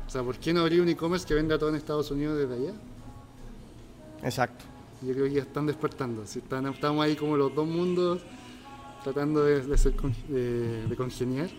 O 0.07 0.09
sea, 0.09 0.23
¿por 0.23 0.37
qué 0.37 0.53
no 0.53 0.61
abrir 0.61 0.81
un 0.81 0.89
e-commerce 0.89 1.27
que 1.27 1.33
venda 1.33 1.57
todo 1.57 1.69
en 1.69 1.75
Estados 1.75 2.09
Unidos 2.11 2.37
desde 2.37 2.55
allá? 2.55 2.73
Exacto. 4.23 4.72
Yo 5.05 5.13
creo 5.13 5.25
que 5.25 5.33
ya 5.33 5.41
están 5.41 5.65
despertando. 5.65 6.25
Si 6.25 6.39
están, 6.39 6.65
estamos 6.67 7.03
ahí 7.05 7.15
como 7.15 7.35
los 7.37 7.53
dos 7.53 7.67
mundos 7.67 8.21
tratando 9.03 9.43
de, 9.43 9.61
de, 9.61 9.77
ser 9.77 9.95
con- 9.95 10.15
de- 10.29 10.87
de 10.87 10.95
congeniar, 10.95 11.49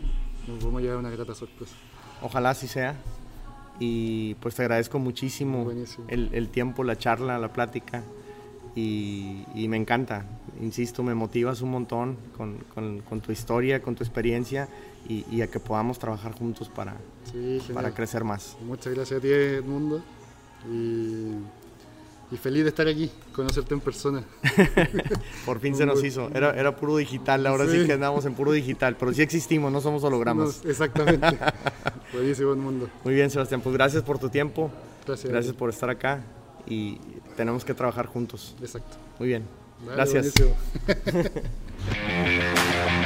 nos 0.48 0.64
vamos 0.64 0.78
a 0.80 0.82
llevar 0.82 0.98
una 0.98 1.10
grata 1.10 1.34
sorpresa. 1.34 1.74
Ojalá 2.22 2.50
así 2.50 2.66
sea. 2.68 2.96
Y 3.80 4.34
pues 4.36 4.54
te 4.54 4.62
agradezco 4.62 4.98
muchísimo 4.98 5.70
el, 6.08 6.30
el 6.32 6.48
tiempo, 6.48 6.84
la 6.84 6.96
charla, 6.96 7.38
la 7.38 7.52
plática. 7.52 8.02
Y, 8.76 9.44
y 9.54 9.68
me 9.68 9.76
encanta, 9.76 10.24
insisto, 10.60 11.02
me 11.04 11.14
motivas 11.14 11.60
un 11.60 11.70
montón 11.70 12.16
con, 12.36 12.58
con- 12.74 13.00
con 13.02 13.20
tu 13.20 13.30
historia, 13.30 13.80
con 13.82 13.94
tu 13.94 14.02
experiencia 14.02 14.68
y, 15.08 15.24
y 15.30 15.42
a 15.42 15.46
que 15.50 15.60
podamos 15.60 15.98
trabajar 15.98 16.32
juntos 16.32 16.68
para, 16.68 16.96
Sí, 17.30 17.60
para 17.72 17.92
crecer 17.94 18.24
más. 18.24 18.56
Muchas 18.66 18.94
gracias 18.94 19.18
a 19.18 19.22
ti, 19.22 19.28
Edmundo. 19.28 20.02
Y, 20.68 21.34
y 22.30 22.36
feliz 22.36 22.62
de 22.64 22.70
estar 22.70 22.88
aquí, 22.88 23.10
conocerte 23.32 23.74
en 23.74 23.80
persona. 23.80 24.24
Por 25.46 25.60
fin 25.60 25.76
se 25.76 25.86
nos 25.86 26.02
hizo. 26.02 26.30
Era, 26.34 26.50
era 26.58 26.74
puro 26.76 26.96
digital, 26.96 27.46
ahora 27.46 27.66
sí. 27.66 27.80
Sí. 27.80 27.86
que 27.86 27.92
andamos 27.92 28.24
en 28.24 28.34
puro 28.34 28.52
digital, 28.52 28.96
pero 28.98 29.12
sí 29.12 29.22
existimos, 29.22 29.70
no 29.70 29.80
somos 29.80 30.02
hologramas. 30.04 30.46
Nos- 30.46 30.64
exactamente. 30.64 31.26
Buenísimo, 32.12 32.52
Edmundo. 32.52 32.88
Muy 33.04 33.14
bien, 33.14 33.30
Sebastián, 33.30 33.60
pues 33.60 33.74
gracias 33.74 34.02
por 34.02 34.18
tu 34.18 34.28
tiempo, 34.30 34.70
Gracias. 35.06 35.30
gracias 35.32 35.54
por 35.54 35.70
estar 35.70 35.90
acá 35.90 36.22
y 36.66 36.98
tenemos 37.36 37.64
que 37.64 37.74
trabajar 37.74 38.06
juntos. 38.06 38.56
Exacto. 38.60 38.96
Muy 39.18 39.28
bien, 39.28 39.44
gracias. 39.94 40.32